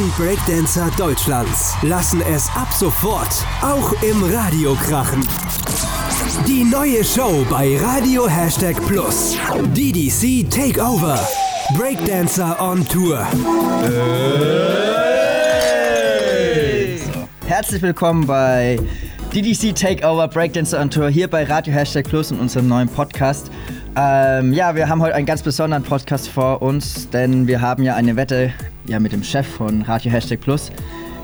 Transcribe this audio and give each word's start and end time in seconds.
Die 0.00 0.08
geilsten 0.08 0.24
Breakdancer 0.24 0.90
Deutschlands 0.96 1.74
lassen 1.82 2.22
es 2.22 2.48
ab 2.54 2.72
sofort 2.72 3.44
auch 3.60 3.92
im 4.02 4.22
Radio 4.24 4.74
krachen. 4.74 5.20
Die 6.46 6.64
neue 6.64 7.04
Show 7.04 7.44
bei 7.50 7.76
Radio 7.76 8.26
Hashtag 8.26 8.76
Plus. 8.86 9.36
DDC 9.74 10.48
Takeover. 10.48 11.20
Breakdancer 11.76 12.56
on 12.60 12.86
Tour. 12.88 13.26
Herzlich 17.46 17.82
willkommen 17.82 18.26
bei 18.26 18.78
DDC 19.34 19.74
Takeover 19.74 20.28
Breakdancer 20.28 20.80
on 20.80 20.88
Tour 20.88 21.10
hier 21.10 21.28
bei 21.28 21.44
Radio 21.44 21.74
Hashtag 21.74 22.08
Plus 22.08 22.32
und 22.32 22.40
unserem 22.40 22.68
neuen 22.68 22.88
Podcast. 22.88 23.50
Ähm, 24.02 24.54
ja, 24.54 24.74
wir 24.74 24.88
haben 24.88 25.02
heute 25.02 25.14
einen 25.14 25.26
ganz 25.26 25.42
besonderen 25.42 25.82
Podcast 25.82 26.28
vor 26.28 26.62
uns, 26.62 27.10
denn 27.10 27.46
wir 27.46 27.60
haben 27.60 27.82
ja 27.82 27.96
eine 27.96 28.16
Wette 28.16 28.50
ja, 28.86 28.98
mit 28.98 29.12
dem 29.12 29.22
Chef 29.22 29.46
von 29.46 29.82
Radio 29.82 30.10
Hashtag 30.10 30.40
Plus. 30.40 30.70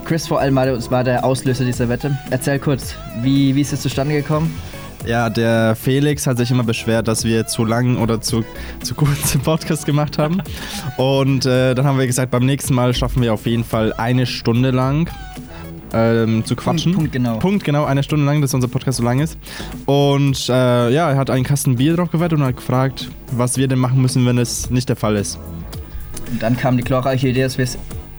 Chris 0.05 0.27
vor 0.27 0.39
allem 0.39 0.53
war, 0.55 0.67
war 0.91 1.03
der 1.03 1.25
Auslöser 1.25 1.65
dieser 1.65 1.89
Wette. 1.89 2.15
Erzähl 2.29 2.59
kurz, 2.59 2.93
wie, 3.23 3.55
wie 3.55 3.61
ist 3.61 3.73
es 3.73 3.81
zustande 3.81 4.13
gekommen? 4.13 4.55
Ja, 5.07 5.31
der 5.31 5.75
Felix 5.75 6.27
hat 6.27 6.37
sich 6.37 6.51
immer 6.51 6.63
beschwert, 6.63 7.07
dass 7.07 7.23
wir 7.23 7.47
zu 7.47 7.65
lang 7.65 7.97
oder 7.97 8.21
zu, 8.21 8.45
zu 8.83 8.93
kurz 8.93 9.31
den 9.31 9.41
Podcast 9.41 9.87
gemacht 9.87 10.19
haben. 10.19 10.43
Und 10.97 11.47
äh, 11.47 11.73
dann 11.73 11.87
haben 11.87 11.97
wir 11.97 12.05
gesagt, 12.05 12.29
beim 12.29 12.45
nächsten 12.45 12.75
Mal 12.75 12.93
schaffen 12.93 13.23
wir 13.23 13.33
auf 13.33 13.47
jeden 13.47 13.63
Fall 13.63 13.91
eine 13.93 14.27
Stunde 14.27 14.69
lang 14.69 15.09
ähm, 15.93 16.45
zu 16.45 16.55
quatschen. 16.55 16.93
Punkt 16.93 17.11
genau. 17.11 17.39
Punkt 17.39 17.63
genau, 17.63 17.85
eine 17.85 18.03
Stunde 18.03 18.25
lang, 18.25 18.41
dass 18.41 18.53
unser 18.53 18.67
Podcast 18.67 18.97
so 18.97 19.03
lang 19.03 19.19
ist. 19.19 19.37
Und 19.85 20.49
äh, 20.49 20.89
ja, 20.91 21.09
er 21.09 21.17
hat 21.17 21.29
einen 21.29 21.43
Kasten 21.43 21.75
Bier 21.75 21.95
drauf 21.95 22.11
gewettet 22.11 22.39
und 22.39 22.45
hat 22.45 22.57
gefragt, 22.57 23.09
was 23.31 23.57
wir 23.57 23.67
denn 23.67 23.79
machen 23.79 24.01
müssen, 24.01 24.25
wenn 24.25 24.37
es 24.37 24.69
nicht 24.69 24.89
der 24.89 24.95
Fall 24.95 25.15
ist. 25.15 25.39
Und 26.31 26.41
dann 26.41 26.57
kam 26.57 26.77
die 26.77 26.83
glorreiche 26.83 27.29
Idee, 27.29 27.43
dass 27.43 27.57
wir 27.57 27.67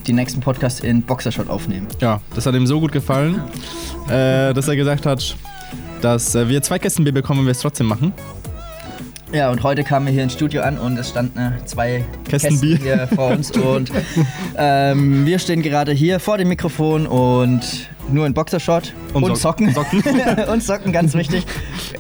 die 0.07 0.13
nächsten 0.13 0.41
Podcast 0.41 0.83
in 0.83 1.03
Boxershot 1.03 1.49
aufnehmen. 1.49 1.87
Ja, 2.01 2.21
das 2.35 2.47
hat 2.47 2.55
ihm 2.55 2.67
so 2.67 2.81
gut 2.81 2.93
gefallen, 2.93 3.43
äh, 4.09 4.55
dass 4.55 4.69
er 4.69 4.77
gesagt 4.77 5.05
hat, 5.05 5.37
dass 6.01 6.35
äh, 6.35 6.49
wir 6.49 6.63
zwei 6.63 6.79
Kästen 6.79 7.05
Bier 7.05 7.13
bekommen, 7.13 7.41
wenn 7.41 7.47
wir 7.47 7.53
es 7.53 7.61
trotzdem 7.61 7.87
machen. 7.87 8.13
Ja, 9.31 9.51
und 9.51 9.63
heute 9.63 9.85
kamen 9.85 10.07
wir 10.07 10.13
hier 10.15 10.23
ins 10.23 10.33
Studio 10.33 10.63
an 10.63 10.79
und 10.79 10.97
es 10.99 11.11
standen 11.11 11.39
äh, 11.39 11.65
zwei 11.67 12.03
Kästen 12.25 12.53
Kästen, 12.53 12.61
Bier. 12.61 12.79
hier 12.79 13.09
vor 13.15 13.31
uns. 13.31 13.51
Und 13.51 13.93
ähm, 14.57 15.27
wir 15.27 15.39
stehen 15.39 15.63
gerade 15.63 15.93
hier 15.93 16.19
vor 16.19 16.39
dem 16.39 16.49
Mikrofon 16.49 17.07
und 17.07 17.91
nur 18.11 18.27
in 18.27 18.33
Boxershort 18.33 18.95
und, 19.13 19.25
Und 19.25 19.37
Socken. 19.37 19.71
Socken. 19.75 20.03
und 20.51 20.63
Socken, 20.63 20.93
ganz 20.93 21.13
wichtig. 21.13 21.45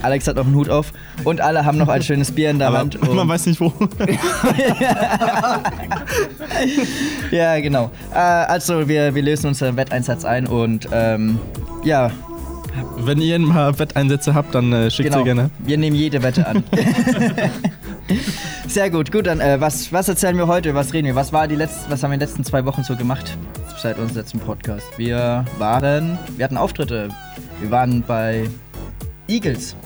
Alex 0.01 0.27
hat 0.27 0.37
noch 0.37 0.47
einen 0.47 0.55
Hut 0.55 0.71
auf 0.71 0.95
und 1.25 1.43
alle 1.43 1.67
haben 1.67 1.77
noch 1.77 1.89
ein 1.89 2.03
schönes 2.03 2.33
Bier 2.33 2.49
in 2.49 2.59
der 2.59 2.69
Aber 2.69 2.79
Hand. 2.79 2.97
Und 3.03 3.15
man 3.15 3.29
weiß 3.29 3.45
nicht 3.47 3.61
wo. 3.61 3.73
ja, 7.31 7.61
genau. 7.61 7.91
Äh, 8.15 8.19
also 8.19 8.89
wir, 8.89 9.15
wir 9.15 9.23
lösen 9.23 9.49
unseren 9.49 9.77
Wetteinsatz 9.77 10.25
ein 10.25 10.47
und 10.47 10.89
ähm, 10.93 11.39
ja, 11.85 12.11
Wenn 12.97 13.21
ihr 13.21 13.39
mal 13.39 13.79
Wetteinsätze 13.79 14.35
habt, 14.35 14.55
dann 14.55 14.73
äh, 14.73 14.91
schickt 14.91 15.09
genau. 15.09 15.19
sie 15.19 15.25
gerne. 15.25 15.51
Wir 15.59 15.79
nehmen 15.79 15.97
jede 15.97 16.23
Wette 16.23 16.47
an. 16.47 16.65
Sehr 18.69 18.91
gut, 18.91 19.13
gut, 19.13 19.27
dann 19.27 19.41
äh, 19.41 19.61
was, 19.61 19.93
was 19.93 20.09
erzählen 20.09 20.37
wir 20.37 20.47
heute? 20.47 20.75
Was 20.75 20.93
reden 20.93 21.07
wir? 21.07 21.15
Was, 21.15 21.33
war 21.33 21.49
die 21.49 21.55
letzten, 21.55 21.91
was 21.91 22.03
haben 22.03 22.11
wir 22.11 22.15
in 22.15 22.21
den 22.21 22.29
letzten 22.29 22.45
zwei 22.45 22.65
Wochen 22.65 22.83
so 22.83 22.97
gemacht? 22.97 23.37
Seit 23.79 23.99
unserem 23.99 24.17
letzten 24.17 24.41
Podcast. 24.41 24.87
Wir 24.97 25.45
waren, 25.59 26.19
wir 26.37 26.45
hatten 26.45 26.57
Auftritte. 26.57 27.09
Wir 27.61 27.71
waren 27.71 28.03
bei 28.03 28.49
Eagles. 29.29 29.77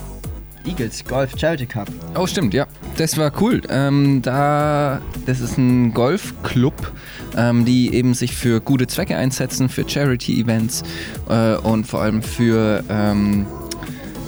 Eagles 0.67 1.05
Golf 1.05 1.33
Charity 1.39 1.67
Cup. 1.67 1.89
Oh, 2.17 2.27
stimmt, 2.27 2.55
ja. 2.55 2.67
Das 2.97 3.17
war 3.17 3.33
cool. 3.41 3.63
Ähm, 3.69 4.23
da, 4.23 5.01
das 5.27 5.41
ist 5.41 5.59
ein 5.59 5.93
Golfclub, 5.95 6.93
ähm, 7.37 7.65
die 7.65 7.95
eben 7.95 8.15
sich 8.15 8.35
für 8.35 8.61
gute 8.61 8.87
Zwecke 8.87 9.17
einsetzen, 9.17 9.69
für 9.69 9.89
Charity-Events 9.89 10.83
äh, 11.29 11.57
und 11.57 11.87
vor 11.87 12.03
allem 12.03 12.23
für, 12.23 12.85
ähm, 12.89 13.47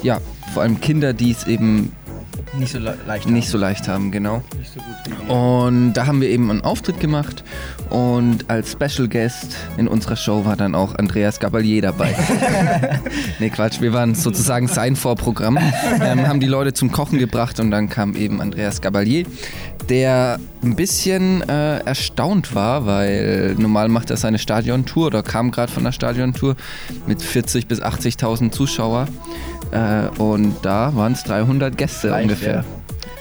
ja, 0.03 0.19
vor 0.53 0.63
allem 0.63 0.79
Kinder, 0.81 1.13
die 1.13 1.31
es 1.31 1.47
eben 1.47 1.91
Nicht 2.57 2.71
so 2.71 2.79
le 2.79 2.97
leicht. 3.05 3.27
nicht 3.27 3.49
so 3.49 3.57
leicht 3.57 3.87
haben, 3.87 4.11
genau. 4.11 4.41
Und 5.27 5.93
da 5.93 6.05
haben 6.05 6.21
wir 6.21 6.29
eben 6.29 6.49
einen 6.49 6.61
Auftritt 6.61 6.99
gemacht 6.99 7.43
und 7.89 8.49
als 8.49 8.71
Special 8.71 9.07
Guest 9.07 9.55
in 9.77 9.87
unserer 9.87 10.15
Show 10.15 10.45
war 10.45 10.55
dann 10.55 10.75
auch 10.75 10.95
Andreas 10.95 11.39
Gabalier 11.39 11.81
dabei. 11.81 12.15
nee, 13.39 13.49
Quatsch, 13.49 13.81
wir 13.81 13.93
waren 13.93 14.15
sozusagen 14.15 14.67
sein 14.67 14.95
Vorprogramm, 14.95 15.57
ähm, 16.01 16.27
haben 16.27 16.39
die 16.39 16.47
Leute 16.47 16.73
zum 16.73 16.91
Kochen 16.91 17.19
gebracht 17.19 17.59
und 17.59 17.71
dann 17.71 17.89
kam 17.89 18.15
eben 18.15 18.41
Andreas 18.41 18.81
Gabalier, 18.81 19.25
der 19.89 20.39
ein 20.63 20.75
bisschen 20.75 21.41
äh, 21.47 21.79
erstaunt 21.79 22.55
war, 22.55 22.85
weil 22.85 23.55
normal 23.57 23.89
macht 23.89 24.09
er 24.09 24.17
seine 24.17 24.39
Stadiontour 24.39 25.07
oder 25.07 25.23
kam 25.23 25.51
gerade 25.51 25.71
von 25.71 25.83
der 25.83 25.91
Stadiontour 25.91 26.55
mit 27.07 27.21
40 27.21 27.67
bis 27.67 27.81
80.000 27.81 28.51
Zuschauer 28.51 29.07
äh, 29.75 30.07
und 30.21 30.55
da 30.63 30.95
waren 30.95 31.11
es 31.13 31.23
300 31.23 31.77
Gäste 31.77 32.07
Leicht, 32.09 32.23
ungefähr. 32.23 32.55
ja. 32.55 32.63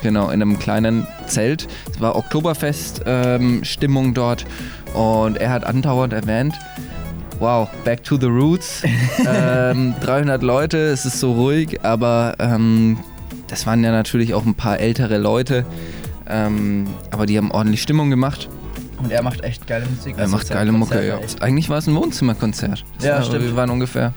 Genau, 0.03 0.27
in 0.27 0.43
einem 0.43 0.59
kleinen 0.59 1.07
Zelt. 1.27 1.67
Es 1.91 2.01
war 2.01 2.15
Oktoberfest-Stimmung 2.17 4.15
dort 4.15 4.45
und 4.93 5.39
er 5.39 5.51
hat 5.51 5.65
andauernd 5.65 6.13
erwähnt, 6.13 6.55
wow, 7.39 7.69
back 7.85 8.05
to 8.05 8.19
the 8.19 8.27
roots. 8.27 8.83
ähm, 9.27 9.95
300 10.03 10.43
Leute, 10.43 10.79
es 10.79 11.07
ist 11.07 11.21
so 11.21 11.33
ruhig, 11.33 11.81
aber 11.85 12.35
ähm, 12.39 12.99
das 13.49 13.67
waren 13.67 13.83
ja 13.83 13.93
natürlich 13.93 14.35
auch 14.35 14.45
ein 14.45 14.55
paar 14.55 14.79
ältere 14.79 15.17
Leute, 15.19 15.65
ähm, 16.29 16.87
aber 17.11 17.25
die 17.27 17.39
haben 17.39 17.51
ordentlich 17.51 17.81
Stimmung 17.83 18.11
gemacht. 18.11 18.49
Und 19.03 19.11
er 19.11 19.23
macht 19.23 19.43
echt 19.43 19.67
geile 19.67 19.87
Musik. 19.87 20.15
Er 20.17 20.23
Also 20.25 20.37
macht 20.37 20.49
geile 20.51 20.73
Mucke, 20.73 21.07
ja. 21.07 21.19
Eigentlich 21.41 21.69
war 21.69 21.79
es 21.79 21.87
ein 21.87 21.95
Wohnzimmerkonzert. 21.95 22.85
Das 22.97 23.05
Ja, 23.07 23.17
war, 23.17 23.23
stimmt. 23.23 23.45
Wir 23.45 23.57
waren 23.57 23.71
ungefähr 23.71 24.13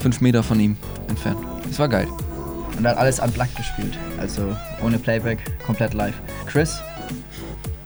fünf 0.00 0.20
Meter 0.20 0.42
von 0.42 0.58
ihm 0.58 0.76
entfernt. 1.08 1.38
Es 1.70 1.78
war 1.78 1.88
geil. 1.88 2.08
Und 2.76 2.84
er 2.84 2.92
hat 2.92 2.98
alles 2.98 3.18
unplugged 3.18 3.56
gespielt. 3.56 3.98
Also 4.20 4.42
ohne 4.84 4.98
Playback, 4.98 5.38
komplett 5.64 5.94
live. 5.94 6.14
Chris, 6.46 6.80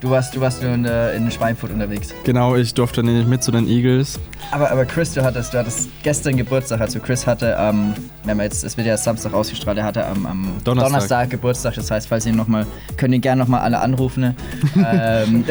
du 0.01 0.11
warst, 0.11 0.37
du 0.37 0.41
warst 0.41 0.63
nur 0.63 0.73
in, 0.73 0.83
der, 0.83 1.15
in 1.15 1.31
Schweinfurt 1.31 1.73
unterwegs. 1.73 2.15
Genau, 2.25 2.57
ich 2.57 2.75
durfte 2.75 3.03
nicht 3.03 3.27
mit 3.27 3.43
zu 3.43 3.51
den 3.51 3.67
Eagles. 3.67 4.21
Aber, 4.51 4.71
aber 4.71 4.85
Chris, 4.85 5.15
du 5.15 5.25
hattest, 5.25 5.55
du 5.55 5.59
hattest 5.59 5.89
gestern 6.03 6.37
Geburtstag. 6.37 6.81
Also 6.81 7.01
Chris 7.01 7.27
hatte 7.27 7.59
am, 7.59 7.95
wenn 8.25 8.37
wir 8.37 8.45
jetzt, 8.45 8.65
es 8.65 8.77
wird 8.77 8.87
ja 8.87 8.99
Samstag 8.99 9.33
ausgestrahlt, 9.33 9.79
er 9.79 9.85
hatte 9.85 10.07
am, 10.07 10.27
am 10.27 10.53
Donnerstag. 10.63 10.93
Donnerstag. 10.93 11.31
Geburtstag. 11.31 11.75
Das 11.75 11.91
heißt, 11.91 12.09
falls 12.09 12.27
ihr 12.27 12.33
ihn 12.33 12.37
noch 12.37 12.49
mal, 12.49 12.67
können 12.99 13.15
ihn 13.15 13.23
gerne 13.23 13.41
nochmal 13.41 13.63
alle 13.63 13.81
anrufen. 13.81 14.21
Ne? 14.21 14.35
ähm, 14.77 15.45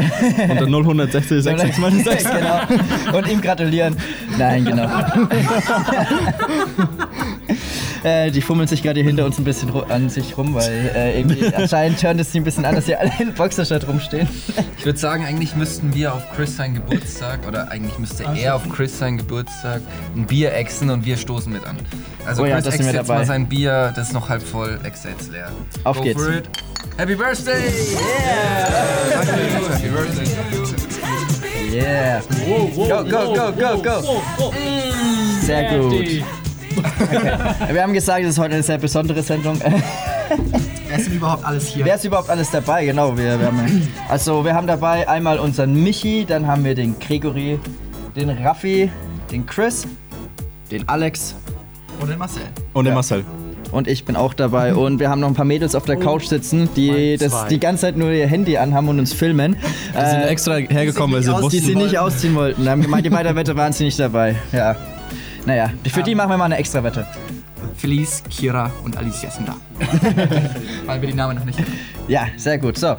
Unter 0.50 0.68
0160 0.68 1.44
626. 1.44 2.30
genau. 2.30 3.18
Und 3.18 3.28
ihm 3.28 3.42
gratulieren. 3.42 3.96
Nein, 4.38 4.66
genau. 4.66 4.88
äh, 8.04 8.32
die 8.32 8.42
fummeln 8.42 8.68
sich 8.68 8.82
gerade 8.84 9.00
hier 9.00 9.08
hinter 9.08 9.26
uns 9.26 9.38
ein 9.38 9.44
bisschen 9.44 9.72
an 9.90 10.10
sich 10.10 10.38
rum, 10.38 10.54
weil 10.54 10.92
äh, 10.96 11.20
irgendwie 11.20 11.46
anscheinend 11.56 12.00
tönt 12.00 12.20
es 12.20 12.32
sie 12.32 12.40
ein 12.40 12.44
bisschen 12.44 12.66
an, 12.66 12.76
dass 12.76 12.86
sie 12.86 12.96
alle 12.96 13.12
in 13.20 13.34
Boxershot 13.34 13.88
rumstehen. 13.88 14.28
Ich 14.78 14.86
würde 14.86 14.98
sagen, 15.00 15.26
eigentlich 15.26 15.56
müssten 15.56 15.94
wir 15.94 16.14
auf 16.14 16.24
Chris 16.36 16.58
seinen 16.58 16.76
Geburtstag, 16.76 17.48
oder 17.48 17.70
eigentlich 17.70 17.98
müsste 18.00 18.24
er 18.24 18.56
auf 18.56 18.68
Chris 18.70 18.98
seinen 18.98 19.18
Geburtstag 19.18 19.82
ein 20.16 20.26
Bier 20.26 20.54
exen 20.54 20.90
und 20.90 21.06
wir 21.06 21.18
stoßen 21.18 21.52
mit 21.52 21.66
an. 21.66 21.78
Also 22.26 22.44
Oh 22.44 22.46
ja, 22.46 22.56
Chris 22.62 22.68
ext 22.76 22.86
jetzt 22.86 22.96
dabei. 22.96 23.20
mal 23.20 23.26
sein 23.26 23.48
Bier, 23.48 23.92
das 23.96 24.08
ist 24.08 24.14
noch 24.14 24.30
halb 24.30 24.42
voll, 24.44 24.80
ex 24.84 25.04
jetzt 25.04 25.32
leer. 25.32 25.52
Auf 25.84 25.98
Go 25.98 26.04
geht's. 26.04 26.22
For 26.22 26.34
it. 26.34 26.50
Happy 26.98 27.16
Birthday! 27.16 27.70
Yeah! 27.94 29.22
Happy 29.70 29.88
Birthday! 29.90 30.26
Yeah. 31.72 32.22
Go, 32.46 33.04
go, 33.04 33.34
go, 33.34 33.52
go, 33.54 33.82
go. 33.82 34.54
Sehr 35.42 35.78
gut. 35.80 36.24
Okay. 36.78 37.74
Wir 37.74 37.84
haben 37.84 37.94
gesagt, 37.94 38.22
es 38.24 38.30
ist 38.32 38.38
heute 38.40 38.54
eine 38.56 38.64
sehr 38.64 38.78
besondere 38.78 39.22
Sendung. 39.24 39.60
Wer 40.88 40.98
ist 40.98 41.08
denn 41.08 41.16
überhaupt 41.16 41.46
alles 41.46 41.68
hier? 41.68 41.86
Wer 41.86 41.96
ist 41.96 42.06
überhaupt 42.06 42.30
alles 42.30 42.50
dabei? 42.52 42.86
Genau, 42.86 43.18
wir, 43.18 43.40
wir 43.40 43.48
haben, 43.48 43.88
also 44.10 44.44
wir 44.46 44.54
haben 44.54 44.68
dabei 44.68 45.08
einmal 45.08 45.40
unseren 45.40 45.82
Michi, 45.84 46.26
dann 46.26 46.48
haben 46.48 46.64
wir 46.64 46.76
den 46.76 46.98
Gregory, 47.00 47.60
den 48.16 48.30
Raffi, 48.30 48.90
den 49.32 49.46
Chris, 49.46 49.88
den 50.70 50.88
Alex 50.88 51.36
Und 52.00 52.10
den 52.10 52.18
Marcel. 52.20 52.44
Und 52.74 52.86
den 52.86 52.92
Ja. 52.92 52.96
Marcel. 52.96 53.24
und 53.72 53.88
ich 53.88 54.04
bin 54.06 54.16
auch 54.18 54.34
dabei. 54.34 54.74
Und 54.76 55.00
wir 55.00 55.10
haben 55.10 55.22
noch 55.22 55.28
ein 55.30 55.34
paar 55.34 55.46
Mädels 55.46 55.76
auf 55.76 55.86
der 55.86 55.96
Couch 55.98 56.26
sitzen, 56.26 56.68
die 56.76 57.16
das 57.18 57.48
die 57.48 57.60
ganze 57.60 57.82
Zeit 57.82 57.98
nur 57.98 58.12
ihr 58.12 58.28
Handy 58.28 58.58
anhaben 58.58 58.90
und 58.90 59.00
uns 59.00 59.14
filmen. 59.14 59.56
Die 59.94 59.98
sind 60.10 60.22
Äh, 60.22 60.28
extra 60.28 60.56
hergekommen, 60.56 61.16
weil 61.16 61.24
sie 61.24 61.30
aus- 61.32 61.40
die 61.52 61.58
wussten, 61.60 61.66
sie 61.68 61.76
nicht 61.76 61.98
ausziehen 61.98 62.36
wollten. 62.36 62.68
Haben 62.70 62.82
gemeint, 62.82 63.06
die 63.06 63.10
bei 63.18 63.24
der 63.24 63.36
Wette 63.36 63.56
waren 63.56 63.72
sie 63.74 63.86
nicht 63.86 64.00
dabei. 64.00 64.36
Ja. 64.52 64.76
Naja, 65.46 65.72
für 65.88 66.04
die 66.04 66.16
machen 66.16 66.30
wir 66.30 66.38
mal 66.38 66.46
eine 66.46 66.58
extra 66.58 66.84
Wette. 66.84 67.06
Felice, 67.78 68.24
Kira 68.30 68.72
und 68.84 68.98
Alicia 68.98 69.32
sind 69.32 69.48
da. 69.48 69.56
Weil 70.86 71.02
wir 71.02 71.10
die 71.10 71.16
Namen 71.16 71.38
noch 71.38 71.46
nicht 71.46 71.58
kennen. 71.58 71.74
Ja, 72.08 72.28
sehr 72.38 72.58
gut. 72.58 72.78
So, 72.78 72.96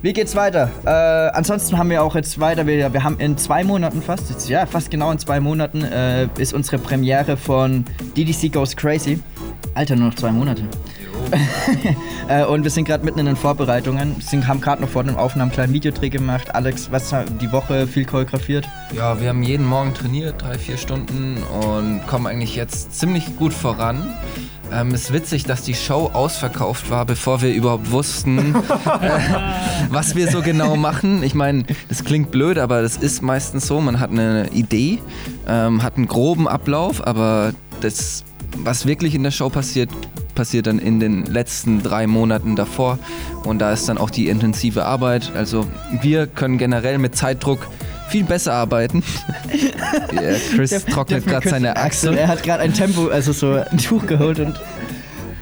wie 0.00 0.12
geht's 0.12 0.34
weiter? 0.34 0.70
Äh, 0.84 1.36
ansonsten 1.36 1.78
haben 1.78 1.90
wir 1.90 2.02
auch 2.02 2.14
jetzt 2.14 2.40
weiter, 2.40 2.66
wir, 2.66 2.92
wir 2.92 3.04
haben 3.04 3.18
in 3.20 3.36
zwei 3.36 3.62
Monaten 3.62 4.02
fast, 4.02 4.30
jetzt, 4.30 4.48
ja, 4.48 4.66
fast 4.66 4.90
genau 4.90 5.10
in 5.10 5.18
zwei 5.18 5.38
Monaten, 5.38 5.84
äh, 5.84 6.28
ist 6.38 6.54
unsere 6.54 6.78
Premiere 6.78 7.36
von 7.36 7.84
DDC 8.16 8.52
Goes 8.52 8.74
Crazy. 8.74 9.20
Alter, 9.74 9.96
nur 9.96 10.08
noch 10.08 10.14
zwei 10.14 10.32
Monate. 10.32 10.64
Äh, 12.28 12.44
und 12.44 12.64
wir 12.64 12.70
sind 12.70 12.84
gerade 12.84 13.04
mitten 13.04 13.18
in 13.18 13.26
den 13.26 13.36
Vorbereitungen. 13.36 14.16
Wir 14.30 14.48
haben 14.48 14.60
gerade 14.60 14.82
noch 14.82 14.88
vor 14.88 15.04
dem 15.04 15.16
Aufnahmen 15.16 15.50
einen 15.50 15.52
kleinen 15.52 15.72
Videodreh 15.72 16.08
gemacht. 16.08 16.54
Alex, 16.54 16.90
was 16.90 17.12
hat 17.12 17.26
die 17.40 17.50
Woche 17.52 17.86
viel 17.86 18.04
choreografiert? 18.04 18.68
Ja, 18.94 19.20
wir 19.20 19.28
haben 19.28 19.42
jeden 19.42 19.66
Morgen 19.66 19.94
trainiert, 19.94 20.42
drei, 20.42 20.58
vier 20.58 20.76
Stunden 20.76 21.42
und 21.42 22.06
kommen 22.06 22.26
eigentlich 22.26 22.56
jetzt 22.56 22.98
ziemlich 22.98 23.36
gut 23.36 23.52
voran. 23.52 24.14
Ähm, 24.72 24.88
es 24.88 25.04
ist 25.04 25.12
witzig, 25.12 25.44
dass 25.44 25.62
die 25.62 25.74
Show 25.74 26.10
ausverkauft 26.12 26.88
war, 26.88 27.04
bevor 27.04 27.42
wir 27.42 27.52
überhaupt 27.52 27.90
wussten, 27.90 28.54
äh, 29.00 29.18
was 29.90 30.14
wir 30.14 30.30
so 30.30 30.40
genau 30.40 30.76
machen. 30.76 31.22
Ich 31.22 31.34
meine, 31.34 31.64
das 31.88 32.04
klingt 32.04 32.30
blöd, 32.30 32.58
aber 32.58 32.80
das 32.80 32.96
ist 32.96 33.22
meistens 33.22 33.66
so. 33.66 33.80
Man 33.80 34.00
hat 34.00 34.10
eine 34.10 34.48
Idee, 34.52 35.00
ähm, 35.46 35.82
hat 35.82 35.96
einen 35.96 36.06
groben 36.06 36.48
Ablauf, 36.48 37.06
aber 37.06 37.52
das, 37.80 38.24
was 38.56 38.86
wirklich 38.86 39.14
in 39.14 39.22
der 39.22 39.30
Show 39.30 39.50
passiert, 39.50 39.90
passiert 40.34 40.66
dann 40.66 40.78
in 40.78 41.00
den 41.00 41.24
letzten 41.26 41.82
drei 41.82 42.06
Monaten 42.06 42.56
davor. 42.56 42.98
Und 43.44 43.58
da 43.58 43.72
ist 43.72 43.88
dann 43.88 43.98
auch 43.98 44.10
die 44.10 44.28
intensive 44.28 44.84
Arbeit. 44.84 45.32
Also 45.36 45.66
wir 46.00 46.26
können 46.26 46.58
generell 46.58 46.98
mit 46.98 47.16
Zeitdruck 47.16 47.66
viel 48.08 48.24
besser 48.24 48.52
arbeiten. 48.54 49.02
Ja, 50.12 50.20
Chris 50.54 50.70
Darf- 50.70 50.84
trocknet 50.86 51.26
gerade 51.26 51.48
seine 51.48 51.76
Achsel. 51.76 52.14
Er 52.16 52.28
hat 52.28 52.42
gerade 52.42 52.62
ein 52.62 52.72
Tempo, 52.72 53.08
also 53.08 53.32
so 53.32 53.52
ein 53.54 53.78
Tuch 53.78 54.06
geholt 54.06 54.38
und. 54.40 54.58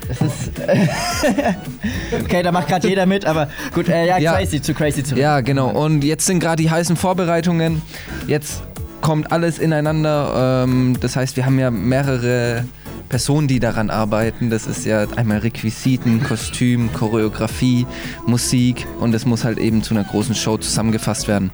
Das 0.08 0.20
ist. 0.20 0.50
okay, 2.24 2.42
da 2.42 2.50
macht 2.52 2.68
gerade 2.68 2.88
jeder 2.88 3.06
mit, 3.06 3.24
aber 3.26 3.48
gut, 3.74 3.88
äh, 3.88 4.06
ja, 4.06 4.18
Ja. 4.18 4.32
crazy, 4.34 4.60
zu 4.60 4.74
crazy 4.74 5.02
zurück. 5.04 5.20
Ja, 5.20 5.40
genau. 5.40 5.68
Und 5.70 6.02
jetzt 6.02 6.26
sind 6.26 6.40
gerade 6.40 6.62
die 6.62 6.70
heißen 6.70 6.96
Vorbereitungen. 6.96 7.82
Jetzt 8.26 8.62
kommt 9.00 9.30
alles 9.32 9.58
ineinander. 9.58 10.64
Ähm, 10.64 10.96
das 11.00 11.16
heißt, 11.16 11.36
wir 11.36 11.46
haben 11.46 11.58
ja 11.58 11.70
mehrere 11.70 12.64
Personen, 13.10 13.46
die 13.48 13.60
daran 13.60 13.90
arbeiten. 13.90 14.48
Das 14.48 14.66
ist 14.66 14.86
ja 14.86 15.06
einmal 15.16 15.38
Requisiten, 15.38 16.22
Kostüm, 16.22 16.90
Choreografie, 16.94 17.86
Musik 18.26 18.86
und 19.00 19.14
es 19.14 19.26
muss 19.26 19.44
halt 19.44 19.58
eben 19.58 19.82
zu 19.82 19.92
einer 19.94 20.04
großen 20.04 20.34
Show 20.34 20.56
zusammengefasst 20.56 21.28
werden. 21.28 21.50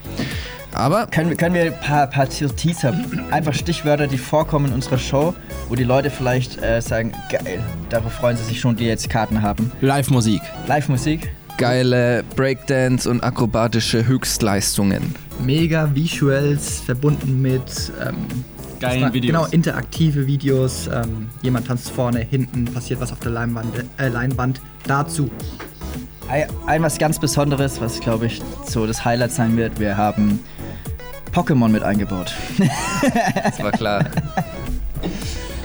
Aber 0.72 1.06
Können, 1.06 1.30
wir- 1.30 1.36
können 1.36 1.54
wir 1.54 1.62
ein 1.64 1.80
paar, 1.80 2.06
paar 2.06 2.28
Teaser, 2.28 2.92
einfach 3.30 3.54
Stichwörter, 3.54 4.06
die 4.06 4.18
vorkommen 4.18 4.66
in 4.66 4.72
unserer 4.74 4.98
Show, 4.98 5.34
wo 5.70 5.74
die 5.74 5.84
Leute 5.84 6.10
vielleicht 6.10 6.62
äh, 6.62 6.80
sagen, 6.82 7.12
geil, 7.30 7.60
darauf 7.88 8.12
freuen 8.12 8.36
sie 8.36 8.44
sich 8.44 8.60
schon, 8.60 8.76
die 8.76 8.84
jetzt 8.84 9.08
Karten 9.08 9.40
haben. 9.40 9.72
Live-Musik. 9.80 10.42
Live-Musik. 10.68 11.32
geile 11.56 12.22
Breakdance 12.36 13.08
und 13.08 13.24
akrobatische 13.24 14.06
Höchstleistungen. 14.06 15.14
Mega 15.42 15.88
Visuals 15.94 16.80
verbunden 16.80 17.40
mit 17.40 17.90
ähm, 18.06 18.16
Geilen 18.80 19.02
war- 19.02 19.12
Videos. 19.12 19.32
Genau, 19.34 19.46
interaktive 19.50 20.26
Videos. 20.26 20.88
Ähm, 20.92 21.28
jemand 21.42 21.66
tanzt 21.66 21.90
vorne, 21.90 22.20
hinten, 22.20 22.64
passiert 22.66 23.00
was 23.00 23.12
auf 23.12 23.20
der 23.20 23.32
Leinwand. 23.32 23.72
Äh, 23.98 24.08
Leinwand. 24.08 24.60
Dazu 24.86 25.30
Ein, 26.28 26.44
ein 26.66 26.82
was 26.82 26.98
ganz 26.98 27.18
Besonderes, 27.18 27.80
was 27.80 28.00
glaube 28.00 28.26
ich 28.26 28.40
so 28.66 28.86
das 28.86 29.04
Highlight 29.04 29.32
sein 29.32 29.56
wird, 29.56 29.78
wir 29.80 29.96
haben 29.96 30.40
Pokémon 31.32 31.68
mit 31.68 31.82
eingebaut. 31.82 32.32
Das 33.44 33.62
war 33.62 33.72
klar. 33.72 34.04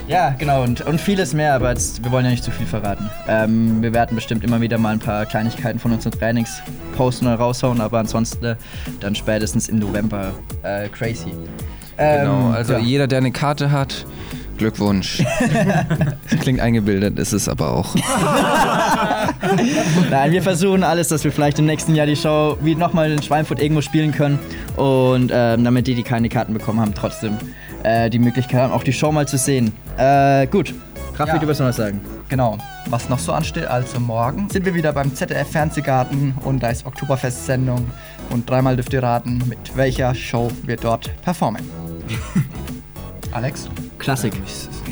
Ja, 0.08 0.30
genau, 0.36 0.62
und, 0.64 0.80
und 0.82 1.00
vieles 1.00 1.32
mehr, 1.32 1.54
aber 1.54 1.70
jetzt, 1.70 2.02
wir 2.04 2.10
wollen 2.10 2.24
ja 2.24 2.32
nicht 2.32 2.42
zu 2.44 2.50
viel 2.50 2.66
verraten. 2.66 3.08
Ähm, 3.28 3.80
wir 3.80 3.94
werden 3.94 4.14
bestimmt 4.16 4.42
immer 4.44 4.60
wieder 4.60 4.76
mal 4.76 4.92
ein 4.92 4.98
paar 4.98 5.24
Kleinigkeiten 5.26 5.78
von 5.78 5.92
unseren 5.92 6.12
Trainings 6.12 6.60
posten 6.96 7.26
oder 7.26 7.36
raushauen, 7.36 7.80
aber 7.80 8.00
ansonsten 8.00 8.44
äh, 8.44 8.56
dann 9.00 9.14
spätestens 9.14 9.68
im 9.68 9.78
November 9.78 10.32
äh, 10.64 10.88
crazy. 10.88 11.32
Ähm, 11.98 12.20
Genau, 12.26 12.50
also 12.50 12.74
ja. 12.74 12.78
jeder, 12.78 13.06
der 13.06 13.18
eine 13.18 13.32
Karte 13.32 13.70
hat, 13.70 14.06
Glückwunsch. 14.58 15.22
klingt 16.40 16.60
eingebildet, 16.60 17.18
ist 17.18 17.32
es 17.32 17.48
aber 17.48 17.70
auch. 17.72 17.94
Nein, 20.10 20.32
wir 20.32 20.42
versuchen 20.42 20.84
alles, 20.84 21.08
dass 21.08 21.24
wir 21.24 21.32
vielleicht 21.32 21.58
im 21.58 21.66
nächsten 21.66 21.94
Jahr 21.94 22.06
die 22.06 22.16
Show 22.16 22.56
wie 22.60 22.74
nochmal 22.74 23.10
in 23.10 23.22
Schweinfurt 23.22 23.60
irgendwo 23.60 23.80
spielen 23.80 24.12
können 24.12 24.38
und 24.76 25.30
ähm, 25.34 25.64
damit 25.64 25.86
die, 25.86 25.94
die 25.94 26.02
keine 26.02 26.28
Karten 26.28 26.52
bekommen 26.52 26.80
haben, 26.80 26.94
trotzdem 26.94 27.36
äh, 27.82 28.10
die 28.10 28.18
Möglichkeit 28.18 28.60
haben, 28.60 28.72
auch 28.72 28.82
die 28.84 28.92
Show 28.92 29.10
mal 29.12 29.26
zu 29.26 29.38
sehen. 29.38 29.72
Äh, 29.96 30.46
gut, 30.46 30.74
Raffi, 31.16 31.32
Ja. 31.32 31.38
du 31.38 31.46
wirst 31.46 31.60
noch 31.60 31.68
was 31.68 31.76
sagen. 31.76 32.00
Genau, 32.28 32.58
was 32.88 33.08
noch 33.08 33.18
so 33.18 33.32
ansteht, 33.32 33.66
also 33.66 34.00
morgen 34.00 34.48
sind 34.50 34.64
wir 34.64 34.74
wieder 34.74 34.92
beim 34.92 35.14
ZDF 35.14 35.50
Fernsehgarten 35.50 36.34
und 36.44 36.62
da 36.62 36.68
ist 36.68 36.86
Oktoberfest-Sendung 36.86 37.86
und 38.30 38.48
dreimal 38.48 38.76
dürft 38.76 38.92
ihr 38.92 39.02
raten, 39.02 39.42
mit 39.48 39.76
welcher 39.76 40.14
Show 40.14 40.50
wir 40.64 40.76
dort 40.76 41.10
performen. 41.22 41.62
Alex? 43.32 43.68
Klassik. 43.98 44.34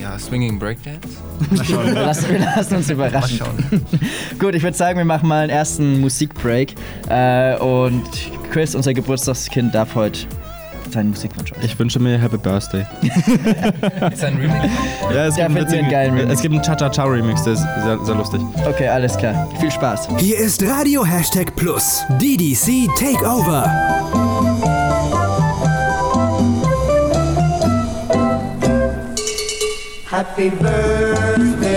Ja, 0.00 0.18
Swinging 0.18 0.58
Breakdance? 0.58 1.08
Wir 1.50 1.92
lassen, 1.94 2.30
wir 2.30 2.38
lassen 2.38 2.76
uns 2.76 2.88
überraschen. 2.88 3.38
Mal 3.38 3.46
schauen. 3.46 3.86
Gut, 4.38 4.54
ich 4.54 4.62
würde 4.62 4.76
sagen, 4.76 4.96
wir 4.96 5.04
machen 5.04 5.28
mal 5.28 5.42
einen 5.42 5.50
ersten 5.50 6.00
Musikbreak. 6.00 6.74
Äh, 7.08 7.56
und 7.56 8.02
Chris, 8.50 8.74
unser 8.74 8.94
Geburtstagskind, 8.94 9.74
darf 9.74 9.94
heute 9.94 10.20
seinen 10.90 11.10
Musikwunsch 11.10 11.52
äußern. 11.52 11.64
Ich 11.64 11.78
wünsche 11.78 11.98
mir 12.00 12.18
Happy 12.18 12.38
Birthday. 12.38 12.84
Ist 14.12 14.24
ein 14.24 14.36
Remix? 14.36 14.74
Ja, 15.12 15.26
es 15.26 15.34
Der 15.34 15.48
gibt, 15.48 15.72
einen 15.72 15.90
geilen 15.90 16.14
Remix. 16.14 16.34
es 16.34 16.42
gibt 16.42 16.54
einen 16.54 16.62
Cha-Cha-Cha-Remix, 16.62 17.44
der 17.44 17.52
ist 17.52 17.62
sehr, 17.84 17.98
sehr 18.04 18.14
lustig. 18.14 18.40
Okay, 18.66 18.88
alles 18.88 19.16
klar. 19.16 19.48
Viel 19.60 19.70
Spaß. 19.70 20.08
Hier 20.18 20.38
ist 20.38 20.62
Radio 20.64 21.04
Hashtag 21.04 21.54
Plus. 21.56 22.02
DDC 22.20 22.88
Takeover. 22.98 23.70
Happy 30.20 30.50
birthday 30.50 31.69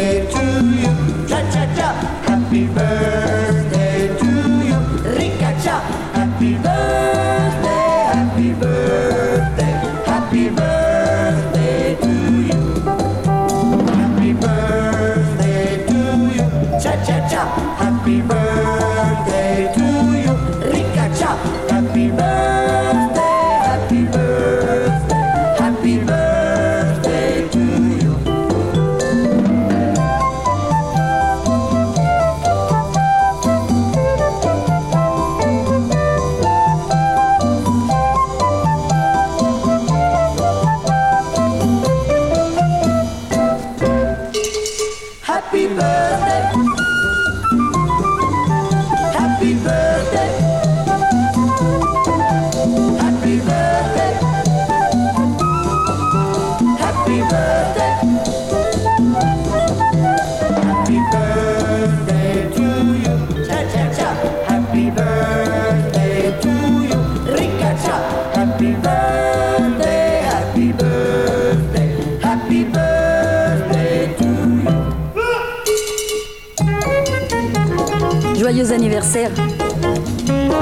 Joyeux 79.12 79.12
anniversaire. 79.12 79.30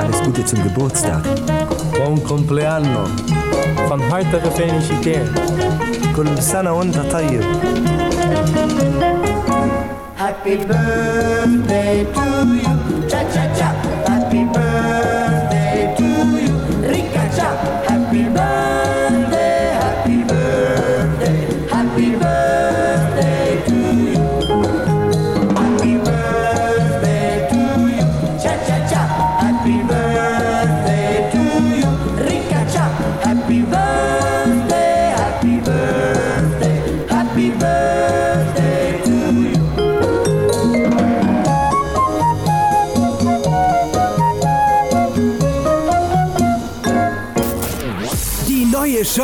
Alles 0.00 0.20
Gute 0.22 0.44
zum 0.44 0.62
Geburtstag. 0.62 1.22
Buon 1.92 2.22
compleanno. 2.24 3.06
Van 3.88 4.00
harte 4.10 4.40
gefeliciteerd. 4.40 5.30
كل 6.16 6.42
سنة 6.42 6.72
وانت 6.72 6.98
طيب. 7.12 7.42
Happy 10.16 10.56
birthday 10.56 12.04
to 12.14 12.24
you. 12.62 13.08
Cha 13.08 13.22
cha 13.32 13.44
cha. 13.58 13.68
Happy 14.08 14.44
birthday 14.44 15.19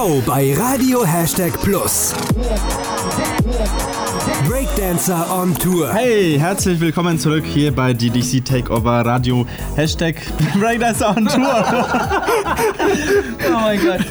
Show 0.08 0.24
bei 0.26 0.54
Radio 0.58 1.06
Hashtag 1.06 1.52
Plus. 1.62 2.14
Breakdancer 4.48 5.26
on 5.30 5.54
Tour. 5.54 5.92
Hey, 5.94 6.40
herzlich 6.40 6.80
willkommen 6.80 7.20
zurück 7.20 7.44
hier 7.46 7.76
bei 7.76 7.94
DDC 7.94 8.46
Takeover 8.46 9.06
Radio 9.06 9.46
Hashtag 9.76 10.16
Breakdancer 10.58 11.10
on 11.10 11.26
Tour. 11.26 11.66
Oh 13.50 13.60
mein 13.60 13.80
Gott. 13.84 14.06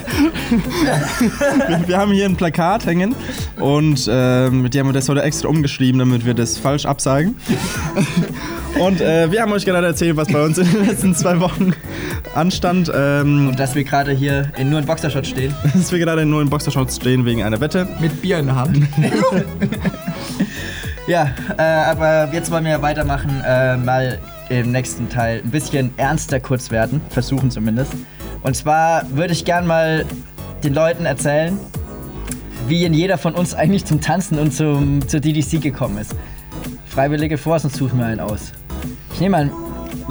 wir, 1.69 1.89
wir 1.89 1.99
haben 1.99 2.13
hier 2.13 2.27
ein 2.27 2.37
Plakat 2.37 2.85
hängen 2.85 3.15
und 3.59 4.09
ähm, 4.11 4.69
die 4.69 4.79
haben 4.79 4.89
wir 4.89 4.93
das 4.93 5.09
heute 5.09 5.23
extra 5.23 5.49
umgeschrieben, 5.49 5.99
damit 5.99 6.27
wir 6.27 6.35
das 6.35 6.59
falsch 6.59 6.85
absagen. 6.85 7.37
Und 8.79 9.01
äh, 9.01 9.31
wir 9.31 9.41
haben 9.41 9.53
euch 9.53 9.65
gerade 9.65 9.87
erzählt, 9.87 10.17
was 10.17 10.29
bei 10.29 10.45
uns 10.45 10.59
in 10.59 10.71
den 10.71 10.87
letzten 10.87 11.15
zwei 11.15 11.41
Wochen 11.41 11.73
anstand. 12.35 12.91
Ähm, 12.95 13.49
Und 13.49 13.61
dass 13.61 13.75
wir 13.75 13.85
gerade 13.85 14.13
hier 14.13 14.51
in 14.57 14.71
nur 14.71 14.79
in 14.79 14.87
Boxershot 14.87 15.27
stehen. 15.27 15.55
dass 15.75 15.93
wir 15.93 15.99
gerade 15.99 16.27
nur 16.27 16.43
in 16.43 16.51
Boxershorts 16.51 16.97
stehen 16.97 17.25
wegen 17.25 17.43
einer 17.43 17.61
Wette. 17.61 17.87
Mit 18.01 18.21
Bier 18.23 18.39
in 18.39 18.47
der 18.47 18.57
Hand. 18.57 18.79
Ja, 21.07 21.31
äh, 21.57 21.63
aber 21.63 22.31
jetzt 22.33 22.51
wollen 22.51 22.65
wir 22.65 22.83
weitermachen, 22.83 23.41
äh, 23.47 23.77
mal 23.77 24.19
im 24.49 24.73
nächsten 24.73 25.09
Teil 25.09 25.41
ein 25.45 25.51
bisschen 25.53 25.93
ernster 25.97 26.41
kurz 26.41 26.73
werden, 26.73 27.01
versuchen 27.11 27.51
zumindest. 27.53 27.93
Und 28.43 28.57
zwar 28.57 29.09
würde 29.11 29.33
ich 29.33 29.45
gern 29.45 29.69
mal 29.69 30.05
den 30.65 30.75
Leuten 30.75 31.07
erzählen, 31.07 31.59
wie 32.67 32.85
in 32.85 32.93
jeder 32.93 33.19
von 33.19 33.35
uns 33.35 33.55
eigentlich 33.55 33.85
zum 33.85 34.01
Tanzen 34.01 34.39
und 34.41 34.53
zum, 34.53 35.07
zur 35.07 35.21
DDC 35.21 35.63
gekommen 35.63 35.99
ist. 35.99 36.17
Freiwillige 36.89 37.39
vor, 37.39 37.61
sonst 37.61 37.77
suchen 37.77 37.99
wir 38.01 38.07
einen 38.07 38.21
aus. 38.21 38.53
Ich 39.15 39.21
nehme 39.21 39.37
mal 39.37 39.51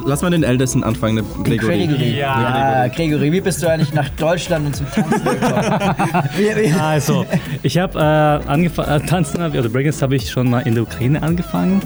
Lass 0.04 0.22
mal 0.22 0.30
den 0.30 0.42
Ältesten 0.42 0.84
anfangen, 0.84 1.24
Gregory. 1.42 1.86
Gregory. 1.86 2.18
Ja. 2.18 2.86
Gregory, 2.88 3.32
wie 3.32 3.40
bist 3.40 3.62
du 3.62 3.68
eigentlich 3.68 3.92
nach 3.92 4.08
Deutschland 4.10 4.66
und 4.66 4.76
zum 4.76 4.90
Tanzen 4.90 5.24
gekommen? 5.24 6.76
Also, 6.80 7.24
ich 7.62 7.78
habe 7.78 7.98
äh, 7.98 8.48
angefangen, 8.48 9.02
äh, 9.02 9.06
tanzen, 9.06 9.42
oder 9.42 9.68
Breakdance 9.68 10.02
habe 10.02 10.16
ich 10.16 10.30
schon 10.30 10.50
mal 10.50 10.60
in 10.60 10.74
der 10.74 10.82
Ukraine 10.82 11.22
angefangen. 11.22 11.80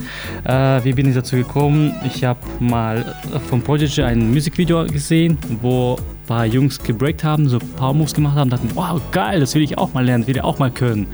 Äh, 0.44 0.84
wie 0.84 0.92
bin 0.92 1.08
ich 1.08 1.14
dazu 1.14 1.36
gekommen? 1.36 1.94
Ich 2.04 2.24
habe 2.24 2.40
mal 2.58 3.14
vom 3.48 3.62
Prodigy 3.62 4.02
ein 4.02 4.32
Musikvideo 4.32 4.86
gesehen, 4.86 5.38
wo 5.60 5.96
ein 5.96 6.26
paar 6.26 6.46
Jungs 6.46 6.78
gebreakt 6.78 7.24
haben, 7.24 7.48
so 7.48 7.58
Power 7.76 7.94
Moves 7.94 8.14
gemacht 8.14 8.36
haben, 8.36 8.50
dachten, 8.50 8.70
wow, 8.74 9.00
geil, 9.12 9.40
das 9.40 9.54
will 9.54 9.62
ich 9.62 9.78
auch 9.78 9.94
mal 9.94 10.04
lernen, 10.04 10.26
will 10.26 10.36
ich 10.36 10.42
auch 10.42 10.58
mal 10.58 10.70
können. 10.70 11.06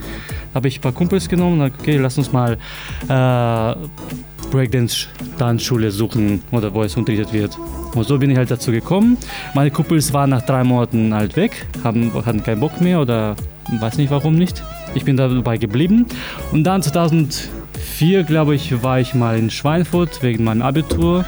Habe 0.55 0.69
ich 0.69 0.79
ein 0.79 0.81
paar 0.81 0.93
Kumpels 0.93 1.29
genommen 1.29 1.61
und 1.61 1.67
gesagt, 1.67 1.81
okay, 1.81 1.99
lass 1.99 2.19
uns 2.19 2.33
mal 2.33 2.57
äh, 3.09 3.77
Breakdance-Tanzschule 4.51 5.91
suchen 5.91 6.43
oder 6.51 6.73
wo 6.73 6.83
es 6.83 6.97
unterrichtet 6.97 7.33
wird. 7.33 7.57
Und 7.95 8.07
so 8.07 8.19
bin 8.19 8.31
ich 8.31 8.37
halt 8.37 8.51
dazu 8.51 8.71
gekommen. 8.71 9.17
Meine 9.55 9.71
Kumpels 9.71 10.13
waren 10.13 10.31
nach 10.31 10.43
drei 10.43 10.65
Monaten 10.65 11.15
halt 11.15 11.37
weg, 11.37 11.67
haben, 11.83 12.13
hatten 12.25 12.43
keinen 12.43 12.61
Bock 12.61 12.81
mehr 12.81 13.01
oder 13.01 13.37
weiß 13.81 13.99
nicht 13.99 14.11
warum 14.11 14.37
nicht. 14.37 14.63
Ich 14.95 15.05
bin 15.05 15.17
dabei 15.17 15.59
geblieben. 15.59 16.07
Und 16.53 16.65
dann 16.65 16.83
2004, 16.83 18.23
glaube 18.25 18.55
ich, 18.55 18.83
war 18.83 19.01
ich 19.01 19.15
mal 19.15 19.39
in 19.39 19.51
Schweinfurt 19.51 20.23
wegen 20.23 20.45
meinem 20.45 20.63
Abitur. 20.63 21.25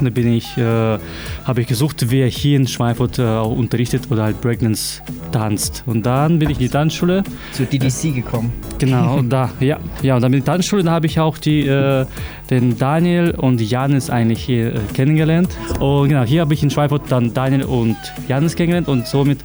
Da 0.00 0.10
bin 0.10 0.32
ich, 0.32 0.56
äh, 0.56 0.98
habe 1.44 1.60
ich 1.60 1.66
gesucht, 1.66 2.10
wer 2.10 2.26
hier 2.26 2.56
in 2.56 2.66
Schweinfurt 2.66 3.18
äh, 3.18 3.22
unterrichtet 3.22 4.10
oder 4.10 4.24
halt 4.24 4.40
Breakdance 4.40 5.02
tanzt. 5.32 5.82
Und 5.86 6.06
dann 6.06 6.38
bin 6.38 6.50
ich 6.50 6.58
in 6.58 6.64
die 6.64 6.68
Tanzschule. 6.68 7.22
Zur 7.52 7.66
DDC 7.66 8.14
gekommen. 8.14 8.52
Genau, 8.78 9.18
und 9.18 9.30
da, 9.30 9.50
ja, 9.60 9.78
ja, 10.02 10.16
und 10.16 10.22
dann 10.22 10.32
in 10.32 10.44
der 10.44 10.54
Tanzschule, 10.54 10.82
da 10.82 10.92
habe 10.92 11.06
ich 11.06 11.20
auch 11.20 11.38
die, 11.38 11.66
äh, 11.66 12.06
den 12.50 12.78
Daniel 12.78 13.32
und 13.32 13.60
Janis 13.60 14.10
eigentlich 14.10 14.42
hier 14.42 14.74
äh, 14.74 14.78
kennengelernt. 14.94 15.50
Und 15.78 16.08
genau, 16.08 16.22
hier 16.22 16.40
habe 16.40 16.54
ich 16.54 16.62
in 16.62 16.70
Schweinfurt 16.70 17.02
dann 17.10 17.34
Daniel 17.34 17.64
und 17.64 17.96
Janis 18.28 18.56
kennengelernt 18.56 18.88
und 18.88 19.06
somit 19.06 19.40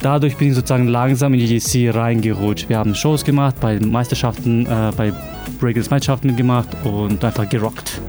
dadurch 0.00 0.36
bin 0.36 0.48
ich 0.48 0.54
sozusagen 0.54 0.88
langsam 0.88 1.34
in 1.34 1.40
die 1.40 1.58
DC 1.58 1.94
reingerutscht. 1.94 2.68
Wir 2.68 2.78
haben 2.78 2.94
Shows 2.94 3.24
gemacht, 3.24 3.56
bei 3.60 3.78
Meisterschaften, 3.80 4.66
äh, 4.66 4.92
bei 4.96 5.12
Breakdance 5.60 5.90
Meisterschaften 5.90 6.28
mitgemacht 6.28 6.68
und 6.84 7.24
einfach 7.24 7.48
gerockt. 7.48 8.00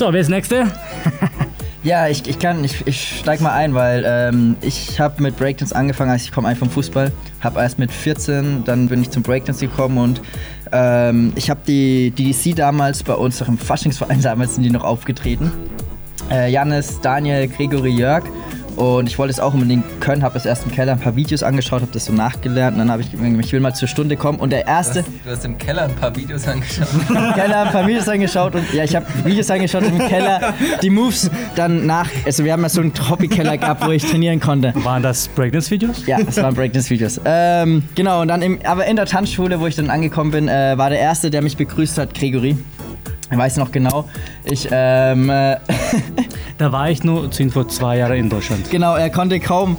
So, 0.00 0.10
wer 0.14 0.22
ist 0.22 0.30
Nächste? 0.30 0.64
Ja, 1.82 2.08
ich, 2.08 2.26
ich 2.26 2.38
kann, 2.38 2.64
ich, 2.64 2.86
ich 2.86 3.20
steig 3.20 3.40
mal 3.42 3.52
ein, 3.52 3.74
weil 3.74 4.04
ähm, 4.06 4.56
ich 4.60 4.98
habe 4.98 5.22
mit 5.22 5.36
Breakdance 5.36 5.74
angefangen, 5.74 6.10
als 6.10 6.24
ich 6.24 6.32
komme 6.32 6.48
eigentlich 6.48 6.58
vom 6.58 6.70
Fußball. 6.70 7.12
Habe 7.40 7.60
erst 7.60 7.78
mit 7.78 7.90
14, 7.90 8.64
dann 8.64 8.88
bin 8.88 9.02
ich 9.02 9.10
zum 9.10 9.22
Breakdance 9.22 9.66
gekommen 9.66 9.98
und 9.98 10.22
ähm, 10.72 11.32
ich 11.36 11.50
habe 11.50 11.60
die 11.66 12.10
DDC 12.12 12.56
damals 12.56 13.02
bei 13.02 13.14
uns 13.14 13.42
im 13.42 13.58
Faschingsverein, 13.58 14.20
damals 14.22 14.54
sind 14.54 14.64
die 14.64 14.70
noch 14.70 14.84
aufgetreten. 14.84 15.52
Äh, 16.30 16.50
Janis, 16.50 17.00
Daniel, 17.02 17.48
Gregory, 17.48 17.90
Jörg. 17.90 18.24
Und 18.76 19.08
ich 19.08 19.18
wollte 19.18 19.32
es 19.32 19.40
auch 19.40 19.54
unbedingt 19.54 20.00
können, 20.00 20.22
habe 20.22 20.36
es 20.38 20.46
erst 20.46 20.64
im 20.64 20.72
Keller 20.72 20.92
ein 20.92 21.00
paar 21.00 21.16
Videos 21.16 21.42
angeschaut, 21.42 21.82
habe 21.82 21.92
das 21.92 22.06
so 22.06 22.12
nachgelernt 22.12 22.74
und 22.74 22.78
dann 22.80 22.90
habe 22.90 23.02
ich 23.02 23.10
gedacht, 23.10 23.26
ich 23.44 23.52
will 23.52 23.60
mal 23.60 23.74
zur 23.74 23.88
Stunde 23.88 24.16
kommen. 24.16 24.38
Und 24.38 24.50
der 24.50 24.66
erste, 24.66 25.04
Du 25.24 25.30
hast 25.30 25.44
im 25.44 25.58
Keller 25.58 25.82
ein 25.82 25.94
paar 25.94 26.14
Videos 26.16 26.46
angeschaut. 26.46 26.88
im 27.08 27.32
Keller 27.34 27.62
ein 27.62 27.72
paar 27.72 27.86
Videos 27.86 28.08
angeschaut 28.08 28.54
und 28.54 28.72
ja, 28.72 28.84
ich 28.84 28.96
habe 28.96 29.06
Videos 29.24 29.50
angeschaut 29.50 29.84
im 29.84 29.98
Keller, 29.98 30.54
die 30.82 30.90
Moves 30.90 31.30
dann 31.56 31.86
nach, 31.86 32.08
also 32.24 32.44
wir 32.44 32.52
haben 32.52 32.62
ja 32.62 32.68
so 32.68 32.80
einen 32.80 32.92
Hobbykeller 33.08 33.58
gehabt, 33.58 33.86
wo 33.86 33.90
ich 33.90 34.04
trainieren 34.04 34.40
konnte. 34.40 34.72
Waren 34.76 35.02
das 35.02 35.28
Breakdance-Videos? 35.28 36.06
Ja, 36.06 36.22
das 36.22 36.36
waren 36.36 36.54
Breakdance-Videos. 36.54 37.20
Ähm, 37.24 37.82
genau, 37.94 38.22
und 38.22 38.28
dann 38.28 38.42
im, 38.42 38.58
aber 38.64 38.86
in 38.86 38.96
der 38.96 39.06
Tanzschule, 39.06 39.60
wo 39.60 39.66
ich 39.66 39.76
dann 39.76 39.90
angekommen 39.90 40.30
bin, 40.30 40.48
äh, 40.48 40.76
war 40.76 40.90
der 40.90 41.00
Erste, 41.00 41.30
der 41.30 41.42
mich 41.42 41.56
begrüßt 41.56 41.98
hat, 41.98 42.14
Gregory. 42.14 42.56
Ich 43.30 43.38
weiß 43.38 43.58
noch 43.58 43.70
genau. 43.70 44.08
Ich, 44.44 44.68
ähm, 44.70 45.30
äh, 45.30 45.56
Da 46.60 46.72
war 46.72 46.90
ich 46.90 47.02
nur 47.02 47.32
sind 47.32 47.54
vor 47.54 47.68
zwei 47.68 47.96
Jahren 47.96 48.18
in 48.18 48.28
Deutschland. 48.28 48.70
genau, 48.70 48.94
er 48.94 49.08
konnte 49.08 49.40
kaum, 49.40 49.78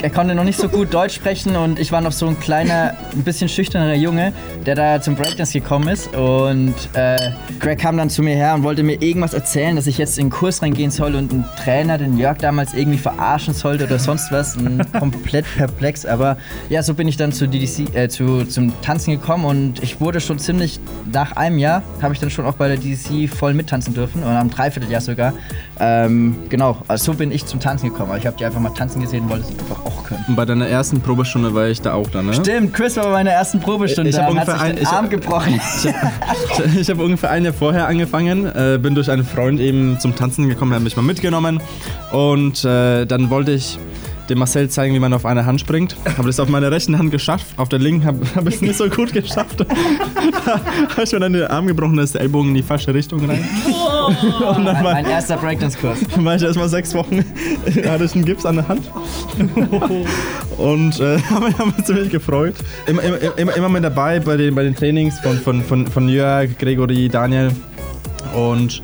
er 0.00 0.10
konnte 0.10 0.36
noch 0.36 0.44
nicht 0.44 0.60
so 0.60 0.68
gut 0.68 0.94
Deutsch 0.94 1.16
sprechen 1.16 1.56
und 1.56 1.80
ich 1.80 1.90
war 1.90 2.00
noch 2.00 2.12
so 2.12 2.28
ein 2.28 2.38
kleiner, 2.38 2.94
ein 3.12 3.24
bisschen 3.24 3.48
schüchterner 3.48 3.96
Junge, 3.96 4.32
der 4.64 4.76
da 4.76 5.00
zum 5.00 5.16
Breakdance 5.16 5.52
gekommen 5.52 5.88
ist. 5.88 6.14
Und 6.14 6.74
äh, 6.92 7.32
Greg 7.58 7.80
kam 7.80 7.96
dann 7.96 8.10
zu 8.10 8.22
mir 8.22 8.36
her 8.36 8.54
und 8.54 8.62
wollte 8.62 8.84
mir 8.84 9.02
irgendwas 9.02 9.34
erzählen, 9.34 9.74
dass 9.74 9.88
ich 9.88 9.98
jetzt 9.98 10.18
in 10.18 10.26
den 10.26 10.30
Kurs 10.30 10.62
reingehen 10.62 10.92
soll 10.92 11.16
und 11.16 11.32
einen 11.32 11.44
Trainer, 11.64 11.98
den 11.98 12.16
Jörg 12.16 12.38
damals 12.38 12.74
irgendwie 12.74 12.98
verarschen 12.98 13.52
sollte 13.52 13.86
oder 13.86 13.98
sonst 13.98 14.30
was. 14.30 14.56
Komplett 15.00 15.46
perplex. 15.56 16.06
Aber 16.06 16.36
ja, 16.68 16.84
so 16.84 16.94
bin 16.94 17.08
ich 17.08 17.16
dann 17.16 17.32
zu 17.32 17.48
DDC, 17.48 17.92
äh, 17.96 18.08
zu, 18.08 18.44
zum 18.44 18.72
Tanzen 18.82 19.10
gekommen 19.10 19.44
und 19.44 19.82
ich 19.82 20.00
wurde 20.00 20.20
schon 20.20 20.38
ziemlich, 20.38 20.78
nach 21.12 21.32
einem 21.32 21.58
Jahr 21.58 21.82
habe 22.00 22.14
ich 22.14 22.20
dann 22.20 22.30
schon 22.30 22.46
auch 22.46 22.54
bei 22.54 22.68
der 22.68 22.76
DDC 22.76 23.28
voll 23.28 23.52
mittanzen 23.52 23.94
dürfen 23.94 24.22
und 24.22 24.30
am 24.30 24.48
Dreivierteljahr 24.48 25.00
sogar. 25.00 25.32
Ähm, 25.78 26.36
genau, 26.48 26.78
also 26.88 27.12
so 27.12 27.14
bin 27.18 27.32
ich 27.32 27.46
zum 27.46 27.58
Tanzen 27.60 27.88
gekommen. 27.90 28.10
Aber 28.10 28.18
ich 28.18 28.26
habe 28.26 28.36
die 28.36 28.44
einfach 28.44 28.60
mal 28.60 28.70
tanzen 28.70 29.00
gesehen 29.00 29.24
und 29.24 29.30
wollte 29.30 29.44
es 29.44 29.58
einfach 29.58 29.84
auch 29.84 30.04
können. 30.04 30.24
Und 30.28 30.36
bei 30.36 30.44
deiner 30.44 30.66
ersten 30.66 31.00
Probestunde 31.00 31.54
war 31.54 31.68
ich 31.68 31.80
da 31.80 31.94
auch 31.94 32.08
da, 32.10 32.22
ne? 32.22 32.34
Stimmt, 32.34 32.74
Chris 32.74 32.96
war 32.96 33.04
bei 33.04 33.10
meiner 33.12 33.30
ersten 33.30 33.60
Probestunde. 33.60 34.10
Ich 34.10 34.18
hab 34.18 34.28
und 34.30 34.38
hat 34.40 34.48
ungefähr 34.48 34.54
sich 34.54 34.62
ein- 34.70 34.76
den 34.76 34.82
ich 34.82 34.88
hab- 34.90 34.96
Arm 34.98 35.08
gebrochen. 35.10 35.60
Ich, 36.74 36.80
ich 36.80 36.90
habe 36.90 37.02
ungefähr 37.02 37.30
ein 37.30 37.44
Jahr 37.44 37.54
vorher 37.54 37.86
angefangen, 37.88 38.46
äh, 38.46 38.78
bin 38.80 38.94
durch 38.94 39.10
einen 39.10 39.24
Freund 39.24 39.60
eben 39.60 39.98
zum 40.00 40.14
Tanzen 40.14 40.48
gekommen, 40.48 40.72
er 40.72 40.76
hat 40.76 40.82
mich 40.84 40.96
mal 40.96 41.02
mitgenommen 41.02 41.60
und 42.12 42.64
äh, 42.64 43.06
dann 43.06 43.30
wollte 43.30 43.52
ich 43.52 43.78
dem 44.30 44.38
Marcel 44.38 44.70
zeigen, 44.70 44.94
wie 44.94 44.98
man 44.98 45.12
auf 45.12 45.26
eine 45.26 45.44
Hand 45.44 45.60
springt. 45.60 45.96
Habe 46.16 46.28
das 46.28 46.40
auf 46.40 46.48
meiner 46.48 46.70
rechten 46.70 46.96
Hand 46.98 47.10
geschafft, 47.10 47.46
auf 47.56 47.68
der 47.68 47.78
linken 47.78 48.06
habe 48.06 48.20
hab 48.34 48.46
ich 48.46 48.56
es 48.56 48.60
nicht 48.62 48.76
so 48.76 48.88
gut 48.88 49.12
geschafft. 49.12 49.60
da 50.46 50.60
habe 50.90 51.02
ich 51.02 51.12
mir 51.12 51.20
dann 51.20 51.32
den 51.32 51.44
Arm 51.44 51.66
gebrochen, 51.66 51.96
da 51.96 52.02
ist 52.02 52.14
der 52.14 52.22
Ellbogen 52.22 52.50
in 52.50 52.54
die 52.54 52.62
falsche 52.62 52.94
Richtung 52.94 53.24
rein. 53.28 53.44
und 53.66 54.64
dann 54.64 54.84
war, 54.84 54.94
mein 54.94 55.06
erster 55.06 55.36
Breakdance-Kurs. 55.36 55.98
dann 56.14 56.24
war 56.24 56.36
ich 56.36 56.42
erstmal 56.42 56.68
sechs 56.68 56.94
Wochen, 56.94 57.24
hatte 57.84 58.04
ich 58.04 58.14
einen 58.14 58.24
Gips 58.24 58.46
an 58.46 58.56
der 58.56 58.68
Hand. 58.68 58.90
Und 60.56 61.00
äh, 61.00 61.18
habe 61.30 61.46
mich, 61.46 61.58
hab 61.58 61.76
mich 61.76 61.84
ziemlich 61.84 62.10
gefreut. 62.10 62.54
Immer, 62.86 63.02
immer, 63.02 63.38
immer, 63.38 63.56
immer 63.56 63.68
mit 63.68 63.84
dabei 63.84 64.20
bei 64.20 64.36
den, 64.36 64.54
bei 64.54 64.62
den 64.62 64.74
Trainings 64.74 65.18
von, 65.20 65.38
von, 65.38 65.62
von, 65.62 65.86
von 65.86 66.08
Jörg, 66.08 66.56
Gregory, 66.58 67.08
Daniel. 67.08 67.50
Und 68.34 68.82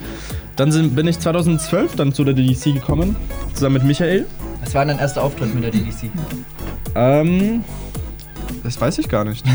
dann 0.56 0.72
sind, 0.72 0.96
bin 0.96 1.06
ich 1.06 1.18
2012 1.18 1.96
dann 1.96 2.12
zu 2.12 2.24
der 2.24 2.34
DDC 2.34 2.74
gekommen, 2.74 3.14
zusammen 3.52 3.74
mit 3.74 3.84
Michael. 3.84 4.26
Das 4.66 4.74
war 4.74 4.84
dein 4.84 4.98
erster 4.98 5.22
Auftritt 5.22 5.54
mit 5.54 5.62
der 5.64 5.70
DDC. 5.70 6.10
Ähm, 6.96 7.62
das 8.64 8.80
weiß 8.80 8.98
ich 8.98 9.08
gar 9.08 9.24
nicht. 9.24 9.44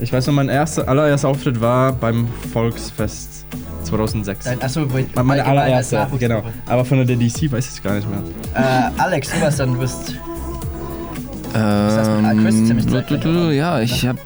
Ich 0.00 0.12
weiß 0.12 0.26
nur, 0.26 0.34
mein 0.34 0.48
erster, 0.48 0.88
allererster 0.88 1.28
Auftritt 1.28 1.60
war 1.60 1.92
beim 1.92 2.26
Volksfest 2.52 3.46
2006. 3.84 4.44
Dein, 4.44 4.60
achso, 4.60 4.82
wo- 4.92 5.22
Meine 5.22 5.44
allererste, 5.46 6.08
genau. 6.18 6.42
Aber 6.66 6.84
von 6.84 6.98
der 6.98 7.06
DDC 7.06 7.50
weiß 7.52 7.72
ich 7.76 7.82
gar 7.82 7.94
nicht 7.94 8.08
mehr. 8.10 8.18
Äh, 8.54 9.00
Alex, 9.00 9.30
du 9.30 9.40
warst 9.40 9.60
dann, 9.60 9.74
du 9.74 9.78
bist. 9.78 10.16
das 11.52 12.08
mit 12.08 12.26
Ähm, 12.32 12.42
Chris 12.44 12.54
ziemlich 12.66 12.86
du- 12.86 12.92
zeitgleich, 12.92 13.20
du- 13.20 13.32
du- 13.32 13.40
oder? 13.44 13.52
ja, 13.52 13.80
ich 13.80 14.04
habe 14.06 14.18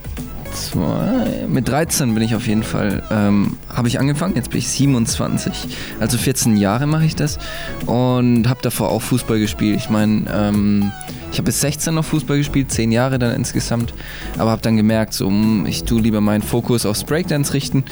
mit 1.48 1.68
13 1.68 2.14
bin 2.14 2.22
ich 2.22 2.34
auf 2.34 2.46
jeden 2.46 2.62
Fall 2.62 3.02
ähm, 3.10 3.56
habe 3.72 3.88
ich 3.88 4.00
angefangen. 4.00 4.34
Jetzt 4.36 4.50
bin 4.50 4.58
ich 4.58 4.68
27, 4.68 5.68
also 6.00 6.18
14 6.18 6.56
Jahre 6.56 6.86
mache 6.86 7.04
ich 7.04 7.16
das. 7.16 7.38
Und 7.86 8.48
habe 8.48 8.60
davor 8.62 8.90
auch 8.90 9.02
Fußball 9.02 9.38
gespielt. 9.38 9.76
Ich 9.76 9.90
meine, 9.90 10.24
ähm, 10.32 10.92
ich 11.30 11.38
habe 11.38 11.44
bis 11.44 11.60
16 11.60 11.94
noch 11.94 12.04
Fußball 12.04 12.38
gespielt, 12.38 12.70
10 12.70 12.92
Jahre 12.92 13.18
dann 13.18 13.34
insgesamt, 13.34 13.92
aber 14.38 14.50
habe 14.50 14.62
dann 14.62 14.76
gemerkt, 14.76 15.14
so 15.14 15.28
hm, 15.28 15.66
ich 15.66 15.84
tue 15.84 16.00
lieber 16.00 16.20
meinen 16.20 16.42
Fokus 16.42 16.86
aufs 16.86 17.04
Breakdance 17.04 17.52
richten. 17.52 17.84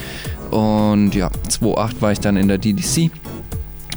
Und 0.51 1.15
ja, 1.15 1.31
2008 1.49 2.03
war 2.03 2.13
ich 2.13 2.21
dann 2.21 2.37
in 2.37 2.49
der 2.49 2.59
DDC 2.59 3.11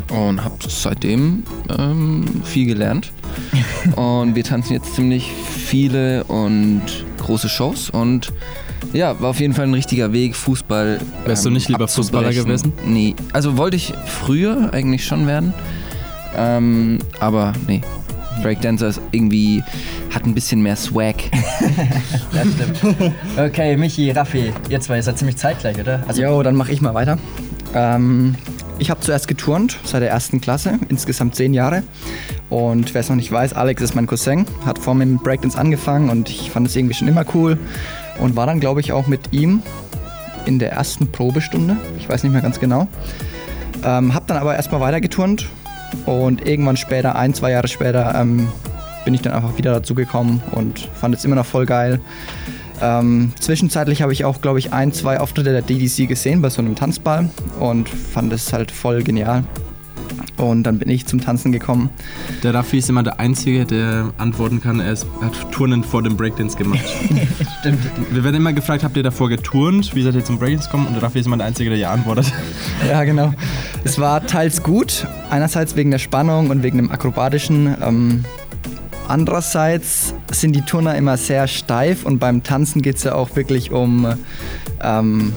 und 0.10 0.44
habe 0.44 0.56
seitdem 0.68 1.44
ähm, 1.78 2.26
viel 2.44 2.66
gelernt 2.66 3.12
und 3.96 4.36
wir 4.36 4.44
tanzen 4.44 4.74
jetzt 4.74 4.96
ziemlich 4.96 5.32
viele 5.32 6.24
und 6.26 6.82
große 7.20 7.50
Shows 7.50 7.90
und 7.90 8.32
ja, 8.94 9.20
war 9.20 9.32
auf 9.32 9.40
jeden 9.40 9.54
Fall 9.54 9.68
ein 9.68 9.74
richtiger 9.74 10.14
Weg, 10.14 10.36
Fußball. 10.36 11.00
Wärst 11.26 11.46
du 11.46 11.50
nicht 11.50 11.68
lieber 11.68 11.88
Fußballer 11.88 12.34
gewesen? 12.34 12.74
Nee, 12.86 13.16
also 13.34 13.58
wollte 13.58 13.76
ich 13.76 13.94
früher 14.06 14.74
eigentlich 14.74 15.06
schon 15.06 15.28
werden, 15.28 15.54
ähm, 16.36 17.00
aber 17.20 17.54
nee. 17.68 17.82
Breakdancer 18.42 18.88
ist 18.88 19.02
irgendwie, 19.12 19.62
hat 20.14 20.26
ein 20.26 20.34
bisschen 20.34 20.62
mehr 20.62 20.76
Swag. 20.76 21.16
Das 22.32 22.48
stimmt. 22.54 23.14
Okay, 23.38 23.76
Michi, 23.76 24.12
Raffi, 24.12 24.54
ihr 24.70 24.80
zwei, 24.80 24.98
ihr 24.98 25.04
seid 25.04 25.18
ziemlich 25.18 25.36
zeitgleich, 25.36 25.78
oder? 25.78 26.04
Also, 26.08 26.22
Jo, 26.22 26.42
dann 26.42 26.56
mache 26.56 26.72
ich 26.72 26.80
mal 26.80 26.94
weiter. 26.94 27.18
Ähm, 27.74 28.36
ich 28.80 28.90
habe 28.90 29.02
zuerst 29.02 29.28
geturnt, 29.28 29.78
seit 29.84 30.02
der 30.02 30.10
ersten 30.10 30.42
Klasse, 30.42 30.80
insgesamt 30.90 31.36
zehn 31.36 31.54
Jahre. 31.54 31.84
Und 32.50 32.94
wer 32.94 33.02
es 33.02 33.10
noch 33.10 33.16
nicht 33.16 33.32
weiß, 33.32 33.54
Alex 33.54 33.82
ist 33.82 33.96
mein 33.96 34.08
Cousin, 34.08 34.46
hat 34.66 34.80
vor 34.80 34.96
mir 34.96 35.06
mit 35.06 35.22
Breakdance 35.22 35.58
angefangen 35.58 36.10
und 36.10 36.30
ich 36.30 36.50
fand 36.50 36.68
es 36.68 36.76
irgendwie 36.76 36.96
schon 36.96 37.08
immer 37.08 37.26
cool. 37.34 37.58
Und 38.20 38.36
war 38.36 38.46
dann, 38.46 38.60
glaube 38.60 38.82
ich, 38.82 38.92
auch 38.92 39.08
mit 39.08 39.32
ihm 39.32 39.62
in 40.46 40.60
der 40.60 40.72
ersten 40.72 41.12
Probestunde. 41.12 41.78
Ich 42.00 42.10
weiß 42.10 42.24
nicht 42.24 42.32
mehr 42.32 42.42
ganz 42.42 42.60
genau. 42.60 42.88
Ähm, 43.84 44.14
hab 44.14 44.28
dann 44.28 44.38
aber 44.38 44.56
erstmal 44.56 44.82
weiter 44.82 45.02
geturnt 45.02 45.48
und 46.06 46.48
irgendwann 46.48 46.78
später, 46.78 47.16
ein, 47.16 47.34
zwei 47.34 47.52
Jahre 47.52 47.68
später, 47.68 48.16
ähm, 48.16 48.48
bin 49.06 49.14
ich 49.14 49.22
dann 49.22 49.34
einfach 49.34 49.58
wieder 49.58 49.74
dazu 49.74 49.96
gekommen 49.96 50.42
und 50.52 50.90
fand 51.00 51.16
es 51.16 51.24
immer 51.26 51.36
noch 51.36 51.46
voll 51.46 51.66
geil. 51.66 52.00
Ähm, 52.82 53.34
zwischenzeitlich 53.40 54.02
habe 54.02 54.14
ich 54.14 54.26
auch, 54.26 54.42
glaube 54.42 54.60
ich, 54.60 54.74
ein, 54.74 54.94
zwei 54.94 55.20
Auftritte 55.20 55.52
der 55.52 55.62
DDC 55.62 56.08
gesehen 56.08 56.42
bei 56.42 56.50
so 56.50 56.62
einem 56.62 56.76
Tanzball 56.76 57.30
und 57.60 57.90
fand 57.90 58.32
es 58.34 58.54
halt 58.54 58.72
voll 58.72 59.04
genial. 59.04 59.44
Und 60.38 60.64
dann 60.64 60.80
bin 60.80 60.90
ich 60.90 61.06
zum 61.06 61.20
Tanzen 61.20 61.52
gekommen. 61.52 61.90
Der 62.44 62.54
Raffi 62.54 62.78
ist 62.78 62.90
immer 62.90 63.04
der 63.04 63.20
Einzige, 63.20 63.66
der 63.66 64.14
antworten 64.18 64.62
kann. 64.62 64.80
Er, 64.80 64.94
ist, 64.94 65.06
hat 65.22 65.52
Turnen 65.52 65.84
vor 65.84 66.02
dem 66.02 66.16
Breakdance 66.16 66.58
gemacht. 66.58 66.86
Stimmt. 67.60 67.80
Wir 68.12 68.24
werden 68.24 68.38
immer 68.38 68.54
gefragt, 68.54 68.84
habt 68.84 68.96
ihr 68.96 69.04
davor 69.04 69.28
geturnt? 69.28 69.94
Wie 69.96 70.02
seid 70.02 70.16
ihr 70.16 70.24
zum 70.24 70.40
Breakdance 70.40 70.70
gekommen? 70.70 70.88
Und 70.88 70.94
der 70.94 71.04
Raffi 71.04 71.20
ist 71.20 71.26
immer 71.26 71.38
der 71.38 71.48
Einzige, 71.48 71.70
der 71.70 71.80
ja 71.80 71.92
antwortet. 71.92 72.32
Ja, 72.88 73.04
genau. 73.04 73.34
Es 73.84 74.00
war 74.00 74.26
teils 74.26 74.64
gut, 74.64 75.06
einerseits 75.30 75.76
wegen 75.76 75.92
der 75.92 76.00
Spannung 76.00 76.50
und 76.50 76.64
wegen 76.64 76.78
dem 76.78 76.90
Akrobatischen. 76.90 77.76
Ähm, 77.82 78.24
andererseits 79.10 80.14
sind 80.32 80.56
die 80.56 80.62
Turner 80.62 80.96
immer 80.96 81.18
sehr 81.18 81.48
steif 81.48 82.06
und 82.06 82.20
beim 82.20 82.44
Tanzen 82.44 82.82
geht 82.82 82.98
es 82.98 83.04
ja 83.04 83.16
auch 83.16 83.36
wirklich 83.36 83.72
um 83.72 84.16
ähm, 84.82 85.34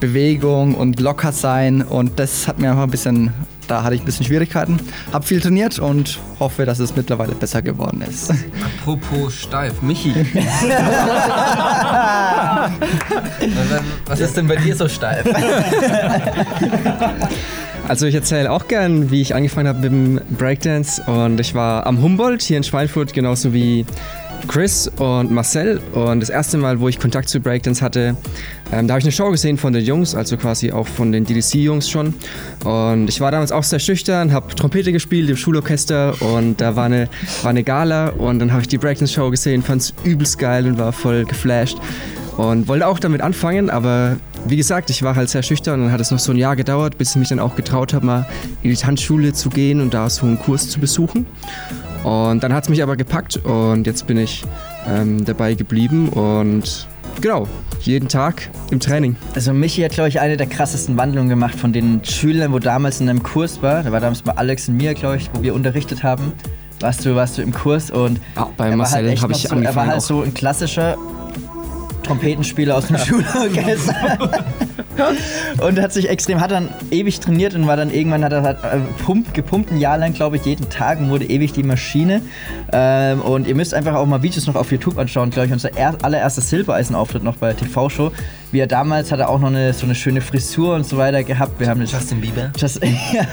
Bewegung 0.00 0.74
und 0.74 1.00
locker 1.00 1.32
sein 1.32 1.82
und 1.82 2.18
das 2.18 2.48
hat 2.48 2.58
mir 2.58 2.70
einfach 2.70 2.82
ein 2.82 2.90
bisschen, 2.90 3.32
da 3.68 3.84
hatte 3.84 3.94
ich 3.94 4.02
ein 4.02 4.04
bisschen 4.04 4.26
Schwierigkeiten. 4.26 4.80
Hab 5.12 5.24
viel 5.24 5.40
trainiert 5.40 5.78
und 5.78 6.18
hoffe, 6.40 6.66
dass 6.66 6.80
es 6.80 6.96
mittlerweile 6.96 7.36
besser 7.36 7.62
geworden 7.62 8.02
ist. 8.02 8.32
Apropos 8.80 9.34
steif, 9.34 9.80
Michi. 9.80 10.12
Was 14.06 14.18
ist 14.20 14.36
denn 14.36 14.48
bei 14.48 14.56
dir 14.56 14.74
so 14.74 14.88
steif? 14.88 15.24
Also 17.88 18.06
ich 18.06 18.14
erzähle 18.14 18.50
auch 18.50 18.68
gern, 18.68 19.10
wie 19.10 19.20
ich 19.20 19.34
angefangen 19.34 19.68
habe 19.68 19.80
mit 19.80 19.92
dem 19.92 20.20
Breakdance 20.38 21.02
und 21.06 21.40
ich 21.40 21.54
war 21.54 21.86
am 21.86 22.00
Humboldt 22.00 22.42
hier 22.42 22.56
in 22.56 22.62
Schweinfurt, 22.62 23.12
genauso 23.12 23.52
wie 23.52 23.84
Chris 24.48 24.88
und 24.98 25.30
Marcel. 25.30 25.80
Und 25.92 26.20
das 26.20 26.30
erste 26.30 26.58
Mal, 26.58 26.80
wo 26.80 26.88
ich 26.88 26.98
Kontakt 26.98 27.28
zu 27.28 27.40
Breakdance 27.40 27.84
hatte, 27.84 28.16
ähm, 28.72 28.86
da 28.86 28.94
habe 28.94 29.00
ich 29.00 29.04
eine 29.04 29.12
Show 29.12 29.30
gesehen 29.30 29.56
von 29.56 29.72
den 29.72 29.84
Jungs, 29.84 30.14
also 30.14 30.36
quasi 30.36 30.72
auch 30.72 30.86
von 30.86 31.12
den 31.12 31.24
DDC-Jungs 31.24 31.88
schon. 31.88 32.14
Und 32.64 33.08
ich 33.08 33.20
war 33.20 33.30
damals 33.30 33.52
auch 33.52 33.64
sehr 33.64 33.78
schüchtern, 33.78 34.32
habe 34.32 34.54
Trompete 34.54 34.92
gespielt 34.92 35.28
im 35.28 35.36
Schulorchester 35.36 36.14
und 36.22 36.60
da 36.60 36.76
war 36.76 36.86
eine, 36.86 37.08
war 37.42 37.50
eine 37.50 37.62
Gala 37.62 38.08
und 38.08 38.38
dann 38.38 38.52
habe 38.52 38.62
ich 38.62 38.68
die 38.68 38.78
Breakdance-Show 38.78 39.30
gesehen, 39.30 39.62
fand 39.62 39.82
es 39.82 39.94
übelst 40.04 40.38
geil 40.38 40.66
und 40.66 40.78
war 40.78 40.92
voll 40.92 41.24
geflasht 41.24 41.78
und 42.36 42.68
wollte 42.68 42.86
auch 42.86 42.98
damit 42.98 43.20
anfangen, 43.20 43.70
aber 43.70 44.16
wie 44.46 44.56
gesagt, 44.56 44.90
ich 44.90 45.02
war 45.02 45.14
halt 45.16 45.28
sehr 45.28 45.42
schüchtern 45.42 45.74
und 45.80 45.86
dann 45.86 45.92
hat 45.92 46.00
es 46.00 46.10
noch 46.10 46.18
so 46.18 46.32
ein 46.32 46.38
Jahr 46.38 46.56
gedauert, 46.56 46.98
bis 46.98 47.10
ich 47.10 47.16
mich 47.16 47.28
dann 47.28 47.38
auch 47.38 47.54
getraut 47.56 47.92
habe, 47.94 48.06
mal 48.06 48.26
in 48.62 48.70
die 48.70 48.76
Tanzschule 48.76 49.32
zu 49.32 49.50
gehen 49.50 49.80
und 49.80 49.94
da 49.94 50.08
so 50.10 50.26
einen 50.26 50.38
Kurs 50.38 50.68
zu 50.68 50.80
besuchen. 50.80 51.26
Und 52.04 52.42
dann 52.42 52.52
hat 52.52 52.64
es 52.64 52.68
mich 52.68 52.82
aber 52.82 52.96
gepackt 52.96 53.36
und 53.44 53.86
jetzt 53.86 54.06
bin 54.08 54.16
ich 54.18 54.42
ähm, 54.88 55.24
dabei 55.24 55.54
geblieben 55.54 56.08
und 56.08 56.88
genau, 57.20 57.46
jeden 57.82 58.08
Tag 58.08 58.50
im 58.72 58.80
Training. 58.80 59.14
Also 59.36 59.52
Michi 59.52 59.82
hat, 59.82 59.92
glaube 59.92 60.08
ich, 60.08 60.18
eine 60.18 60.36
der 60.36 60.46
krassesten 60.48 60.96
Wandlungen 60.96 61.28
gemacht 61.28 61.54
von 61.54 61.72
den 61.72 62.04
Schülern, 62.04 62.52
wo 62.52 62.58
damals 62.58 63.00
in 63.00 63.08
einem 63.08 63.22
Kurs 63.22 63.62
war. 63.62 63.84
Da 63.84 63.92
war 63.92 64.00
damals 64.00 64.22
bei 64.22 64.32
Alex 64.36 64.68
und 64.68 64.78
mir, 64.78 64.94
glaube 64.94 65.18
ich, 65.18 65.30
wo 65.32 65.42
wir 65.42 65.54
unterrichtet 65.54 66.02
haben. 66.02 66.32
Warst 66.80 67.04
du, 67.04 67.14
warst 67.14 67.38
du 67.38 67.42
im 67.42 67.52
Kurs 67.52 67.92
und 67.92 68.18
Ja, 68.34 68.48
bei 68.56 68.64
er 68.64 68.70
war 68.70 68.76
Marcel 68.78 69.08
halt 69.08 69.22
habe 69.22 69.32
ich 69.32 69.42
so, 69.42 69.48
Er 69.48 69.50
war 69.50 69.56
angefangen 69.58 69.88
halt 69.90 69.98
auch. 69.98 70.04
so 70.04 70.22
ein 70.22 70.34
klassischer 70.34 70.96
Trompetenspieler 72.02 72.76
aus 72.76 72.86
dem 72.88 72.98
Schulorchester. 72.98 74.18
und 75.66 75.80
hat 75.80 75.92
sich 75.92 76.08
extrem, 76.08 76.40
hat 76.40 76.50
dann 76.50 76.68
ewig 76.90 77.20
trainiert 77.20 77.54
und 77.54 77.66
war 77.66 77.76
dann 77.76 77.90
irgendwann, 77.92 78.24
hat 78.24 78.32
er 78.32 78.42
halt, 78.42 78.58
äh, 78.62 78.78
pumpt, 79.04 79.34
gepumpt 79.34 79.70
ein 79.72 79.78
Jahr 79.78 79.98
lang, 79.98 80.12
glaube 80.12 80.36
ich, 80.36 80.44
jeden 80.44 80.68
Tag 80.68 80.98
und 81.00 81.10
wurde 81.10 81.24
ewig 81.24 81.52
die 81.52 81.62
Maschine. 81.62 82.22
Ähm, 82.72 83.20
und 83.22 83.46
ihr 83.46 83.54
müsst 83.54 83.74
einfach 83.74 83.94
auch 83.94 84.06
mal 84.06 84.22
Videos 84.22 84.46
noch 84.46 84.54
auf 84.56 84.70
YouTube 84.70 84.98
anschauen, 84.98 85.30
glaube 85.30 85.46
ich, 85.46 85.52
unser 85.52 85.76
er 85.76 85.94
allererster 86.02 86.42
Silbereisen-Auftritt 86.42 87.22
noch 87.24 87.36
bei 87.36 87.48
der 87.52 87.56
TV-Show. 87.56 88.12
Wie 88.50 88.58
er 88.60 88.66
damals 88.66 89.10
hat 89.12 89.20
er 89.20 89.28
auch 89.30 89.40
noch 89.40 89.48
eine, 89.48 89.72
so 89.72 89.84
eine 89.86 89.94
schöne 89.94 90.20
Frisur 90.20 90.74
und 90.74 90.86
so 90.86 90.96
weiter 90.98 91.22
gehabt. 91.24 91.58
Wir 91.58 91.68
haben 91.68 91.80
Justin 91.84 92.20
Bieber. 92.20 92.50
Just, 92.58 92.80
ja. 93.12 93.24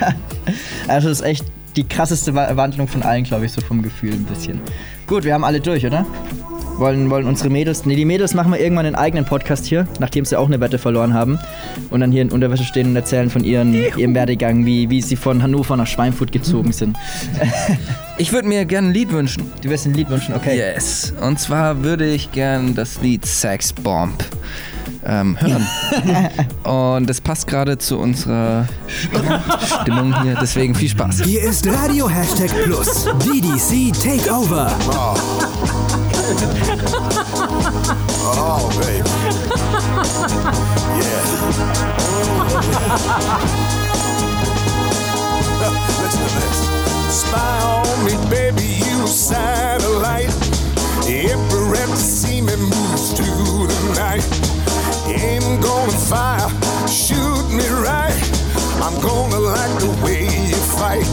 Also 0.88 1.10
das 1.10 1.20
ist 1.20 1.26
echt 1.26 1.46
die 1.76 1.88
krasseste 1.88 2.34
Wa- 2.34 2.56
Wandlung 2.56 2.88
von 2.88 3.04
allen, 3.04 3.24
glaube 3.24 3.46
ich, 3.46 3.52
so 3.52 3.62
vom 3.62 3.82
Gefühl 3.82 4.14
ein 4.14 4.24
bisschen. 4.26 4.62
Gut, 5.08 5.24
wir 5.24 5.34
haben 5.34 5.44
alle 5.44 5.60
durch, 5.60 5.86
oder? 5.86 6.06
Wollen, 6.80 7.10
wollen 7.10 7.28
unsere 7.28 7.50
Mädels. 7.50 7.86
Nee, 7.86 7.98
die 7.98 8.06
Mädels 8.06 8.34
machen 8.34 8.54
wir 8.54 8.60
irgendwann 8.60 8.86
einen 8.86 8.96
eigenen 8.96 9.26
Podcast 9.26 9.66
hier, 9.66 9.86
nachdem 10.00 10.24
sie 10.24 10.38
auch 10.38 10.48
eine 10.48 10.62
Wette 10.62 10.78
verloren 10.78 11.14
haben. 11.14 11.38
Und 11.90 12.00
dann 12.00 12.12
hier 12.12 12.22
in 12.22 12.32
Unterwäsche 12.32 12.64
stehen 12.64 12.88
und 12.88 12.96
erzählen 12.96 13.30
von 13.30 13.44
ihren, 13.44 13.74
ihrem 13.74 14.16
Werdegang, 14.16 14.66
wie, 14.66 14.90
wie 14.90 15.02
sie 15.02 15.18
von 15.18 15.44
Hannover 15.44 15.76
nach 15.76 15.88
Schweinfurt 15.88 16.32
gezogen 16.32 16.72
sind. 16.72 16.98
Ich 18.22 18.34
würde 18.34 18.50
mir 18.50 18.66
gerne 18.66 18.90
ein 18.90 18.94
Lied 18.94 19.14
wünschen. 19.14 19.50
Du 19.64 19.70
wirst 19.70 19.86
ein 19.86 19.94
Lied 19.94 20.10
wünschen, 20.10 20.36
okay. 20.36 20.58
Yes. 20.58 21.14
Und 21.22 21.40
zwar 21.40 21.86
würde 21.86 22.06
ich 22.06 22.34
gern 22.34 22.76
das 22.76 23.00
Lied 23.02 23.26
Sex 23.26 23.72
Bomb 23.72 24.26
ähm, 25.06 25.38
hören. 25.40 25.66
Und 26.98 27.10
das 27.10 27.22
passt 27.22 27.48
gerade 27.48 27.78
zu 27.78 27.98
unserer 27.98 28.68
Stimmung 29.82 30.22
hier. 30.22 30.38
Deswegen 30.42 30.76
viel 30.76 30.90
Spaß. 30.90 31.22
Hier 31.24 31.44
ist 31.44 31.66
Radio 31.66 32.10
Hashtag 32.10 32.52
Plus. 32.66 33.06
DDC 33.24 33.94
Takeover. 33.94 34.76
Oh, 38.22 38.70
baby. 38.80 39.10
Yeah. 41.00 41.24
Listen 46.00 46.22
to 46.22 46.30
this. 46.36 46.60
Spy 47.22 47.60
on 47.64 48.06
me, 48.06 48.14
baby, 48.30 48.68
you 48.68 49.08
satellite. 49.08 50.30
Every 51.08 51.64
rep 51.68 51.90
see 51.98 52.42
me 52.42 52.56
moves 52.58 53.14
through 53.14 53.66
the 53.66 53.94
night. 53.96 54.24
Aim 55.08 55.60
gonna 55.60 55.92
fire, 55.92 56.50
shoot 56.88 57.50
me 57.50 57.68
right. 57.70 58.39
I'm 58.82 58.96
gonna 59.02 59.40
like 59.40 59.74
the 59.80 59.92
way 60.04 60.24
you 60.24 60.56
fight. 60.80 61.06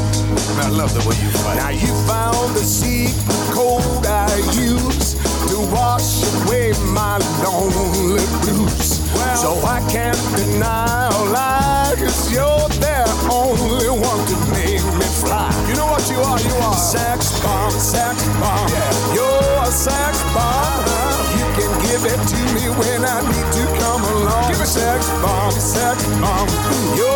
I 0.62 0.68
love 0.70 0.94
the 0.94 1.02
way 1.08 1.16
you 1.22 1.30
fight. 1.42 1.56
Now 1.56 1.70
you 1.70 1.92
found 2.06 2.54
the 2.54 2.62
secret 2.62 3.26
code 3.50 4.06
I 4.06 4.30
use 4.54 5.14
to 5.50 5.56
wash 5.74 6.22
away 6.44 6.72
my 6.94 7.18
lonely 7.42 8.26
blues. 8.42 9.02
so 9.34 9.50
I 9.66 9.80
can't 9.90 10.18
deny 10.36 11.08
or 11.18 11.26
lie, 11.30 11.94
cause 11.98 12.30
you're 12.32 12.68
the 12.78 13.02
only 13.30 13.90
one 13.90 14.22
to 14.30 14.36
make 14.54 14.84
me 15.00 15.08
fly. 15.22 15.50
You 15.68 15.74
know 15.74 15.86
what 15.86 16.04
you 16.10 16.18
are? 16.20 16.38
You 16.38 16.54
are 16.68 16.74
sex 16.74 17.40
bomb, 17.42 17.70
sex 17.72 18.22
bomb. 18.40 18.68
Yeah. 18.70 19.14
You're 19.16 19.62
a 19.62 19.70
sex 19.70 20.22
bomb. 20.34 20.84
You 21.38 21.46
can 21.58 21.72
give 21.86 22.02
it 22.12 22.20
to 22.32 22.40
me 22.54 22.64
when 22.78 23.00
I 23.04 23.18
need 23.26 23.48
to 23.58 23.64
come 23.80 24.02
along. 24.14 24.50
Give 24.50 24.60
me 24.60 24.66
sex 24.66 25.08
bomb, 25.22 25.50
sex 25.52 26.04
bomb. 26.20 26.48
You're 26.96 27.15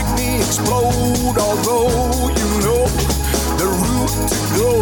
Make 0.00 0.16
me 0.16 0.36
explode, 0.38 1.36
although 1.36 2.32
you 2.32 2.48
know 2.64 2.88
the 3.60 3.68
route 3.68 4.16
to 4.32 4.40
go 4.56 4.80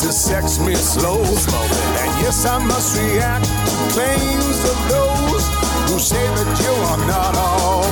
to 0.00 0.08
sex 0.10 0.58
me 0.58 0.74
slow. 0.74 1.20
And 1.20 2.10
yes, 2.24 2.46
I 2.46 2.56
must 2.64 2.96
react 2.96 3.44
to 3.44 3.76
claims 3.92 4.58
of 4.64 4.78
those 4.88 5.44
who 5.90 5.98
say 5.98 6.24
that 6.32 6.50
you 6.64 6.72
are 6.88 7.02
not 7.04 7.36
all. 7.36 7.84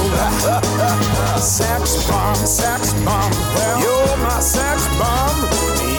sex 1.40 2.08
bomb, 2.08 2.36
sex 2.36 2.94
bomb, 3.04 3.30
Well, 3.52 3.80
you're 3.84 4.16
my 4.24 4.40
sex 4.40 4.88
bomb. 4.96 5.36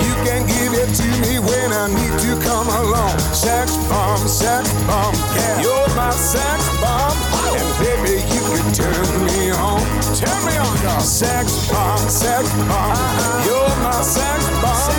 You 0.01 0.15
can 0.25 0.41
give 0.47 0.73
it 0.73 0.89
to 0.89 1.07
me 1.21 1.37
when 1.37 1.71
I 1.71 1.85
need 1.85 2.17
to 2.25 2.33
come 2.41 2.67
along. 2.67 3.19
Sex 3.31 3.77
bomb, 3.85 4.27
sex 4.27 4.73
bomb, 4.87 5.13
Yeah. 5.35 5.61
you're 5.61 5.95
my 5.95 6.09
sex 6.09 6.67
bomb. 6.81 7.36
And 7.77 7.85
baby, 7.85 8.25
you 8.33 8.41
can 8.41 8.73
turn 8.73 9.05
me 9.29 9.51
on. 9.51 9.85
Turn 10.17 10.45
me 10.49 10.57
on, 10.57 10.73
dog. 10.81 11.01
Sex 11.01 11.69
bomb, 11.69 11.97
sex 12.09 12.49
bomb, 12.65 12.73
uh-huh. 12.73 13.45
you're 13.45 13.75
my 13.85 14.01
sex 14.01 14.49
bomb. 14.65 14.97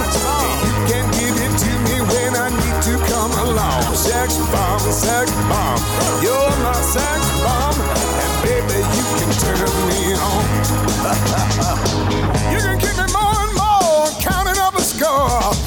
You 0.62 0.75
can 0.87 1.11
give 1.11 1.35
it 1.43 1.59
to 1.59 1.73
me 1.91 1.99
when 2.07 2.38
I 2.38 2.55
need 2.55 2.79
to 2.87 2.95
come 3.11 3.35
along. 3.51 3.83
Sex 3.97 4.38
bomb, 4.55 4.79
sex 4.95 5.27
bomb, 5.51 5.81
you're 6.23 6.55
my 6.62 6.79
sex 6.87 7.19
bomb. 7.43 7.75
And 8.14 8.35
baby, 8.47 8.79
you 8.95 9.05
can 9.19 9.31
turn 9.43 9.71
me 9.91 10.14
on. 10.14 10.47
you 12.55 12.62
can 12.62 12.79
keep 12.79 12.95
me 12.95 13.11
more 13.11 13.35
and 13.43 13.55
more, 13.59 14.07
counting 14.23 14.59
up 14.62 14.79
a 14.79 14.83
score. 14.83 15.58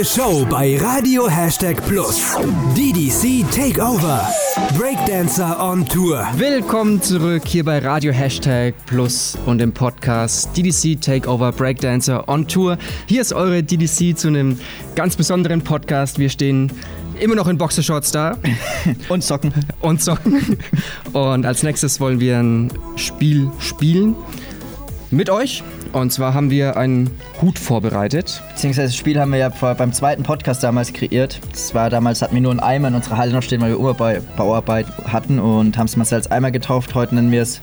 Neue 0.00 0.04
Show 0.06 0.46
bei 0.48 0.78
Radio 0.78 1.28
Hashtag 1.28 1.76
Plus. 1.86 2.34
DDC 2.74 3.44
Takeover. 3.50 4.26
Breakdancer 4.78 5.60
on 5.60 5.86
Tour. 5.86 6.26
Willkommen 6.36 7.02
zurück 7.02 7.42
hier 7.44 7.64
bei 7.64 7.80
Radio 7.80 8.10
Hashtag 8.10 8.74
Plus 8.86 9.36
und 9.44 9.58
dem 9.58 9.72
Podcast 9.72 10.56
DDC 10.56 10.98
Takeover 11.02 11.52
Breakdancer 11.52 12.26
on 12.28 12.48
Tour. 12.48 12.78
Hier 13.08 13.20
ist 13.20 13.34
eure 13.34 13.62
DDC 13.62 14.16
zu 14.16 14.28
einem 14.28 14.58
ganz 14.94 15.16
besonderen 15.16 15.60
Podcast. 15.60 16.18
Wir 16.18 16.30
stehen 16.30 16.72
immer 17.18 17.34
noch 17.34 17.48
in 17.48 17.58
Boxershorts 17.58 18.10
da. 18.10 18.38
Und 19.10 19.22
Socken. 19.22 19.52
Und 19.80 20.00
Socken. 20.00 20.56
Und 21.12 21.44
als 21.44 21.62
nächstes 21.62 22.00
wollen 22.00 22.20
wir 22.20 22.38
ein 22.38 22.72
Spiel 22.96 23.50
spielen 23.58 24.16
mit 25.10 25.28
euch. 25.28 25.62
Und 25.92 26.12
zwar 26.12 26.34
haben 26.34 26.50
wir 26.50 26.76
einen 26.76 27.10
Hut 27.42 27.58
vorbereitet. 27.58 28.42
Beziehungsweise 28.50 28.88
das 28.88 28.96
Spiel 28.96 29.18
haben 29.20 29.32
wir 29.32 29.38
ja 29.38 29.50
vor, 29.50 29.74
beim 29.74 29.92
zweiten 29.92 30.22
Podcast 30.22 30.62
damals 30.62 30.92
kreiert. 30.92 31.40
Das 31.50 31.74
war 31.74 31.90
damals, 31.90 32.22
hatten 32.22 32.34
wir 32.34 32.40
nur 32.42 32.52
einen 32.52 32.60
Eimer 32.60 32.88
in 32.88 32.94
unserer 32.94 33.16
Halle 33.16 33.32
noch 33.32 33.42
stehen, 33.42 33.60
weil 33.60 33.70
wir 33.70 33.78
Umbau- 33.80 34.20
Bauarbeit 34.36 34.86
hatten 35.04 35.38
und 35.40 35.76
haben 35.76 35.86
es 35.86 35.96
Marcel 35.96 36.16
als 36.18 36.30
Eimer 36.30 36.50
getauft. 36.52 36.94
Heute 36.94 37.16
nennen 37.16 37.32
wir 37.32 37.42
es 37.42 37.60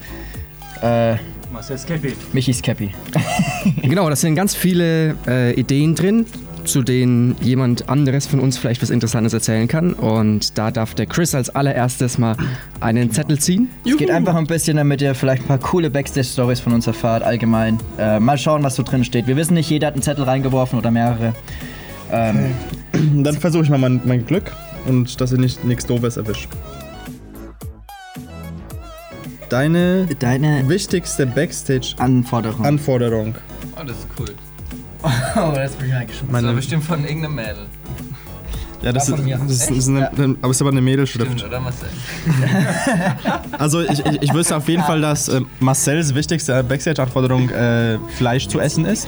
äh, 0.82 1.16
Marcel 1.54 1.78
Skepi. 1.78 2.14
Michis 2.34 2.62
Cappy. 2.62 2.92
Genau, 3.82 4.10
da 4.10 4.16
sind 4.16 4.36
ganz 4.36 4.56
viele 4.56 5.16
äh, 5.28 5.54
Ideen 5.54 5.96
drin, 5.96 6.26
zu 6.68 6.84
denen 6.84 7.36
jemand 7.42 7.90
anderes 7.90 8.28
von 8.28 8.40
uns 8.40 8.58
vielleicht 8.58 8.82
was 8.82 8.90
Interessantes 8.90 9.34
erzählen 9.34 9.68
kann. 9.68 9.94
Und 9.94 10.58
da 10.58 10.72
darf 10.72 10.94
der 10.94 11.06
Chris 11.06 11.34
als 11.34 11.50
allererstes 11.50 12.18
mal 12.18 12.36
einen 12.80 13.12
Zettel 13.12 13.40
ziehen. 13.40 13.70
Es 13.86 13.98
geht 13.98 14.12
einfach 14.12 14.36
ein 14.36 14.48
bisschen, 14.48 14.78
damit 14.78 15.02
ihr 15.02 15.16
vielleicht 15.16 15.44
ein 15.44 15.48
paar 15.48 15.60
coole 15.60 15.90
Backstage-Stories 15.90 16.60
von 16.60 16.74
uns 16.74 16.88
erfahrt, 16.88 17.24
allgemein. 17.24 17.80
Äh, 17.98 18.20
mal 18.20 18.38
schauen, 18.38 18.64
was 18.64 18.76
so 18.76 18.84
drin 18.84 19.04
steht. 19.04 19.28
Wir 19.28 19.36
wissen 19.36 19.54
nicht, 19.56 19.70
jeder 19.70 19.88
hat 19.88 19.94
einen 19.96 20.04
Zettel 20.04 20.26
reingeworfen 20.26 20.78
oder 20.78 20.92
mehrere. 20.92 21.34
Ähm, 22.12 22.52
Dann 23.24 23.36
versuche 23.36 23.64
ich 23.64 23.70
mal 23.70 23.80
mein, 23.80 24.02
mein 24.06 24.26
Glück 24.26 24.52
und 24.86 25.20
dass 25.20 25.32
ich 25.32 25.40
nicht 25.40 25.64
nichts 25.64 25.86
Doofes 25.86 26.18
erwische. 26.18 26.48
Deine, 29.50 30.08
Deine 30.20 30.68
wichtigste 30.68 31.26
Backstage 31.26 31.96
Anforderung. 31.98 32.66
Anforderung. 32.66 33.36
Oh, 33.80 33.84
das 33.86 33.98
ist 33.98 34.08
cool. 34.20 34.28
oh, 35.36 35.52
das 35.56 35.74
bin 35.76 35.88
ich 35.88 35.94
mal. 35.94 36.06
Das 36.06 36.16
Meine- 36.30 36.48
war 36.48 36.54
bestimmt 36.56 36.84
von 36.84 37.04
irgendeinem 37.04 37.36
Mädel. 37.36 37.66
Ja, 38.84 38.92
das, 38.94 39.08
Ja, 39.08 39.16
ist, 39.16 39.44
das 39.44 39.52
ist, 39.52 39.72
ist 39.72 39.88
eine, 39.90 40.08
aber 40.40 40.52
es 40.52 40.58
ist 40.58 40.62
aber 40.62 40.70
eine 40.70 40.82
Mädelschrift. 40.82 41.26
Stimmt, 41.26 41.44
oder 41.46 41.60
Marcel? 41.60 41.90
Also 43.58 43.82
ich, 43.82 44.06
ich, 44.06 44.22
ich 44.22 44.34
wüsste 44.36 44.56
auf 44.56 44.70
jeden 44.70 44.84
Fall, 44.84 45.02
dass 45.02 45.30
äh, 45.30 45.42
Marcells 45.60 46.14
wichtigste 46.14 46.64
Backstage-Anforderung 46.64 47.50
äh, 47.50 47.98
Fleisch 48.18 48.48
zu 48.48 48.60
essen 48.60 48.86
ist. 48.86 49.08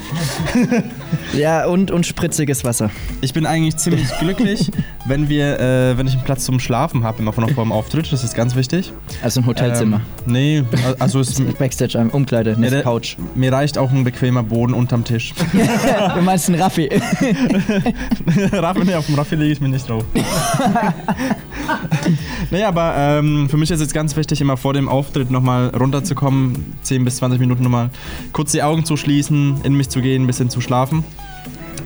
Ja, 1.34 1.66
und, 1.68 1.92
und 1.92 2.08
spritziges 2.08 2.64
Wasser. 2.64 2.90
Ich 3.22 3.32
bin 3.34 3.46
eigentlich 3.46 3.78
ziemlich 3.78 4.08
glücklich, 4.18 4.72
wenn 5.06 5.30
wir, 5.30 5.60
äh, 5.60 5.98
wenn 5.98 6.08
ich 6.08 6.14
einen 6.14 6.24
Platz 6.24 6.44
zum 6.46 6.60
Schlafen 6.60 7.04
habe, 7.04 7.20
immer 7.22 7.34
von 7.34 7.44
noch 7.46 7.52
vor 7.52 7.64
dem 7.64 7.72
Auftritt. 7.72 8.12
Das 8.12 8.24
ist 8.24 8.36
ganz 8.36 8.56
wichtig. 8.56 8.92
Also 9.24 9.40
ein 9.42 9.46
Hotelzimmer. 9.46 10.02
Ähm, 10.28 10.34
nee, 10.34 10.64
also 11.00 11.20
es, 11.20 11.40
Backstage, 11.60 11.98
Umkleide, 12.12 12.54
eine 12.56 12.70
Ja, 12.70 12.82
Couch. 12.82 13.18
mir 13.36 13.52
reicht 13.52 13.78
auch 13.78 13.92
ein 13.92 14.04
bequemer 14.04 14.44
Boden 14.44 14.74
unterm 14.74 15.04
Tisch. 15.04 15.34
du 16.16 16.22
meinst 16.22 16.50
einen 16.50 16.62
Raffi? 16.62 16.90
Raffi, 18.52 18.86
nee, 18.86 18.96
auf 18.96 19.06
dem 19.06 19.16
Raffi 19.16 19.36
lege 19.36 19.54
ich 19.54 19.62
mich 19.62 19.72
nicht 19.72 19.90
drauf. 19.90 20.04
naja, 22.52 22.68
aber 22.68 22.94
ähm, 22.98 23.50
für 23.50 23.58
mich 23.58 23.72
ist 23.72 23.80
jetzt 23.80 23.94
ganz 23.94 24.16
wichtig, 24.16 24.42
immer 24.42 24.58
vor 24.58 24.74
dem 24.74 24.90
Auftritt 24.90 25.32
nochmal 25.32 25.68
runterzukommen, 25.70 26.74
10 26.84 27.06
bis 27.06 27.18
20 27.18 27.40
Minuten 27.40 27.64
nochmal 27.64 27.90
kurz 28.34 28.52
die 28.52 28.64
Augen 28.64 28.86
zu 28.86 28.98
schließen, 28.98 29.62
in 29.64 29.74
mich 29.74 29.90
zu 29.90 30.02
gehen, 30.02 30.24
ein 30.24 30.28
bisschen 30.28 30.50
zu 30.50 30.62
schlafen. 30.62 31.04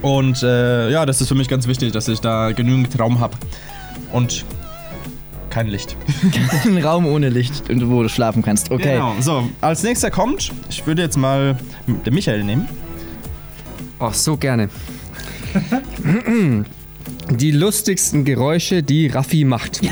Und 0.04 0.44
äh, 0.44 0.92
ja, 0.92 1.06
das 1.06 1.22
ist 1.22 1.30
für 1.30 1.36
mich 1.36 1.48
ganz 1.48 1.66
wichtig, 1.66 1.94
dass 1.94 2.08
ich 2.08 2.20
da 2.20 2.52
genügend 2.52 3.00
Raum 3.00 3.20
habe. 3.20 3.38
Und 4.12 4.46
kein 5.50 5.68
Licht. 5.68 5.96
ein 6.66 6.78
Raum 6.78 7.06
ohne 7.06 7.30
Licht, 7.30 7.64
wo 7.70 8.04
du 8.04 8.10
schlafen 8.10 8.44
kannst. 8.44 8.70
Okay. 8.70 8.94
Genau. 8.94 9.16
So, 9.22 9.50
als 9.62 9.82
nächster 9.82 10.12
kommt, 10.12 10.52
ich 10.70 10.86
würde 10.86 11.02
jetzt 11.02 11.18
mal 11.18 11.58
den 11.88 12.14
Michael 12.14 12.44
nehmen. 12.44 12.68
Ach, 14.00 14.14
so 14.14 14.36
gerne. 14.36 14.70
Die 17.30 17.52
lustigsten 17.52 18.26
Geräusche, 18.26 18.84
die 18.84 19.08
Raffi 19.08 19.46
macht. 19.46 19.80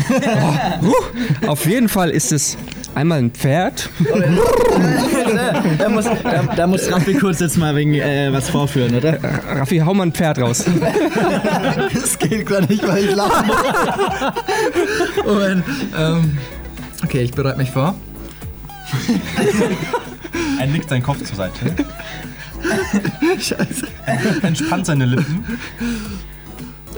Oh, 0.83 0.87
huh. 0.87 1.47
Auf 1.47 1.65
jeden 1.65 1.87
Fall 1.87 2.09
ist 2.09 2.31
es 2.31 2.57
einmal 2.95 3.19
ein 3.19 3.31
Pferd. 3.31 3.89
da, 5.77 5.89
muss, 5.89 6.05
da, 6.05 6.43
da 6.55 6.67
muss 6.67 6.91
Raffi 6.91 7.13
kurz 7.13 7.39
jetzt 7.39 7.57
mal 7.57 7.75
wegen 7.75 7.93
äh, 7.95 8.31
was 8.31 8.49
vorführen, 8.49 8.95
oder? 8.95 9.19
Raffi, 9.23 9.79
hau 9.79 9.93
mal 9.93 10.07
ein 10.07 10.13
Pferd 10.13 10.39
raus. 10.39 10.65
Das 11.93 12.17
geht 12.19 12.45
gar 12.45 12.61
nicht, 12.61 12.85
weil 12.87 13.05
ich 13.05 13.15
lachen 13.15 13.47
muss. 13.47 15.25
Moment. 15.25 15.63
Ähm, 15.97 16.37
okay, 17.03 17.21
ich 17.21 17.31
bereite 17.31 17.57
mich 17.57 17.71
vor. 17.71 17.95
Er 20.59 20.67
nickt 20.67 20.89
seinen 20.89 21.03
Kopf 21.03 21.23
zur 21.23 21.35
Seite. 21.35 21.75
Scheiße. 23.39 23.87
Entspannt 24.41 24.85
seine 24.85 25.05
Lippen. 25.05 25.45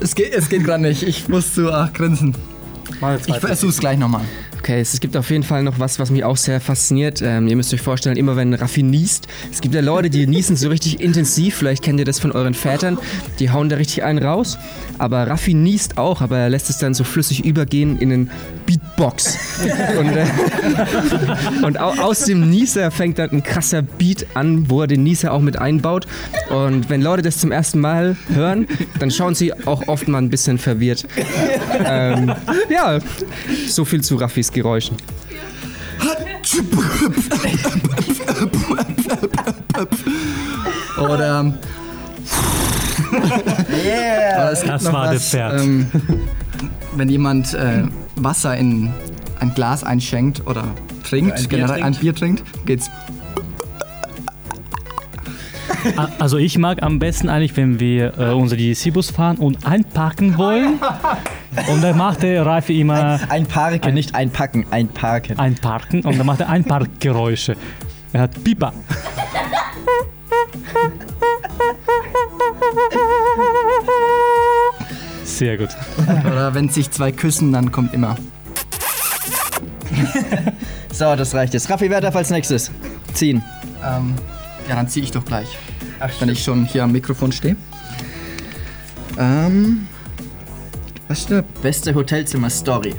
Es 0.02 0.16
geht, 0.16 0.34
es 0.34 0.50
geht 0.50 0.64
gerade 0.64 0.84
nicht. 0.84 1.04
Ich 1.04 1.30
muss 1.30 1.54
zu 1.54 1.72
ach, 1.72 1.94
grinsen. 1.94 2.36
Mal 3.00 3.20
Ich 3.26 3.38
versuch's 3.38 3.78
gleich 3.78 3.98
nochmal. 3.98 4.24
Okay, 4.64 4.80
es 4.80 4.98
gibt 5.02 5.18
auf 5.18 5.30
jeden 5.30 5.44
Fall 5.44 5.62
noch 5.62 5.80
was, 5.80 6.00
was 6.00 6.10
mich 6.10 6.24
auch 6.24 6.38
sehr 6.38 6.62
fasziniert. 6.62 7.22
Ähm, 7.22 7.50
ihr 7.50 7.58
müsst 7.58 7.74
euch 7.74 7.82
vorstellen, 7.82 8.16
immer 8.16 8.38
wenn 8.38 8.54
Raffi 8.54 8.82
niest, 8.82 9.28
es 9.52 9.60
gibt 9.60 9.76
ja 9.76 9.82
Leute, 9.82 10.10
die 10.10 10.26
niesen 10.26 10.56
so 10.56 10.70
richtig 10.70 11.02
intensiv, 11.02 11.58
vielleicht 11.58 11.84
kennt 11.84 12.00
ihr 12.00 12.06
das 12.06 12.18
von 12.18 12.32
euren 12.32 12.54
Vätern, 12.54 12.98
die 13.40 13.50
hauen 13.50 13.68
da 13.68 13.76
richtig 13.76 14.06
einen 14.06 14.24
raus. 14.24 14.58
Aber 15.00 15.28
Raffi 15.28 15.54
niest 15.54 15.98
auch, 15.98 16.22
aber 16.22 16.38
er 16.38 16.50
lässt 16.50 16.70
es 16.70 16.78
dann 16.78 16.94
so 16.94 17.04
flüssig 17.04 17.44
übergehen 17.44 17.98
in 18.00 18.14
einen 18.14 18.32
Beatbox. 18.66 19.38
Und, 20.00 20.16
äh, 20.16 20.26
und 21.64 21.80
au 21.80 21.90
aus 22.02 22.26
dem 22.26 22.50
Nieser 22.50 22.90
fängt 22.92 23.20
dann 23.20 23.32
ein 23.32 23.44
krasser 23.44 23.82
Beat 23.82 24.26
an, 24.34 24.70
wo 24.70 24.82
er 24.82 24.88
den 24.88 25.04
Nieser 25.04 25.34
auch 25.34 25.42
mit 25.42 25.58
einbaut. 25.58 26.08
Und 26.50 26.90
wenn 26.90 27.02
Leute 27.02 27.22
das 27.22 27.38
zum 27.38 27.52
ersten 27.52 27.80
Mal 27.80 28.16
hören, 28.34 28.68
dann 29.00 29.12
schauen 29.12 29.36
sie 29.36 29.54
auch 29.66 29.88
oft 29.88 30.08
mal 30.08 30.20
ein 30.20 30.30
bisschen 30.30 30.58
verwirrt. 30.58 31.06
Ähm, 31.86 32.34
ja, 32.70 33.00
so 33.68 33.84
viel 33.84 34.02
zu 34.02 34.16
Raffis 34.16 34.53
Geräuschen. 34.54 34.98
Oder. 40.98 41.54
Yeah! 43.70 44.36
Oder 44.36 44.52
es 44.52 44.62
gibt 44.62 44.74
Das 44.74 44.86
war 44.86 45.06
was, 45.06 45.14
das 45.14 45.30
Pferd. 45.30 45.62
Ähm, 45.62 45.88
wenn 46.96 47.10
jemand 47.10 47.54
äh, 47.54 47.84
Wasser 48.16 48.56
in 48.58 48.94
ein 49.40 49.54
Glas 49.54 49.84
einschenkt 49.84 50.46
oder 50.48 50.66
trinkt, 51.08 51.34
ein 51.34 51.48
Bier 51.48 51.50
generell 51.50 51.84
ein 51.84 51.94
trinkt. 51.94 52.02
Bier 52.02 52.16
trinkt, 52.16 52.66
geht's. 52.66 52.90
Also 56.20 56.38
ich 56.38 56.58
mag 56.58 56.82
am 56.84 57.00
besten 57.00 57.30
eigentlich, 57.30 57.56
wenn 57.58 57.80
wir 57.80 58.18
äh, 58.18 58.32
unsere 58.34 58.60
DC-Bus 58.62 59.12
fahren 59.12 59.38
und 59.38 59.66
einparken 59.66 60.38
wollen. 60.38 60.80
Und 61.72 61.84
dann 61.84 61.98
macht 61.98 62.24
der 62.24 62.46
Reife 62.46 62.74
immer 62.74 63.20
Ein 63.30 63.46
Parken, 63.46 63.94
nicht 63.94 64.16
einpacken, 64.16 64.66
einparken. 64.72 65.38
einparken 65.40 66.02
und 66.02 66.18
dann 66.18 66.26
macht 66.26 66.40
er 66.40 66.50
Einparkgeräusche. 66.50 67.56
Er 68.14 68.22
hat 68.22 68.44
Pipa. 68.44 68.74
Sehr 75.24 75.58
gut. 75.58 75.70
Oder 76.26 76.54
wenn 76.54 76.70
sich 76.70 76.92
zwei 76.92 77.12
küssen, 77.12 77.52
dann 77.54 77.72
kommt 77.72 77.94
immer. 77.94 78.16
So, 80.92 81.16
das 81.16 81.34
reicht 81.34 81.56
jetzt. 81.56 81.72
Raffi, 81.72 81.90
wer 81.90 82.02
darf 82.02 82.16
als 82.16 82.30
nächstes 82.30 82.70
ziehen? 83.16 83.44
Ähm, 83.84 84.14
ja, 84.70 84.76
dann 84.76 84.88
ziehe 84.88 85.04
ich 85.04 85.10
doch 85.10 85.26
gleich. 85.26 85.58
Wenn 86.20 86.30
ich 86.30 86.44
schon 86.44 86.66
hier 86.66 86.84
am 86.84 86.92
Mikrofon 86.92 87.32
stehe. 87.32 87.56
Ähm, 89.18 89.88
was 91.08 91.22
steht 91.22 91.38
da? 91.38 91.44
Beste 91.62 91.94
Hotelzimmer-Story. 91.94 92.96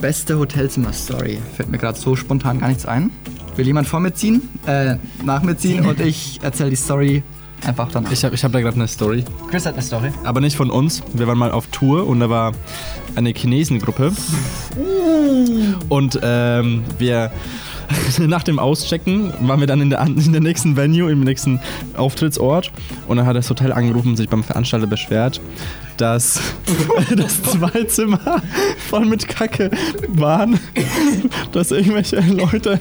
Beste 0.00 0.38
Hotelzimmer-Story. 0.38 1.38
Fällt 1.56 1.70
mir 1.70 1.78
gerade 1.78 1.98
so 1.98 2.16
spontan 2.16 2.60
gar 2.60 2.68
nichts 2.68 2.86
ein. 2.86 3.10
Will 3.56 3.66
jemand 3.66 3.88
vor 3.88 4.00
mir 4.00 4.12
ziehen? 4.12 4.48
Äh, 4.66 4.96
nach 5.24 5.42
mir 5.42 5.56
ziehen 5.56 5.86
und 5.86 6.00
ich 6.00 6.40
erzähle 6.42 6.70
die 6.70 6.76
Story 6.76 7.22
einfach 7.66 7.90
danach. 7.90 8.12
Ich 8.12 8.24
habe 8.24 8.34
ich 8.34 8.44
hab 8.44 8.52
da 8.52 8.60
gerade 8.60 8.76
eine 8.76 8.88
Story. 8.88 9.24
Chris 9.50 9.64
hat 9.66 9.74
eine 9.74 9.82
Story. 9.82 10.10
Aber 10.24 10.40
nicht 10.40 10.56
von 10.56 10.70
uns. 10.70 11.02
Wir 11.14 11.26
waren 11.26 11.38
mal 11.38 11.50
auf 11.50 11.66
Tour 11.68 12.06
und 12.06 12.20
da 12.20 12.28
war 12.28 12.52
eine 13.14 13.30
Chinesengruppe. 13.30 14.12
Und 15.88 16.18
ähm, 16.22 16.84
wir 16.98 17.30
nach 18.18 18.42
dem 18.42 18.58
Auschecken 18.58 19.32
waren 19.40 19.60
wir 19.60 19.66
dann 19.66 19.80
in 19.80 19.90
der, 19.90 20.00
in 20.06 20.32
der 20.32 20.40
nächsten 20.40 20.76
Venue, 20.76 21.10
im 21.10 21.20
nächsten 21.20 21.60
Auftrittsort. 21.96 22.72
Und 23.06 23.18
dann 23.18 23.26
hat 23.26 23.36
das 23.36 23.48
Hotel 23.50 23.72
angerufen 23.72 24.08
und 24.08 24.16
sich 24.16 24.28
beim 24.28 24.42
Veranstalter 24.42 24.86
beschwert, 24.86 25.40
dass 25.96 26.40
das 27.16 27.42
zwei 27.42 27.84
Zimmer 27.84 28.42
voll 28.88 29.06
mit 29.06 29.28
Kacke 29.28 29.70
waren. 30.08 30.58
Dass 31.52 31.70
irgendwelche 31.70 32.20
Leute, 32.20 32.80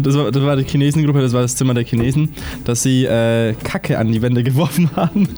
das 0.00 0.14
war, 0.16 0.30
das 0.30 0.42
war 0.42 0.56
die 0.56 0.64
Chinesengruppe, 0.64 1.20
das 1.20 1.32
war 1.32 1.42
das 1.42 1.56
Zimmer 1.56 1.74
der 1.74 1.84
Chinesen, 1.84 2.34
dass 2.64 2.82
sie 2.82 3.04
äh, 3.04 3.54
Kacke 3.62 3.98
an 3.98 4.10
die 4.10 4.22
Wände 4.22 4.42
geworfen 4.42 4.90
haben. 4.96 5.28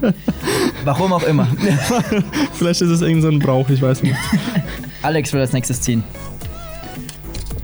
Warum 0.84 1.12
auch 1.12 1.22
immer. 1.24 1.46
Vielleicht 2.54 2.80
ist 2.80 2.90
es 2.90 3.02
irgend 3.02 3.22
so 3.22 3.28
ein 3.28 3.38
Brauch, 3.38 3.68
ich 3.68 3.82
weiß 3.82 4.02
nicht. 4.02 4.16
Alex 5.02 5.32
will 5.32 5.40
als 5.40 5.52
nächstes 5.52 5.80
ziehen. 5.80 6.02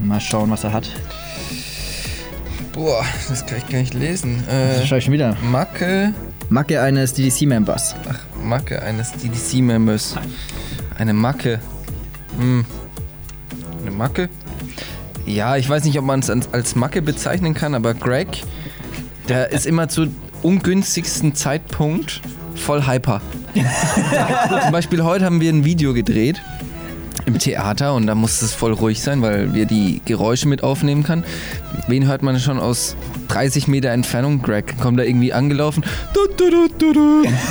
Mal 0.00 0.20
schauen, 0.20 0.50
was 0.50 0.64
er 0.64 0.72
hat. 0.72 0.88
Boah, 2.78 3.04
das 3.28 3.44
kann 3.44 3.58
ich 3.58 3.66
gar 3.68 3.80
nicht 3.80 3.94
lesen. 3.94 4.44
Das 4.46 4.84
Äh, 4.84 4.86
schau 4.86 4.96
ich 4.96 5.04
schon 5.04 5.12
wieder. 5.12 5.36
Macke, 5.42 6.14
Macke 6.48 6.80
eines 6.80 7.12
DDC-Members. 7.12 7.96
ach, 8.08 8.20
Macke 8.40 8.80
eines 8.80 9.10
DDC-Members. 9.14 10.14
Eine 10.96 11.12
Macke. 11.12 11.58
Hm. 12.38 12.64
Eine 13.82 13.90
Macke? 13.90 14.28
Ja, 15.26 15.56
ich 15.56 15.68
weiß 15.68 15.82
nicht, 15.84 15.98
ob 15.98 16.04
man 16.04 16.20
es 16.20 16.30
als, 16.30 16.52
als 16.52 16.76
Macke 16.76 17.02
bezeichnen 17.02 17.52
kann, 17.52 17.74
aber 17.74 17.94
Greg, 17.94 18.44
der 19.28 19.50
ist 19.50 19.66
immer 19.66 19.88
zu 19.88 20.06
ungünstigsten 20.42 21.34
Zeitpunkt 21.34 22.20
voll 22.54 22.86
hyper. 22.86 23.20
Zum 24.62 24.70
Beispiel 24.70 25.02
heute 25.02 25.24
haben 25.24 25.40
wir 25.40 25.52
ein 25.52 25.64
Video 25.64 25.94
gedreht 25.94 26.40
im 27.28 27.38
Theater 27.38 27.94
und 27.94 28.06
da 28.06 28.14
muss 28.14 28.42
es 28.42 28.54
voll 28.54 28.72
ruhig 28.72 29.00
sein, 29.02 29.22
weil 29.22 29.54
wir 29.54 29.66
die 29.66 30.00
Geräusche 30.04 30.48
mit 30.48 30.62
aufnehmen 30.62 31.04
kann. 31.04 31.24
Wen 31.86 32.06
hört 32.06 32.22
man 32.22 32.40
schon 32.40 32.58
aus 32.58 32.96
30 33.28 33.68
Meter 33.68 33.90
Entfernung? 33.90 34.42
Greg 34.42 34.78
kommt 34.80 34.98
da 34.98 35.04
irgendwie 35.04 35.32
angelaufen. 35.32 35.84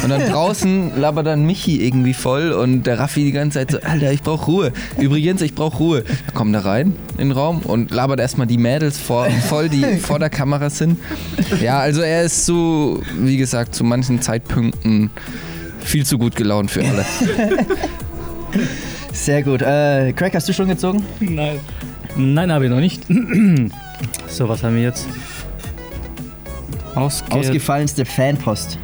Und 0.03 0.09
dann 0.09 0.29
draußen 0.29 0.99
labert 0.99 1.27
dann 1.27 1.45
Michi 1.45 1.85
irgendwie 1.85 2.15
voll 2.15 2.51
und 2.51 2.83
der 2.83 2.99
Raffi 2.99 3.23
die 3.23 3.31
ganze 3.31 3.59
Zeit 3.59 3.71
so, 3.71 3.79
Alter, 3.79 4.11
ich 4.11 4.23
brauch 4.23 4.47
Ruhe. 4.47 4.73
Übrigens, 4.99 5.41
ich 5.41 5.53
brauch 5.53 5.79
Ruhe. 5.79 6.03
Da 6.25 6.31
kommt 6.33 6.55
er 6.55 6.65
rein 6.65 6.95
in 7.13 7.29
den 7.29 7.31
Raum 7.31 7.59
und 7.59 7.91
labert 7.91 8.19
erstmal 8.19 8.47
die 8.47 8.57
Mädels 8.57 8.97
vor, 8.97 9.29
voll, 9.47 9.69
die 9.69 9.97
vor 10.01 10.17
der 10.17 10.31
Kamera 10.31 10.71
sind. 10.71 10.99
Ja, 11.61 11.79
also 11.79 12.01
er 12.01 12.23
ist 12.23 12.45
so, 12.45 13.01
wie 13.19 13.37
gesagt, 13.37 13.75
zu 13.75 13.83
manchen 13.83 14.21
Zeitpunkten 14.21 15.11
viel 15.79 16.05
zu 16.05 16.17
gut 16.17 16.35
gelaunt 16.35 16.71
für 16.71 16.83
alle. 16.83 17.05
Sehr 19.17 19.41
gut. 19.41 19.61
Äh, 19.61 20.13
Craig, 20.13 20.33
hast 20.35 20.47
du 20.47 20.53
schon 20.53 20.67
gezogen? 20.67 21.03
Nein. 21.19 21.59
Nein, 22.15 22.51
habe 22.51 22.65
ich 22.65 22.71
noch 22.71 22.79
nicht. 22.79 23.03
so, 24.27 24.47
was 24.47 24.63
haben 24.63 24.75
wir 24.75 24.83
jetzt? 24.83 25.07
Ausge 26.95 27.31
Ausgefallenste 27.31 28.05
Fanpost. 28.05 28.77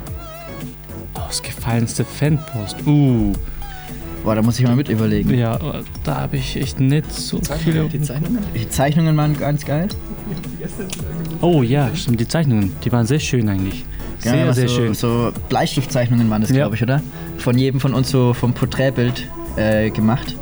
Ausgefallenste 1.14 2.04
Fanpost. 2.04 2.76
Uh. 2.86 3.32
Boah, 4.24 4.36
da 4.36 4.42
muss 4.42 4.60
ich 4.60 4.66
mal 4.66 4.76
mit 4.76 4.90
überlegen. 4.90 5.34
Ja, 5.38 5.60
da 6.04 6.22
habe 6.22 6.38
ich 6.38 6.58
echt 6.58 6.80
nicht 6.80 7.12
so 7.12 7.40
viele. 7.64 7.86
Die 7.86 8.02
Zeichnungen? 8.02 8.40
Die 8.56 8.68
Zeichnungen 8.70 9.16
waren 9.16 9.38
ganz 9.38 9.64
geil. 9.66 9.88
Oh 11.42 11.62
ja, 11.62 11.90
stimmt, 11.96 12.20
die 12.20 12.28
Zeichnungen, 12.28 12.74
die 12.84 12.92
waren 12.92 13.06
sehr 13.06 13.20
schön 13.20 13.48
eigentlich. 13.50 13.86
Sehr, 14.20 14.36
Ja, 14.36 14.54
sehr 14.54 14.68
so, 14.68 14.76
schön. 14.76 14.94
So 14.94 15.32
Bleistiftzeichnungen 15.50 16.30
waren 16.30 16.42
das, 16.42 16.50
Ja. 16.52 16.58
glaube 16.58 16.76
ich, 16.76 16.84
oder? 16.84 17.02
Von 17.38 17.58
jedem 17.58 17.80
von 17.80 17.94
uns 17.94 18.10
so 18.10 18.34
vom 18.34 18.54
Porträtbild 18.54 19.28
äh, 19.56 19.90
gemacht. 19.90 20.36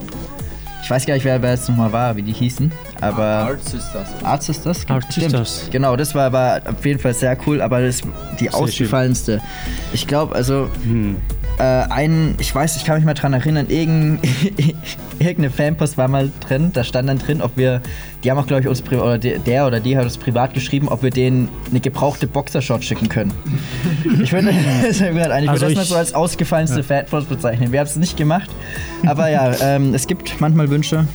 Ich 0.83 0.89
weiß 0.89 1.05
gar 1.05 1.13
nicht, 1.13 1.23
wer, 1.23 1.41
wer 1.41 1.51
jetzt 1.51 1.69
nochmal 1.69 1.93
war, 1.93 2.15
wie 2.15 2.21
die 2.21 2.33
hießen. 2.33 2.71
Aber 2.99 3.23
Art 3.23 3.63
Sisters. 3.63 4.07
Art 4.23 4.43
Sisters? 4.43 4.85
Art 4.89 5.03
Stimmt. 5.11 5.23
Sisters. 5.31 5.67
Genau, 5.71 5.95
das 5.95 6.13
war 6.15 6.25
aber 6.25 6.61
auf 6.65 6.85
jeden 6.85 6.99
Fall 6.99 7.13
sehr 7.13 7.37
cool, 7.45 7.61
aber 7.61 7.81
das 7.81 8.01
die 8.39 8.45
Sehr 8.45 8.55
ausgefallenste. 8.55 9.41
Ich 9.93 10.07
glaube, 10.07 10.35
also 10.35 10.69
Hm. 10.83 11.17
Äh, 11.57 11.63
ein, 11.63 12.35
ich 12.39 12.53
weiß, 12.53 12.75
ich 12.77 12.85
kann 12.85 12.95
mich 12.95 13.05
mal 13.05 13.13
dran 13.13 13.33
erinnern, 13.33 13.67
irgendein, 13.69 14.19
irgendeine 15.19 15.49
Fanpost 15.49 15.97
war 15.97 16.07
mal 16.07 16.31
drin, 16.47 16.71
da 16.73 16.83
stand 16.83 17.09
dann 17.09 17.19
drin, 17.19 17.41
ob 17.41 17.55
wir, 17.55 17.81
die 18.23 18.31
haben 18.31 18.37
auch 18.37 18.47
glaube 18.47 18.61
ich 18.61 18.67
uns, 18.67 18.81
oder 18.91 19.17
der, 19.17 19.39
der 19.39 19.67
oder 19.67 19.79
die 19.79 19.97
hat 19.97 20.03
uns 20.03 20.17
privat 20.17 20.53
geschrieben, 20.53 20.87
ob 20.89 21.03
wir 21.03 21.11
denen 21.11 21.49
eine 21.69 21.79
gebrauchte 21.79 22.27
Boxershot 22.27 22.83
schicken 22.83 23.09
können. 23.09 23.31
ich 24.21 24.31
würde 24.31 24.53
das 24.87 25.01
Also 25.01 25.65
das 25.65 25.75
mal 25.75 25.85
so 25.85 25.95
als 25.95 26.13
ausgefallenste 26.13 26.83
Fanpost 26.83 27.29
bezeichnen. 27.29 27.71
Wir 27.71 27.79
haben 27.79 27.87
es 27.87 27.95
nicht 27.95 28.17
gemacht, 28.17 28.49
aber 29.05 29.29
ja, 29.29 29.51
ähm, 29.61 29.93
es 29.93 30.07
gibt 30.07 30.39
manchmal 30.39 30.69
Wünsche, 30.69 31.05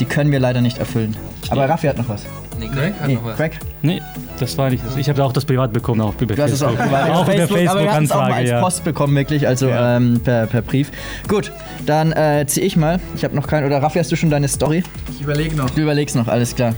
die 0.00 0.04
können 0.04 0.32
wir 0.32 0.40
leider 0.40 0.60
nicht 0.60 0.78
erfüllen. 0.78 1.16
Aber 1.50 1.68
Raffi 1.68 1.86
hat 1.86 1.98
noch 1.98 2.08
was. 2.08 2.24
Nee, 2.58 2.68
Greg 2.68 2.94
hat 3.00 3.08
Nee, 3.08 3.14
noch 3.14 3.24
was. 3.24 3.36
Craig? 3.36 3.58
Nee, 3.82 4.00
das 4.38 4.56
war 4.58 4.70
nicht 4.70 4.84
das. 4.86 4.96
Ich 4.96 5.08
habe 5.08 5.24
auch 5.24 5.32
das 5.32 5.44
privat 5.44 5.72
bekommen, 5.72 6.00
auch 6.00 6.14
über 6.20 6.34
Du 6.34 6.42
hast 6.42 6.52
es 6.52 6.62
auch 6.62 6.68
Facebook. 6.68 6.86
privat. 6.86 7.10
auch 7.10 7.22
über 7.28 7.32
Facebook, 7.48 7.68
aber 7.68 7.80
wir 7.82 8.00
es 8.02 8.10
auch 8.12 8.16
mal 8.16 8.32
als 8.32 8.50
ja. 8.50 8.60
Post 8.60 8.84
bekommen, 8.84 9.14
wirklich, 9.16 9.46
also 9.48 9.68
Ja. 9.68 9.96
ähm, 9.96 10.20
per, 10.22 10.46
per 10.46 10.62
Brief. 10.62 10.90
Gut, 11.28 11.50
dann 11.86 12.12
äh, 12.12 12.44
ziehe 12.46 12.66
ich 12.66 12.76
mal. 12.76 13.00
Ich 13.16 13.24
habe 13.24 13.34
noch 13.34 13.46
keinen. 13.46 13.66
Oder 13.66 13.82
Raffi, 13.82 13.98
hast 13.98 14.12
du 14.12 14.16
schon 14.16 14.30
deine 14.30 14.48
Story? 14.48 14.82
Ich 15.10 15.20
überlege 15.22 15.56
noch. 15.56 15.70
Du 15.70 15.80
überlegst 15.82 16.14
noch, 16.16 16.28
alles 16.28 16.54
klar. 16.54 16.74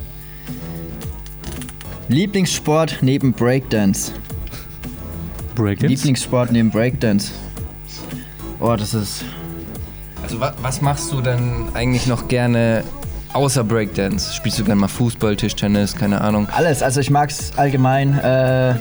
Lieblingssport 2.08 2.98
neben 3.00 3.32
Breakdance. 3.32 4.12
Breakdance? 5.54 5.94
Lieblingssport 5.94 6.52
neben 6.52 6.70
Breakdance. 6.70 7.32
Oh, 8.60 8.74
das 8.76 8.94
ist. 8.94 9.24
Also 10.22 10.40
wa 10.40 10.52
was 10.62 10.80
machst 10.80 11.12
du 11.12 11.20
denn 11.20 11.66
eigentlich 11.74 12.06
noch 12.06 12.28
gerne 12.28 12.82
außer 13.35 13.64
Breakdance? 13.64 14.35
Spielst 14.35 14.59
du 14.59 14.64
gerne 14.64 14.81
mal 14.81 14.88
Fußball, 14.88 15.37
Tischtennis, 15.37 15.94
keine 15.94 16.20
Ahnung? 16.20 16.49
Alles, 16.51 16.83
also 16.83 17.01
ich 17.01 17.11
mag 17.11 17.31
es 17.31 17.57
allgemein. 17.57 18.18
Äh, 18.18 18.75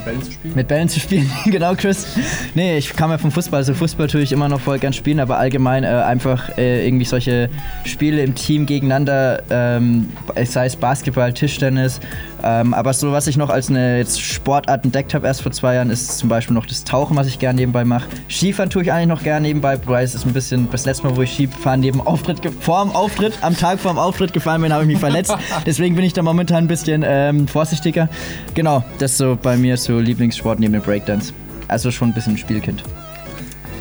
mit 0.55 0.67
Bällen 0.67 0.87
zu 0.87 0.99
spielen. 0.99 1.29
genau, 1.45 1.73
Chris. 1.75 2.07
Nee, 2.53 2.77
ich 2.77 2.95
kam 2.95 3.11
ja 3.11 3.17
vom 3.17 3.31
Fußball. 3.31 3.57
Also 3.57 3.73
Fußball 3.73 4.07
tue 4.07 4.21
ich 4.21 4.31
immer 4.31 4.47
noch 4.49 4.61
voll 4.61 4.79
gern 4.79 4.93
spielen, 4.93 5.19
aber 5.19 5.37
allgemein 5.37 5.83
äh, 5.83 5.87
einfach 5.87 6.57
äh, 6.57 6.85
irgendwie 6.85 7.05
solche 7.05 7.49
Spiele 7.85 8.21
im 8.21 8.35
Team 8.35 8.65
gegeneinander, 8.65 9.43
ähm, 9.49 10.09
sei 10.45 10.67
es 10.67 10.75
Basketball, 10.75 11.33
Tischtennis. 11.33 11.99
Ähm, 12.43 12.73
aber 12.73 12.93
so, 12.93 13.11
was 13.13 13.27
ich 13.27 13.37
noch 13.37 13.49
als 13.49 13.69
eine 13.69 13.97
jetzt 13.97 14.21
Sportart 14.21 14.83
entdeckt 14.83 15.13
habe 15.13 15.25
erst 15.25 15.41
vor 15.41 15.51
zwei 15.51 15.75
Jahren, 15.75 15.89
ist 15.89 16.17
zum 16.17 16.27
Beispiel 16.27 16.53
noch 16.53 16.65
das 16.65 16.83
Tauchen, 16.83 17.15
was 17.15 17.27
ich 17.27 17.39
gerne 17.39 17.55
nebenbei 17.55 17.85
mache. 17.85 18.09
Skifahren 18.29 18.69
tue 18.69 18.83
ich 18.83 18.91
eigentlich 18.91 19.07
noch 19.07 19.23
gerne 19.23 19.47
nebenbei, 19.47 19.79
wobei 19.85 20.03
es 20.03 20.13
ist 20.13 20.25
ein 20.25 20.33
bisschen, 20.33 20.69
das 20.69 20.85
letzte 20.85 21.07
Mal, 21.07 21.15
wo 21.15 21.21
ich 21.21 21.31
Skifahren 21.31 21.79
neben 21.79 22.01
Auftritt, 22.01 22.41
vor 22.59 22.83
dem 22.83 22.91
Auftritt, 22.91 23.37
am 23.41 23.55
Tag 23.55 23.79
vor 23.79 23.93
dem 23.93 23.97
Auftritt 23.97 24.33
gefahren 24.33 24.61
bin, 24.61 24.73
habe 24.73 24.83
ich 24.83 24.89
mich 24.89 24.99
verletzt. 24.99 25.33
Deswegen 25.65 25.95
bin 25.95 26.03
ich 26.03 26.13
da 26.13 26.21
momentan 26.21 26.65
ein 26.65 26.67
bisschen 26.67 27.03
ähm, 27.05 27.47
vorsichtiger. 27.47 28.09
Genau, 28.53 28.83
das 28.99 29.11
ist 29.11 29.17
so 29.19 29.37
bei 29.41 29.55
mir 29.55 29.77
so 29.77 29.99
Lieblingssport 29.99 30.59
neben 30.59 30.73
dem 30.73 30.81
Breakdance. 30.81 31.33
Also 31.69 31.91
schon 31.91 32.09
ein 32.09 32.13
bisschen 32.13 32.37
Spielkind. 32.37 32.83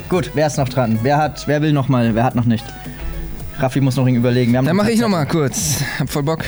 Gut, 0.09 0.31
wer 0.35 0.47
ist 0.47 0.59
noch 0.59 0.69
dran? 0.69 1.01
Wer 1.03 1.17
hat, 1.17 1.49
wer 1.49 1.63
will 1.63 1.73
noch 1.73 1.89
mal? 1.89 2.15
Wer 2.15 2.23
hat 2.23 2.35
noch 2.35 2.45
nicht? 2.45 2.65
Raffi 3.59 3.81
muss 3.81 3.97
noch 3.97 4.07
überlegen. 4.07 4.53
Wir 4.53 4.59
haben 4.59 4.67
Dann 4.67 4.77
mache 4.77 4.93
ich 4.93 5.01
noch 5.01 5.09
mal 5.09 5.25
kurz. 5.27 5.81
Hab 5.99 6.11
voll 6.11 6.23
Bock. 6.23 6.45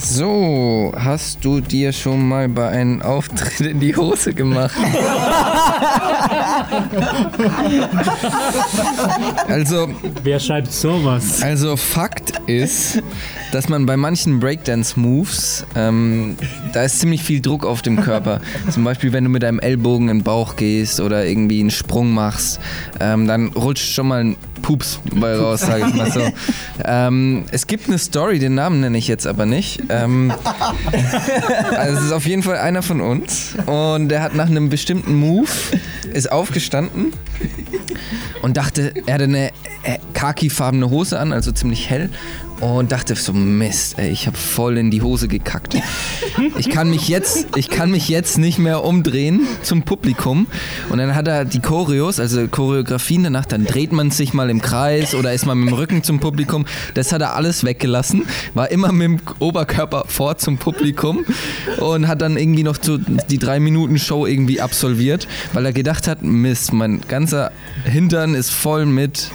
So, 0.00 0.92
hast 0.96 1.44
du 1.44 1.60
dir 1.60 1.92
schon 1.92 2.28
mal 2.28 2.48
bei 2.48 2.68
einem 2.68 3.02
Auftritt 3.02 3.60
in 3.60 3.80
die 3.80 3.94
Hose 3.96 4.32
gemacht? 4.32 4.76
also, 9.48 9.88
Wer 10.22 10.38
schreibt 10.38 10.72
sowas? 10.72 11.42
also 11.42 11.76
Fakt 11.76 12.40
ist, 12.46 13.02
dass 13.52 13.68
man 13.68 13.84
bei 13.86 13.96
manchen 13.96 14.38
Breakdance-Moves, 14.40 15.66
ähm, 15.74 16.36
da 16.72 16.84
ist 16.84 17.00
ziemlich 17.00 17.24
viel 17.24 17.40
Druck 17.40 17.66
auf 17.66 17.82
dem 17.82 18.00
Körper. 18.00 18.40
Zum 18.70 18.84
Beispiel, 18.84 19.12
wenn 19.12 19.24
du 19.24 19.30
mit 19.30 19.42
deinem 19.42 19.58
Ellbogen 19.58 20.08
in 20.08 20.18
den 20.18 20.24
Bauch 20.24 20.54
gehst 20.56 21.00
oder 21.00 21.26
irgendwie 21.26 21.58
einen 21.60 21.70
Sprung 21.70 22.12
machst, 22.12 22.60
ähm, 23.00 23.26
dann 23.26 23.48
rutscht 23.48 23.94
schon 23.94 24.06
mal 24.08 24.20
ein 24.20 24.36
Pups 24.68 25.00
bei 25.14 25.34
raus, 25.34 25.62
sage 25.62 25.86
ich 25.88 25.94
mal 25.94 26.12
so. 26.12 26.20
ähm, 26.84 27.46
es 27.52 27.66
gibt 27.66 27.88
eine 27.88 27.96
Story, 27.96 28.38
den 28.38 28.54
Namen 28.54 28.82
nenne 28.82 28.98
ich 28.98 29.08
jetzt 29.08 29.26
aber 29.26 29.46
nicht. 29.46 29.80
Ähm, 29.88 30.30
also 31.74 31.96
es 31.96 32.04
ist 32.04 32.12
auf 32.12 32.26
jeden 32.26 32.42
Fall 32.42 32.58
einer 32.58 32.82
von 32.82 33.00
uns 33.00 33.54
und 33.64 34.10
der 34.10 34.20
hat 34.20 34.34
nach 34.34 34.48
einem 34.48 34.68
bestimmten 34.68 35.14
Move 35.14 35.48
ist 36.12 36.30
aufgestanden 36.30 37.14
und 38.42 38.58
dachte, 38.58 38.92
er 39.06 39.14
hatte 39.14 39.24
eine 39.24 39.48
äh, 39.84 39.98
khakifarbene 40.12 40.90
Hose 40.90 41.18
an, 41.18 41.32
also 41.32 41.50
ziemlich 41.50 41.88
hell 41.88 42.10
und 42.60 42.92
dachte 42.92 43.14
so 43.14 43.32
Mist, 43.32 43.98
ey, 43.98 44.10
ich 44.10 44.26
habe 44.26 44.36
voll 44.36 44.78
in 44.78 44.90
die 44.90 45.02
Hose 45.02 45.28
gekackt. 45.28 45.76
Ich 46.56 46.70
kann 46.70 46.90
mich 46.90 47.08
jetzt, 47.08 47.56
ich 47.56 47.70
kann 47.70 47.90
mich 47.90 48.08
jetzt 48.08 48.38
nicht 48.38 48.58
mehr 48.58 48.84
umdrehen 48.84 49.46
zum 49.62 49.82
Publikum 49.82 50.46
und 50.88 50.98
dann 50.98 51.14
hat 51.14 51.28
er 51.28 51.44
die 51.44 51.60
Choreos, 51.60 52.18
also 52.18 52.48
Choreografien 52.48 53.24
danach, 53.24 53.46
dann 53.46 53.64
dreht 53.64 53.92
man 53.92 54.10
sich 54.10 54.34
mal 54.34 54.50
im 54.50 54.60
Kreis 54.60 55.14
oder 55.14 55.32
ist 55.32 55.46
man 55.46 55.58
mit 55.58 55.68
dem 55.68 55.74
Rücken 55.74 56.02
zum 56.02 56.20
Publikum. 56.20 56.66
Das 56.94 57.12
hat 57.12 57.20
er 57.20 57.34
alles 57.34 57.64
weggelassen, 57.64 58.26
war 58.54 58.70
immer 58.70 58.92
mit 58.92 59.04
dem 59.04 59.20
Oberkörper 59.38 60.04
vor 60.08 60.38
zum 60.38 60.58
Publikum 60.58 61.24
und 61.78 62.08
hat 62.08 62.22
dann 62.22 62.36
irgendwie 62.36 62.62
noch 62.64 62.76
so 62.80 62.98
die 62.98 63.38
drei 63.38 63.60
Minuten 63.60 63.98
Show 63.98 64.26
irgendwie 64.26 64.60
absolviert, 64.60 65.28
weil 65.52 65.64
er 65.64 65.72
gedacht 65.72 66.08
hat, 66.08 66.22
Mist, 66.22 66.72
mein 66.72 67.00
ganzer 67.06 67.52
Hintern 67.84 68.34
ist 68.34 68.50
voll 68.50 68.86
mit 68.86 69.30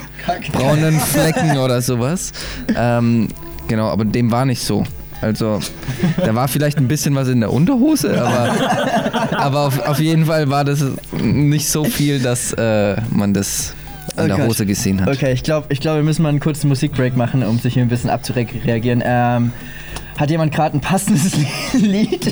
braunen 0.52 1.00
Flecken 1.00 1.58
oder 1.58 1.82
sowas. 1.82 2.32
Ähm, 2.76 3.28
genau, 3.68 3.90
aber 3.90 4.06
dem 4.06 4.32
war 4.32 4.46
nicht 4.46 4.62
so. 4.62 4.84
Also, 5.22 5.62
da 6.18 6.36
war 6.36 6.50
vielleicht 6.50 6.78
ein 6.78 6.90
bisschen 6.90 7.16
was 7.16 7.30
in 7.30 7.40
der 7.40 7.54
Unterhose, 7.54 8.22
aber, 8.22 9.38
aber 9.38 9.60
auf, 9.68 9.80
auf 9.88 10.00
jeden 10.00 10.26
Fall 10.26 10.50
war 10.50 10.66
das 10.66 10.84
nicht 11.14 11.70
so 11.70 11.86
viel, 11.86 12.20
dass 12.20 12.52
äh, 12.54 12.98
man 13.10 13.34
das 13.34 13.74
an 14.18 14.28
der 14.28 14.36
Okay. 14.36 14.48
Hose 14.48 14.66
gesehen 14.66 15.00
hat. 15.02 15.08
Okay, 15.08 15.32
ich 15.32 15.44
glaube, 15.44 15.68
ich 15.70 15.80
glaub, 15.80 15.96
wir 15.96 16.04
müssen 16.04 16.24
mal 16.24 16.30
einen 16.30 16.42
kurzen 16.42 16.68
Musikbreak 16.68 17.16
machen, 17.16 17.44
um 17.44 17.58
sich 17.58 17.74
hier 17.74 17.84
ein 17.84 17.90
bisschen 17.90 18.10
abzureagieren. 18.10 19.02
Ähm, 19.06 19.52
hat 20.18 20.30
jemand 20.30 20.54
gerade 20.54 20.78
ein 20.78 20.82
passendes 20.82 21.36
Lied? 21.74 22.32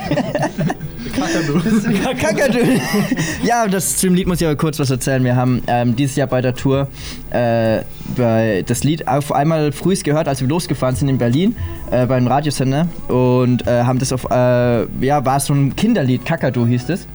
Kakadu. 1.12 1.60
Kakadu. 2.20 2.60
ja, 3.44 3.68
das 3.68 3.98
zum 3.98 4.16
Lied 4.16 4.28
muss 4.28 4.42
ich 4.42 4.48
aber 4.48 4.56
kurz 4.56 4.80
was 4.80 4.90
erzählen. 4.90 5.24
Wir 5.24 5.36
haben 5.36 5.62
ähm, 5.68 5.96
dieses 5.96 6.16
Jahr 6.16 6.28
bei 6.28 6.42
der 6.42 6.56
Tour 6.56 6.88
äh, 7.32 7.82
bei 8.16 8.64
das 8.66 8.84
Lied 8.84 9.08
auf 9.08 9.32
einmal 9.32 9.72
früh 9.72 9.96
gehört, 9.96 10.28
als 10.28 10.42
wir 10.42 10.48
losgefahren 10.48 10.96
sind 10.96 11.10
in 11.10 11.18
Berlin 11.18 11.56
äh, 11.92 12.06
beim 12.06 12.28
Radiosender 12.28 12.88
und 13.08 13.68
äh, 13.68 13.84
haben 13.84 14.00
das 14.00 14.14
auf, 14.14 14.26
äh, 14.32 15.06
ja, 15.06 15.26
war 15.26 15.40
so 15.40 15.54
ein 15.54 15.76
Kinderlied, 15.76 16.26
Kakadu 16.26 16.66
hieß 16.66 16.90
es. 16.90 17.08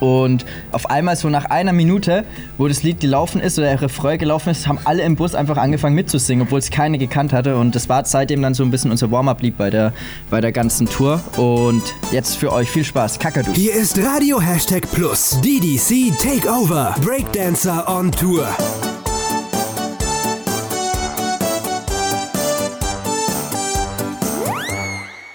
Und 0.00 0.44
auf 0.72 0.90
einmal 0.90 1.16
so 1.16 1.28
nach 1.28 1.46
einer 1.46 1.72
Minute, 1.72 2.24
wo 2.56 2.68
das 2.68 2.82
Lied 2.82 3.00
gelaufen 3.00 3.40
ist 3.40 3.58
oder 3.58 3.68
der 3.68 3.82
Refrain 3.82 4.18
gelaufen 4.18 4.50
ist, 4.50 4.66
haben 4.66 4.78
alle 4.84 5.02
im 5.02 5.16
Bus 5.16 5.34
einfach 5.34 5.56
angefangen 5.56 5.94
mitzusingen, 5.94 6.46
obwohl 6.46 6.58
es 6.58 6.70
keine 6.70 6.98
gekannt 6.98 7.32
hatte. 7.32 7.56
Und 7.56 7.74
das 7.74 7.88
war 7.88 8.04
seitdem 8.04 8.42
dann 8.42 8.54
so 8.54 8.62
ein 8.62 8.70
bisschen 8.70 8.90
unser 8.90 9.10
Warm-up-Lied 9.10 9.56
bei 9.56 9.70
der, 9.70 9.92
bei 10.30 10.40
der 10.40 10.52
ganzen 10.52 10.88
Tour. 10.88 11.20
Und 11.36 11.82
jetzt 12.12 12.36
für 12.36 12.52
euch 12.52 12.70
viel 12.70 12.84
Spaß. 12.84 13.18
Kakadu. 13.18 13.52
Hier 13.52 13.74
ist 13.74 13.98
Radio 13.98 14.40
Hashtag 14.40 14.90
Plus. 14.92 15.40
DDC 15.40 16.16
Takeover. 16.18 16.94
Breakdancer 17.00 17.88
on 17.88 18.12
Tour. 18.12 18.48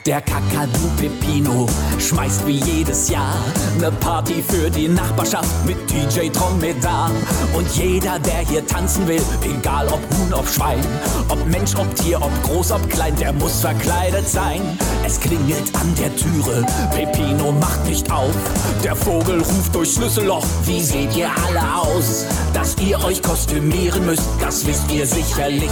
Der 0.05 0.19
Kakadu 0.19 0.89
Pepino 0.97 1.65
schmeißt 1.97 2.45
wie 2.45 2.59
jedes 2.59 3.07
Jahr 3.07 3.37
ne 3.79 3.89
Party 3.89 4.43
für 4.45 4.69
die 4.69 4.89
Nachbarschaft 4.89 5.65
mit 5.65 5.77
DJ 5.89 6.27
Dromedar. 6.29 7.09
Und 7.53 7.69
jeder, 7.77 8.19
der 8.19 8.39
hier 8.39 8.67
tanzen 8.67 9.07
will, 9.07 9.21
egal 9.45 9.87
ob 9.87 10.01
Huhn, 10.01 10.33
ob 10.33 10.45
Schwein, 10.49 10.83
ob 11.29 11.45
Mensch, 11.47 11.75
ob 11.75 11.95
Tier, 11.95 12.21
ob 12.21 12.31
groß, 12.43 12.71
ob 12.73 12.89
klein, 12.89 13.15
der 13.15 13.31
muss 13.31 13.61
verkleidet 13.61 14.27
sein. 14.27 14.77
Es 15.05 15.21
klingelt 15.21 15.73
an 15.73 15.95
der 15.95 16.13
Türe, 16.17 16.65
Pepino 16.93 17.53
macht 17.53 17.85
nicht 17.85 18.11
auf. 18.11 18.35
Der 18.83 18.97
Vogel 18.97 19.39
ruft 19.39 19.73
durch 19.73 19.93
Schlüsselloch, 19.93 20.45
wie 20.65 20.81
seht 20.81 21.15
ihr 21.15 21.29
alle 21.29 21.75
aus? 21.81 22.25
Dass 22.53 22.75
ihr 22.77 23.01
euch 23.05 23.21
kostümieren 23.21 24.05
müsst, 24.05 24.27
das 24.41 24.67
wisst 24.67 24.91
ihr 24.91 25.07
sicherlich. 25.07 25.71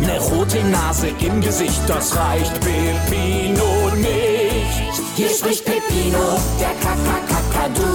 Ne 0.00 0.18
rote 0.18 0.64
Nase 0.64 1.10
im 1.20 1.40
Gesicht, 1.40 1.80
das 1.86 2.16
reicht 2.16 2.54
Pepino 2.60 3.67
nicht. 3.96 5.02
Hier 5.16 5.28
spricht 5.30 5.64
Pepino, 5.64 6.38
der 6.60 6.74
Kakakakadu. 6.82 7.92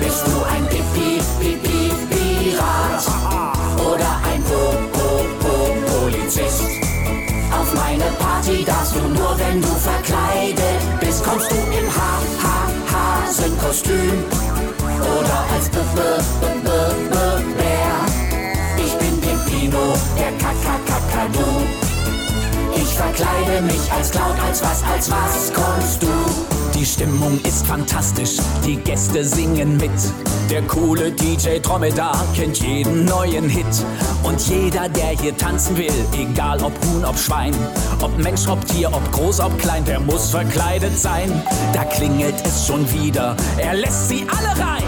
Bist 0.00 0.26
du 0.26 0.42
ein 0.44 0.66
Pipi, 0.68 1.20
Pipi, 1.40 1.90
Pirat? 2.10 3.06
Oder 3.78 4.20
ein 4.30 4.42
Po, 4.42 4.62
Po, 4.92 5.24
Po, 5.40 5.54
Polizist? 6.00 6.62
Auf 7.52 7.74
meine 7.74 8.10
Party 8.18 8.64
darfst 8.64 8.94
du 8.94 9.00
nur, 9.00 9.38
wenn 9.38 9.60
du 9.62 9.68
verkleidet 9.68 10.80
bist. 11.00 11.24
Kommst 11.24 11.50
du 11.50 11.56
im 11.56 11.88
Ha, 11.96 12.18
Ha, 12.42 13.26
Hasenkostüm? 13.26 14.24
Oder 15.00 15.44
als 15.54 15.68
B, 15.68 15.78
B, 15.94 16.00
B, 16.40 16.46
B, 16.64 16.70
B, 17.10 17.16
Bär? 17.58 18.84
Ich 18.84 18.94
bin 18.98 19.20
Pepino, 19.20 19.94
der 20.18 20.32
Kakakakadu. 20.38 21.85
Verkleide 22.96 23.60
mich 23.60 23.92
als 23.92 24.10
Clown, 24.10 24.40
als 24.40 24.62
was, 24.62 24.82
als 24.82 25.10
was 25.10 25.52
kommst 25.52 26.02
du? 26.02 26.55
Die 26.74 26.84
Stimmung 26.84 27.40
ist 27.42 27.66
fantastisch, 27.66 28.36
die 28.64 28.76
Gäste 28.76 29.24
singen 29.24 29.76
mit. 29.76 29.90
Der 30.50 30.62
coole 30.62 31.10
DJ 31.10 31.58
Dromedar 31.60 32.24
kennt 32.34 32.58
jeden 32.58 33.04
neuen 33.04 33.48
Hit. 33.48 33.66
Und 34.22 34.40
jeder, 34.48 34.88
der 34.88 35.08
hier 35.20 35.36
tanzen 35.36 35.76
will, 35.76 35.92
egal 36.16 36.62
ob 36.62 36.72
Huhn, 36.84 37.04
ob 37.04 37.18
Schwein, 37.18 37.54
ob 38.00 38.16
Mensch, 38.18 38.46
ob 38.48 38.64
Tier, 38.66 38.88
ob 38.92 39.12
groß, 39.12 39.40
ob 39.40 39.58
klein, 39.58 39.84
der 39.84 40.00
muss 40.00 40.30
verkleidet 40.30 40.98
sein. 40.98 41.30
Da 41.72 41.84
klingelt 41.84 42.34
es 42.44 42.66
schon 42.66 42.90
wieder, 42.92 43.36
er 43.58 43.74
lässt 43.74 44.08
sie 44.08 44.26
alle 44.28 44.48
rein. 44.64 44.84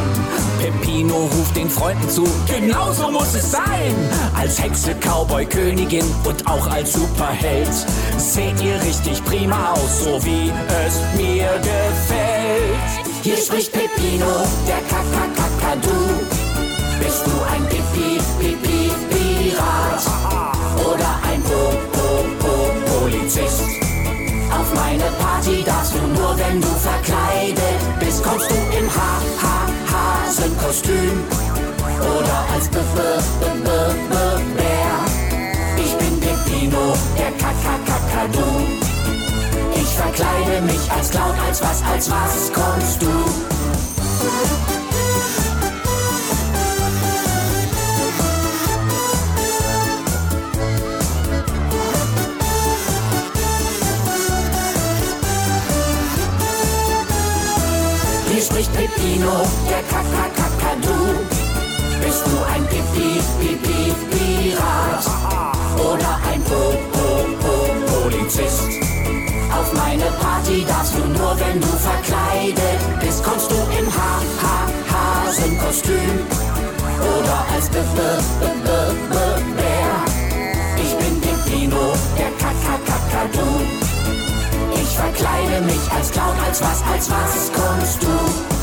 Pepino 0.59 1.14
ruft 1.14 1.57
den 1.57 1.70
Freunden 1.70 2.09
zu, 2.09 2.26
genau 2.47 2.93
so 2.93 3.11
muss 3.11 3.35
es 3.35 3.53
sein. 3.53 3.95
Als 4.37 4.61
Hexe, 4.61 4.95
Cowboy, 4.95 5.47
Königin 5.47 6.05
und 6.24 6.47
auch 6.47 6.66
als 6.68 6.95
Superheld 6.95 7.70
seht 8.16 8.61
ihr 8.61 8.81
richtig 8.83 9.24
prima 9.24 9.72
aus, 9.72 10.05
so 10.05 10.24
wie 10.24 10.51
es 10.87 11.01
mir 11.16 11.47
gefällt. 11.59 11.68
Hier 13.29 13.37
spricht 13.37 13.73
Pepino, 13.73 14.47
der 14.66 14.81
Kakakakadu. 14.89 15.99
Bist 16.99 17.27
du 17.27 17.33
ein 17.53 17.62
Pipi, 17.69 18.19
Pipi, 18.39 18.91
Pirat? 19.11 20.03
Oder 20.79 21.11
ein 21.31 21.43
Po, 21.43 21.73
Po, 21.93 22.25
Po, 22.39 23.01
Polizist? 23.01 23.64
Auf 24.51 24.73
meine 24.75 25.11
Party 25.21 25.62
darfst 25.62 25.95
du 25.95 25.99
nur, 25.99 26.39
wenn 26.39 26.61
du 26.61 26.69
verkleidet 26.69 27.81
bist. 28.01 28.25
Kommst 28.25 28.51
du 28.51 28.55
im 28.55 28.89
Ha, 28.89 29.21
Ha, 29.43 30.25
Hasenkostüm? 30.25 31.23
Oder 32.01 32.47
als 32.55 32.69
B, 32.69 32.79
B, 32.79 33.01
B, 33.41 33.45
B, 33.62 33.69
B, 34.09 34.14
Bär? 34.57 35.85
Ich 35.85 35.95
bin 35.99 36.19
Pepino, 36.19 36.95
der 37.19 37.33
Kakakakadu. 37.33 38.88
Verkleide 39.99 40.61
mich 40.63 40.91
als 40.93 41.11
Clown, 41.11 41.35
als 41.45 41.61
was, 41.61 41.83
als 41.83 42.09
was 42.09 42.53
kommst 42.53 43.03
du? 43.03 43.09
Hier 58.31 58.43
spricht 58.43 58.73
Peppino, 58.73 59.47
der 59.69 59.83
Kakakakadu. 59.91 61.27
Bist 62.05 62.25
du 62.25 62.39
ein 62.55 62.65
Pipi, 62.69 63.21
Pipi, 63.41 63.93
Pirat 64.13 65.07
oder 65.77 66.21
ein 66.31 66.41
Po, 66.45 66.79
Po, 66.93 67.25
Po, 67.41 68.01
Polizist? 68.01 68.88
Auf 69.59 69.73
meine 69.73 70.05
Party 70.21 70.65
darfst 70.67 70.95
du 70.95 71.05
nur, 71.19 71.37
wenn 71.41 71.61
du 71.61 71.67
verkleidet 71.67 72.81
bist. 73.01 73.25
Kommst 73.25 73.51
du 73.51 73.57
im 73.57 73.87
Ha, 73.93 74.21
Ha, 74.43 75.27
Hasenkostüm 75.27 76.27
oder 77.01 77.45
als 77.55 77.69
B, 77.69 77.79
B, 77.79 78.01
B, 78.41 78.47
B, 78.47 78.71
B, 79.11 79.17
Bär? 79.57 79.95
Ich 80.77 80.95
bin 80.97 81.21
Peppino, 81.21 81.93
der 82.17 82.31
Kakakakadu. 82.39 83.49
Ich 84.75 84.97
verkleide 84.97 85.61
mich 85.65 85.93
als 85.93 86.11
Clown, 86.13 86.37
als 86.47 86.61
was, 86.61 86.83
als 86.93 87.11
was 87.11 87.51
kommst 87.53 88.03
du? 88.03 88.58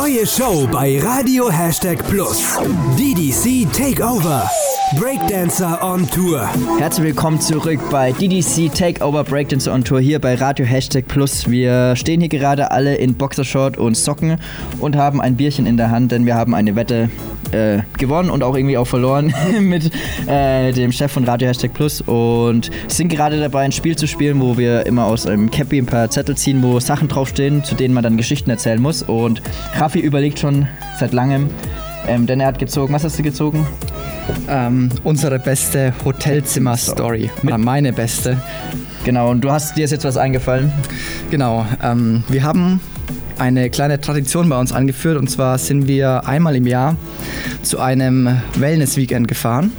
Neue 0.00 0.26
Show 0.26 0.66
bei 0.66 0.98
Radio 0.98 1.50
Hashtag 1.50 2.02
Plus. 2.08 2.56
DDC 2.96 3.70
Takeover. 3.70 4.48
Breakdancer 4.98 5.78
on 5.84 6.08
Tour. 6.10 6.48
Herzlich 6.78 7.06
willkommen 7.06 7.40
zurück 7.40 7.78
bei 7.92 8.10
DDC 8.10 8.74
Takeover 8.74 9.22
Breakdance 9.22 9.70
on 9.70 9.84
Tour 9.84 10.00
hier 10.00 10.18
bei 10.18 10.34
Radio 10.34 10.66
Hashtag 10.66 11.06
Plus. 11.06 11.48
Wir 11.48 11.94
stehen 11.94 12.18
hier 12.18 12.28
gerade 12.28 12.72
alle 12.72 12.96
in 12.96 13.14
Boxershort 13.14 13.78
und 13.78 13.96
Socken 13.96 14.40
und 14.80 14.96
haben 14.96 15.20
ein 15.20 15.36
Bierchen 15.36 15.66
in 15.66 15.76
der 15.76 15.92
Hand, 15.92 16.10
denn 16.10 16.26
wir 16.26 16.34
haben 16.34 16.56
eine 16.56 16.74
Wette 16.74 17.08
äh, 17.52 17.82
gewonnen 17.98 18.30
und 18.30 18.42
auch 18.42 18.56
irgendwie 18.56 18.78
auch 18.78 18.86
verloren 18.86 19.32
mit 19.60 19.92
äh, 20.26 20.72
dem 20.72 20.90
Chef 20.90 21.12
von 21.12 21.22
Radio 21.22 21.46
Hashtag 21.46 21.72
Plus 21.72 22.00
und 22.00 22.72
sind 22.88 23.10
gerade 23.10 23.38
dabei, 23.38 23.60
ein 23.60 23.72
Spiel 23.72 23.94
zu 23.94 24.08
spielen, 24.08 24.40
wo 24.40 24.58
wir 24.58 24.86
immer 24.86 25.04
aus 25.04 25.24
einem 25.24 25.52
Cappy 25.52 25.78
ein 25.78 25.86
paar 25.86 26.10
Zettel 26.10 26.36
ziehen, 26.36 26.64
wo 26.64 26.80
Sachen 26.80 27.06
draufstehen, 27.06 27.62
zu 27.62 27.76
denen 27.76 27.94
man 27.94 28.02
dann 28.02 28.16
Geschichten 28.16 28.50
erzählen 28.50 28.82
muss. 28.82 29.04
Und 29.04 29.40
Raffi 29.76 30.00
überlegt 30.00 30.40
schon 30.40 30.66
seit 30.98 31.12
langem, 31.12 31.48
ähm, 32.10 32.26
denn 32.26 32.40
er 32.40 32.48
hat 32.48 32.58
gezogen. 32.58 32.92
Was 32.92 33.04
hast 33.04 33.18
du 33.18 33.22
gezogen? 33.22 33.64
Ähm, 34.48 34.88
unsere 35.04 35.38
beste 35.38 35.94
Hotelzimmer-Story. 36.04 37.30
Oder 37.44 37.56
meine 37.56 37.92
beste. 37.92 38.36
Genau, 39.04 39.30
und 39.30 39.42
du 39.42 39.50
hast 39.50 39.76
dir 39.76 39.84
ist 39.84 39.92
jetzt 39.92 40.04
was 40.04 40.16
eingefallen? 40.16 40.72
Genau. 41.30 41.64
Ähm, 41.82 42.24
wir 42.28 42.42
haben 42.42 42.80
eine 43.38 43.70
kleine 43.70 44.00
Tradition 44.00 44.48
bei 44.48 44.58
uns 44.58 44.72
angeführt 44.72 45.18
und 45.18 45.30
zwar 45.30 45.56
sind 45.58 45.86
wir 45.86 46.26
einmal 46.26 46.56
im 46.56 46.66
Jahr 46.66 46.96
zu 47.62 47.78
einem 47.78 48.40
Wellness-Weekend 48.56 49.28
gefahren. 49.28 49.72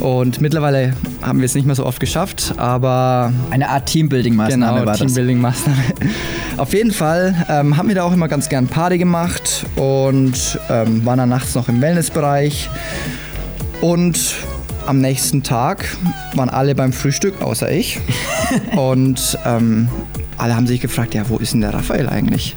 Und 0.00 0.40
mittlerweile 0.40 0.94
haben 1.22 1.38
wir 1.38 1.46
es 1.46 1.54
nicht 1.54 1.66
mehr 1.66 1.74
so 1.74 1.86
oft 1.86 2.00
geschafft, 2.00 2.54
aber. 2.56 3.32
Eine 3.50 3.68
Art 3.68 3.88
Teambuilding-Maßnahme 3.88 4.50
genau, 4.50 4.74
war 4.74 4.86
das. 4.86 4.98
Teambuilding-Maßnahme. 4.98 5.82
Auf 6.56 6.72
jeden 6.72 6.92
Fall 6.92 7.34
ähm, 7.48 7.76
haben 7.76 7.88
wir 7.88 7.94
da 7.94 8.04
auch 8.04 8.12
immer 8.12 8.28
ganz 8.28 8.48
gern 8.48 8.66
Party 8.66 8.98
gemacht 8.98 9.66
und 9.76 10.58
ähm, 10.68 11.04
waren 11.04 11.18
dann 11.18 11.28
nachts 11.28 11.54
noch 11.54 11.68
im 11.68 11.80
Wellnessbereich. 11.80 12.68
Und 13.80 14.34
am 14.86 15.00
nächsten 15.00 15.42
Tag 15.42 15.86
waren 16.34 16.48
alle 16.48 16.74
beim 16.74 16.92
Frühstück, 16.92 17.40
außer 17.40 17.70
ich. 17.70 18.00
und 18.76 19.38
ähm, 19.44 19.88
alle 20.36 20.56
haben 20.56 20.66
sich 20.66 20.80
gefragt, 20.80 21.14
ja, 21.14 21.28
wo 21.28 21.38
ist 21.38 21.54
denn 21.54 21.60
der 21.60 21.74
Raphael 21.74 22.08
eigentlich? 22.08 22.56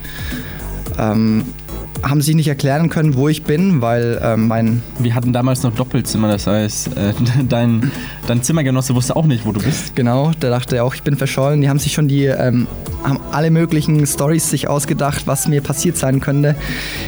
Haben 2.03 2.21
sich 2.21 2.35
nicht 2.35 2.47
erklären 2.47 2.89
können, 2.89 3.15
wo 3.15 3.27
ich 3.27 3.43
bin, 3.43 3.81
weil 3.81 4.19
ähm, 4.23 4.47
mein... 4.47 4.81
Wir 4.99 5.15
hatten 5.15 5.33
damals 5.33 5.63
noch 5.63 5.73
Doppelzimmer, 5.73 6.27
das 6.27 6.47
heißt, 6.47 6.95
äh, 6.97 7.13
dein, 7.49 7.91
dein 8.27 8.43
Zimmergenosse 8.43 8.95
wusste 8.95 9.15
auch 9.15 9.25
nicht, 9.25 9.45
wo 9.45 9.51
du 9.51 9.61
bist. 9.61 9.95
Genau, 9.95 10.31
der 10.41 10.49
dachte 10.49 10.83
auch, 10.83 10.93
ich 10.93 11.03
bin 11.03 11.17
verschollen. 11.17 11.61
Die 11.61 11.69
haben 11.69 11.79
sich 11.79 11.93
schon 11.93 12.07
die, 12.07 12.25
ähm, 12.25 12.67
haben 13.03 13.19
alle 13.31 13.51
möglichen 13.51 14.05
Stories 14.05 14.49
sich 14.49 14.67
ausgedacht, 14.67 15.27
was 15.27 15.47
mir 15.47 15.61
passiert 15.61 15.97
sein 15.97 16.19
könnte. 16.19 16.55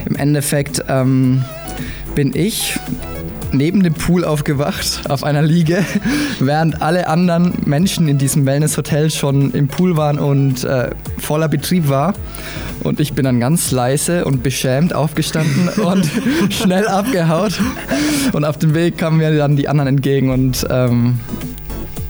Im 0.05 0.15
Endeffekt 0.15 0.83
ähm, 0.87 1.43
bin 2.15 2.35
ich 2.35 2.79
neben 3.51 3.83
dem 3.83 3.93
Pool 3.93 4.25
aufgewacht, 4.25 5.09
auf 5.09 5.23
einer 5.23 5.41
Liege, 5.41 5.85
während 6.39 6.81
alle 6.81 7.07
anderen 7.07 7.53
Menschen 7.65 8.07
in 8.07 8.17
diesem 8.17 8.45
Wellness-Hotel 8.45 9.09
schon 9.09 9.51
im 9.53 9.67
Pool 9.67 9.97
waren 9.97 10.19
und 10.19 10.63
äh, 10.63 10.91
voller 11.17 11.47
Betrieb 11.47 11.89
war. 11.89 12.13
Und 12.81 12.99
ich 12.99 13.13
bin 13.13 13.25
dann 13.25 13.39
ganz 13.39 13.71
leise 13.71 14.25
und 14.25 14.43
beschämt 14.43 14.93
aufgestanden 14.93 15.69
und 15.83 16.09
schnell 16.49 16.87
abgehaut. 16.87 17.59
Und 18.33 18.45
auf 18.45 18.57
dem 18.57 18.73
Weg 18.73 18.97
kamen 18.97 19.17
mir 19.17 19.35
dann 19.35 19.55
die 19.55 19.67
anderen 19.67 19.89
entgegen 19.89 20.29
und 20.31 20.65
ähm, 20.69 21.19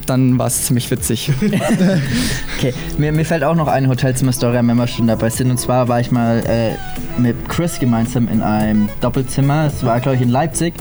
dann 0.06 0.38
war 0.38 0.48
es 0.48 0.66
ziemlich 0.66 0.90
witzig. 0.90 1.30
okay, 2.58 2.74
mir, 2.98 3.12
mir 3.12 3.24
fällt 3.24 3.44
auch 3.44 3.54
noch 3.54 3.68
eine 3.68 3.88
Hotelzimmer-Story 3.88 4.56
wenn 4.56 4.76
wir 4.76 4.86
schon 4.86 5.06
dabei 5.06 5.30
sind. 5.30 5.50
Und 5.50 5.58
zwar 5.58 5.88
war 5.88 6.00
ich 6.00 6.10
mal 6.10 6.40
äh, 6.46 6.74
mit 7.22 7.48
Chris 7.48 7.78
gemeinsam 7.78 8.28
in 8.28 8.42
einem 8.42 8.88
Doppelzimmer. 9.00 9.66
Es 9.66 9.84
war, 9.84 10.00
glaube 10.00 10.16
ich, 10.16 10.22
in 10.22 10.30
Leipzig. 10.30 10.74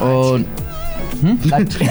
Und. 0.00 0.46
Hm? 1.22 1.38
Leipzig. 1.44 1.86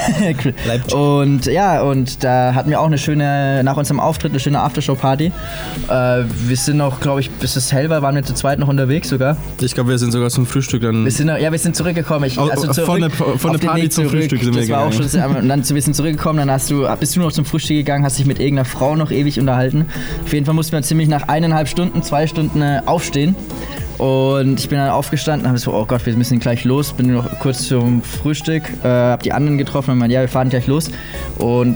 Leipzig. 0.65 0.93
Und 0.95 1.45
ja, 1.45 1.81
und 1.81 2.23
da 2.23 2.53
hatten 2.55 2.69
wir 2.71 2.79
auch 2.79 2.85
eine 2.87 2.97
schöne, 2.97 3.61
nach 3.63 3.77
unserem 3.77 3.99
Auftritt, 3.99 4.31
eine 4.31 4.39
schöne 4.39 4.59
Aftershow-Party. 4.61 5.25
Äh, 5.25 5.91
wir 5.91 6.55
sind 6.55 6.77
noch, 6.77 6.99
glaube 6.99 7.19
ich, 7.19 7.29
bis 7.29 7.55
es 7.55 7.71
hell 7.71 7.89
war, 7.91 8.01
waren 8.01 8.15
wir 8.15 8.23
zu 8.23 8.33
zweit 8.33 8.57
noch 8.57 8.69
unterwegs 8.69 9.09
sogar. 9.09 9.37
Ich 9.61 9.75
glaube, 9.75 9.89
wir 9.89 9.99
sind 9.99 10.11
sogar 10.13 10.29
zum 10.29 10.47
Frühstück 10.47 10.81
dann. 10.81 11.03
Wir 11.03 11.11
sind, 11.11 11.27
noch- 11.27 11.37
ja, 11.37 11.51
wir 11.51 11.59
sind 11.59 11.75
zurückgekommen. 11.75 12.25
Ich, 12.25 12.39
also 12.39 12.71
zurück, 12.71 12.85
von 12.87 13.01
der- 13.01 13.09
von 13.11 13.51
der 13.51 13.59
Party 13.67 13.89
zum 13.89 14.05
zurück. 14.05 14.19
Frühstück 14.19 14.41
sind 14.43 14.53
wir 14.55 14.61
das 14.61 14.69
war 14.69 14.79
auch 14.85 14.89
gegangen. 14.91 15.09
schon, 15.11 15.35
und 15.43 15.49
dann 15.49 15.69
wir 15.69 15.81
sind 15.81 15.95
zurückgekommen, 15.95 16.39
dann 16.39 16.51
hast 16.51 16.71
du, 16.71 16.87
bist 16.99 17.15
du 17.15 17.19
noch 17.19 17.31
zum 17.31 17.45
Frühstück 17.45 17.77
gegangen, 17.77 18.05
hast 18.05 18.17
dich 18.17 18.25
mit 18.25 18.39
irgendeiner 18.39 18.65
Frau 18.65 18.95
noch 18.95 19.11
ewig 19.11 19.39
unterhalten. 19.39 19.85
Auf 20.23 20.33
jeden 20.33 20.45
Fall 20.45 20.55
mussten 20.55 20.71
wir 20.71 20.81
ziemlich 20.81 21.07
nach 21.09 21.27
eineinhalb 21.27 21.67
Stunden, 21.67 22.01
zwei 22.01 22.25
Stunden 22.25 22.61
äh, 22.61 22.81
aufstehen. 22.85 23.35
Und 23.99 24.61
ich 24.61 24.69
bin 24.69 24.77
dann 24.77 24.89
aufgestanden 24.89 25.45
habe 25.45 25.57
so, 25.57 25.73
oh 25.73 25.85
Gott, 25.85 26.05
wir 26.05 26.15
müssen 26.15 26.39
gleich 26.39 26.63
los. 26.63 26.93
Bin 26.93 27.13
noch 27.13 27.39
kurz 27.39 27.67
zum 27.67 28.01
Frühstück, 28.01 28.63
äh, 28.81 28.87
hab 28.87 29.23
die 29.23 29.33
anderen 29.33 29.57
getroffen 29.57 29.91
und 29.91 29.97
meinte, 29.97 30.13
ja, 30.13 30.21
wir 30.21 30.29
fahren 30.29 30.49
gleich 30.49 30.67
los. 30.67 30.89
Und 31.37 31.75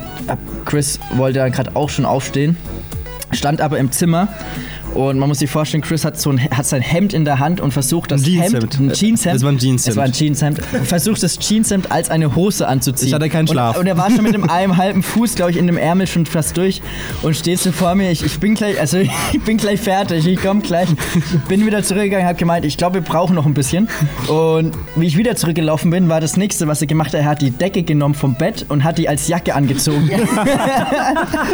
Chris 0.63 0.99
wollte 1.15 1.39
dann 1.39 1.51
gerade 1.51 1.75
auch 1.75 1.89
schon 1.89 2.05
aufstehen, 2.05 2.55
stand 3.33 3.59
aber 3.59 3.77
im 3.77 3.91
Zimmer. 3.91 4.29
Und 4.93 5.17
man 5.19 5.27
muss 5.29 5.39
sich 5.39 5.49
vorstellen, 5.49 5.81
Chris 5.81 6.05
hat, 6.05 6.19
so 6.19 6.29
ein, 6.29 6.39
hat 6.51 6.65
sein 6.65 6.81
Hemd 6.81 7.13
in 7.13 7.25
der 7.25 7.39
Hand 7.39 7.59
und 7.61 7.71
versucht 7.71 8.11
das 8.11 8.21
Ein 8.25 8.33
Hemd, 8.33 8.51
Jeanshemd. 8.73 8.79
ein 8.79 8.93
Jeanshemd, 8.93 9.35
Es 9.35 9.43
war 9.43 9.49
ein 9.51 9.57
Jeanshemd. 9.57 9.87
es 9.89 9.97
war 9.97 10.03
ein 10.03 10.13
Jeanshemd, 10.13 10.61
versucht 10.83 11.23
das 11.23 11.39
Jeanshemd 11.39 11.91
als 11.91 12.09
eine 12.09 12.35
Hose 12.35 12.67
anzuziehen. 12.67 13.07
Ich 13.07 13.13
hatte 13.13 13.29
keinen 13.29 13.47
Schlaf. 13.47 13.75
Und, 13.75 13.81
und 13.81 13.87
er 13.87 13.97
war 13.97 14.09
schon 14.11 14.23
mit 14.23 14.33
dem 14.33 14.49
einem 14.49 14.77
halben 14.77 15.03
Fuß, 15.03 15.35
glaube 15.35 15.51
ich, 15.51 15.57
in 15.57 15.67
dem 15.67 15.77
Ärmel 15.77 16.07
schon 16.07 16.25
fast 16.25 16.55
durch 16.57 16.81
und 17.23 17.35
steht 17.35 17.59
so 17.59 17.71
vor 17.71 17.95
mir. 17.95 18.11
Ich, 18.11 18.23
ich 18.23 18.39
bin 18.39 18.55
gleich, 18.55 18.79
also 18.79 18.97
ich 19.33 19.41
bin 19.43 19.57
gleich 19.57 19.79
fertig, 19.81 20.27
ich 20.27 20.39
komme 20.41 20.61
gleich. 20.61 20.87
Bin 21.47 21.65
wieder 21.65 21.83
zurückgegangen, 21.83 22.27
habe 22.27 22.37
gemeint, 22.37 22.65
ich 22.65 22.77
glaube, 22.77 22.95
wir 22.95 23.01
brauchen 23.01 23.35
noch 23.35 23.45
ein 23.45 23.53
bisschen. 23.53 23.87
Und 24.27 24.73
wie 24.95 25.07
ich 25.07 25.17
wieder 25.17 25.35
zurückgelaufen 25.35 25.89
bin, 25.91 26.09
war 26.09 26.21
das 26.21 26.37
nächste, 26.37 26.67
was 26.67 26.81
er 26.81 26.87
gemacht 26.87 27.13
hat. 27.13 27.21
Er 27.21 27.25
hat 27.25 27.41
die 27.41 27.51
Decke 27.51 27.83
genommen 27.83 28.15
vom 28.15 28.35
Bett 28.35 28.65
und 28.69 28.83
hat 28.83 28.97
die 28.97 29.09
als 29.09 29.27
Jacke 29.27 29.55
angezogen. 29.55 30.09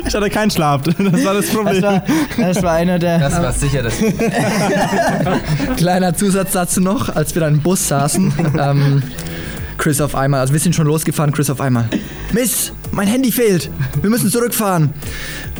Ich 0.06 0.16
hatte 0.16 0.30
keinen 0.30 0.52
Schlaf, 0.52 0.82
das 0.84 0.98
war 1.26 1.34
das 1.34 1.48
Problem. 1.50 1.82
Das 1.82 1.84
war, 1.84 2.04
das 2.38 2.64
war 2.64 2.74
einer 2.74 3.00
der. 3.00 3.29
Das 3.30 3.44
war 3.44 3.54
sicher 3.54 3.84
das. 3.84 3.94
Kleiner 5.78 6.16
Zusatz 6.16 6.52
dazu 6.54 6.82
noch, 6.82 7.16
als 7.16 7.36
wir 7.36 7.42
da 7.42 7.48
im 7.48 7.62
Bus 7.62 7.88
saßen. 7.88 8.34
Ähm, 8.60 9.04
Chris 9.78 10.02
auf 10.02 10.14
einmal, 10.14 10.42
also 10.42 10.52
wir 10.52 10.60
sind 10.60 10.76
schon 10.76 10.88
losgefahren, 10.88 11.32
Chris 11.32 11.50
auf 11.50 11.62
einmal. 11.62 11.86
Miss, 12.34 12.74
mein 12.92 13.08
Handy 13.08 13.32
fehlt. 13.32 13.70
Wir 14.02 14.10
müssen 14.10 14.30
zurückfahren. 14.30 14.94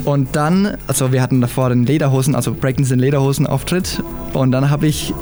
Und 0.04 0.36
dann, 0.36 0.76
also 0.86 1.12
wir 1.12 1.22
hatten 1.22 1.40
davor 1.40 1.70
den 1.70 1.84
Lederhosen, 1.84 2.34
also 2.34 2.52
Breakdance 2.52 2.92
in 2.92 3.00
Lederhosen 3.00 3.46
Auftritt. 3.46 4.02
Und 4.34 4.52
dann 4.52 4.68
habe 4.70 4.86
ich 4.86 5.14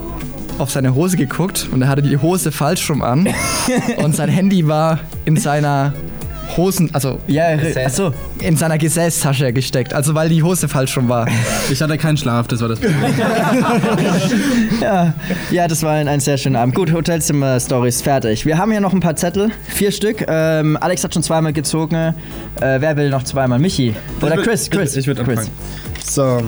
auf 0.59 0.71
seine 0.71 0.95
Hose 0.95 1.17
geguckt 1.17 1.69
und 1.71 1.83
er 1.83 1.89
hatte 1.89 2.03
die 2.03 2.17
Hose 2.17 2.51
falsch 2.51 2.91
rum 2.91 3.03
an. 3.03 3.29
und 3.99 4.17
sein 4.17 4.29
Handy 4.29 4.67
war 4.67 4.99
in 5.25 5.37
seiner 5.37 5.93
Hosen, 6.57 6.91
also 6.93 7.19
ja, 7.27 7.57
achso. 7.85 8.13
in 8.41 8.57
seiner 8.57 8.79
Gesäßtasche 8.79 9.53
gesteckt. 9.53 9.95
Also 9.95 10.15
weil 10.15 10.29
die 10.29 10.43
Hose 10.43 10.69
falsch 10.69 10.97
rum 10.97 11.09
war. 11.09 11.27
Ich 11.71 11.83
hatte 11.83 11.99
keinen 11.99 12.17
Schlaf, 12.17 12.47
das 12.49 12.61
war 12.63 12.69
das 12.69 12.81
Problem. 12.81 12.99
ja, 14.81 15.13
ja, 15.51 15.69
das 15.69 15.83
war 15.83 15.93
ein, 15.93 16.09
ein 16.09 16.21
sehr 16.21 16.39
schöner 16.39 16.61
Abend. 16.61 16.75
Gut, 16.75 16.93
Hotelzimmer-Stories 16.93 18.01
fertig. 18.01 18.47
Wir 18.47 18.57
haben 18.57 18.71
hier 18.71 18.81
noch 18.81 18.93
ein 18.95 19.01
paar 19.01 19.17
Zettel, 19.17 19.51
vier 19.69 19.93
Stück. 19.93 20.25
Ähm, 20.27 20.79
Alex 20.81 21.05
hat 21.05 21.13
schon 21.13 21.23
zweimal 21.23 21.53
gezogen. 21.53 21.95
Äh, 21.95 22.15
wer 22.61 22.97
will 22.97 23.11
noch 23.11 23.23
zweimal? 23.23 23.59
Michi 23.59 23.95
oder 24.23 24.37
Chris? 24.39 24.71
Chris. 24.71 24.93
Ich, 24.93 25.01
ich 25.01 25.07
würde 25.07 25.25
Chris. 25.25 25.41
anfangen. 25.41 25.57
So. 26.05 26.43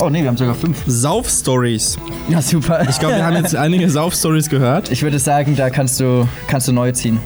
Oh 0.00 0.10
nee, 0.10 0.22
wir 0.22 0.28
haben 0.28 0.36
sogar 0.36 0.54
fünf. 0.54 0.78
Sauf-Stories. 0.86 1.96
Ja, 2.28 2.42
super. 2.42 2.84
Ich 2.88 2.98
glaube, 2.98 3.16
wir 3.16 3.24
haben 3.24 3.36
jetzt 3.36 3.54
einige 3.54 3.88
Sauf-Stories 3.88 4.48
gehört. 4.48 4.90
Ich 4.90 5.02
würde 5.02 5.18
sagen, 5.18 5.54
da 5.54 5.70
kannst 5.70 6.00
du, 6.00 6.26
kannst 6.48 6.66
du 6.66 6.72
neu 6.72 6.90
ziehen. 6.90 7.20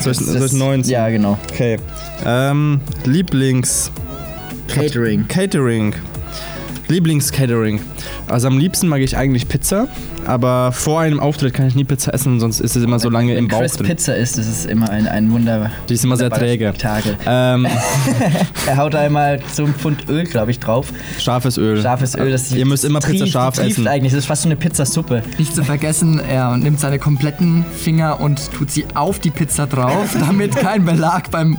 Soll 0.00 0.12
ich, 0.12 0.18
soll 0.18 0.46
ich 0.46 0.52
neun 0.52 0.84
ziehen? 0.84 0.92
Ja, 0.92 1.08
genau. 1.08 1.38
Okay. 1.50 1.78
Ähm, 2.24 2.80
Lieblings... 3.04 3.90
Catering. 4.68 5.26
Catering. 5.26 5.94
Lieblings-Catering. 6.90 7.80
Also 8.28 8.48
am 8.48 8.58
liebsten 8.58 8.88
mag 8.88 9.00
ich 9.00 9.16
eigentlich 9.16 9.48
Pizza, 9.48 9.88
aber 10.26 10.72
vor 10.72 11.00
einem 11.00 11.20
Auftritt 11.20 11.54
kann 11.54 11.66
ich 11.66 11.74
nie 11.74 11.84
Pizza 11.84 12.12
essen, 12.12 12.40
sonst 12.40 12.60
ist 12.60 12.76
es 12.76 12.84
immer 12.84 12.98
so 12.98 13.08
lange 13.10 13.34
im 13.34 13.48
Bauch 13.48 13.60
Chris 13.60 13.72
drin. 13.74 13.86
Pizza 13.86 14.14
ist, 14.16 14.36
das 14.38 14.46
ist 14.46 14.66
immer 14.66 14.90
ein, 14.90 15.06
ein 15.08 15.30
Wunder. 15.30 15.70
Die 15.88 15.94
ist 15.94 16.04
immer 16.04 16.16
sehr 16.16 16.30
träge. 16.30 16.72
Ähm, 17.26 17.66
er 18.66 18.76
haut 18.76 18.94
immer 18.94 19.38
so 19.52 19.64
ein 19.64 19.74
Pfund 19.74 20.08
Öl, 20.08 20.24
glaube 20.24 20.50
ich, 20.50 20.58
drauf. 20.60 20.92
scharfes 21.18 21.56
Öl. 21.56 21.80
Scharfes 21.80 22.14
Öl, 22.16 22.30
das 22.30 22.52
Ihr 22.52 22.66
müsst 22.66 22.84
immer 22.84 23.00
Pizza 23.00 23.24
trieft- 23.24 23.32
scharf 23.32 23.54
trieft 23.56 23.70
essen. 23.72 23.86
eigentlich, 23.88 24.12
das 24.12 24.20
ist 24.20 24.26
fast 24.26 24.42
so 24.42 24.48
eine 24.48 24.56
Pizzasuppe. 24.56 25.22
Nicht 25.38 25.54
zu 25.54 25.64
vergessen, 25.64 26.18
er 26.20 26.56
nimmt 26.56 26.80
seine 26.80 26.98
kompletten 26.98 27.64
Finger 27.76 28.20
und 28.20 28.50
tut 28.52 28.70
sie 28.70 28.84
auf 28.94 29.18
die 29.18 29.30
Pizza 29.30 29.66
drauf, 29.66 30.16
damit 30.20 30.56
kein 30.56 30.84
Belag 30.84 31.30
beim 31.30 31.56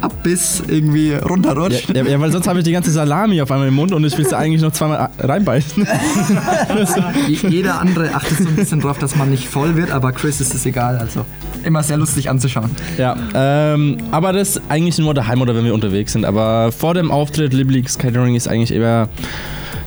Abbiss 0.00 0.62
irgendwie 0.66 1.12
runterrutscht. 1.14 1.94
Ja, 1.94 2.02
ja, 2.04 2.20
weil 2.20 2.32
sonst 2.32 2.46
habe 2.46 2.58
ich 2.60 2.64
die 2.64 2.72
ganze 2.72 2.90
Salami 2.90 3.40
auf 3.40 3.50
einmal 3.50 3.68
im 3.68 3.74
Mund 3.74 3.92
und 3.92 4.04
ich 4.04 4.16
will 4.18 4.26
sie 4.28 4.36
eigentlich 4.36 4.62
noch 4.62 4.72
zweimal 4.72 5.08
reinbeißen. 5.18 5.86
Je- 7.28 7.48
Jeder 7.48 7.80
andere 7.80 8.14
achtet 8.14 8.38
so 8.38 8.48
ein 8.48 8.56
bisschen 8.56 8.80
drauf, 8.80 8.98
dass 8.98 9.16
man 9.16 9.30
nicht 9.30 9.46
voll 9.48 9.76
wird, 9.76 9.90
aber 9.90 10.12
Chris 10.12 10.40
ist 10.40 10.54
es 10.54 10.66
egal. 10.66 10.96
Also 10.98 11.24
immer 11.64 11.82
sehr 11.82 11.96
lustig 11.96 12.28
anzuschauen. 12.30 12.70
Ja, 12.98 13.16
ähm, 13.34 13.98
aber 14.10 14.32
das 14.32 14.60
eigentlich 14.68 14.98
nur 14.98 15.14
daheim 15.14 15.40
oder 15.42 15.54
wenn 15.54 15.64
wir 15.64 15.74
unterwegs 15.74 16.12
sind. 16.12 16.24
Aber 16.24 16.72
vor 16.72 16.94
dem 16.94 17.10
Auftritt 17.10 17.52
Lieblings-Catering 17.52 18.34
ist 18.34 18.48
eigentlich 18.48 18.72
eher 18.72 19.08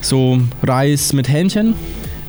so 0.02 0.40
Reis 0.64 1.14
mit 1.14 1.30
Hähnchen. 1.30 1.74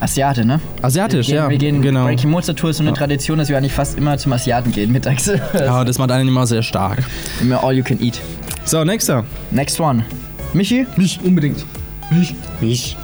Asiate, 0.01 0.45
ne? 0.47 0.61
Asiatisch, 0.83 1.29
wir 1.29 1.35
gehen, 1.35 1.43
ja. 1.45 1.51
Wir 1.51 1.59
gehen, 1.59 1.83
genau. 1.83 2.05
Breaking 2.05 2.31
Mozart 2.31 2.59
Tour 2.59 2.71
ist 2.71 2.79
so 2.79 2.83
eine 2.83 2.95
Tradition, 2.95 3.39
dass 3.39 3.49
wir 3.51 3.57
eigentlich 3.59 3.73
fast 3.75 3.99
immer 3.99 4.17
zum 4.17 4.33
Asiaten 4.33 4.73
gehen 4.73 4.91
mittags. 4.93 5.31
Ja, 5.55 5.85
das 5.85 5.99
macht 5.99 6.11
einen 6.11 6.29
immer 6.29 6.47
sehr 6.47 6.63
stark. 6.63 7.03
Immer 7.41 7.63
all 7.63 7.75
you 7.75 7.85
can 7.85 8.01
eat. 8.01 8.19
So, 8.65 8.83
nächster. 8.85 9.25
Next 9.51 9.79
one. 9.79 10.05
Michi? 10.55 10.87
Mich 10.97 11.21
unbedingt. 11.23 11.65
Mich. 12.11 12.35
Mich. 12.61 12.97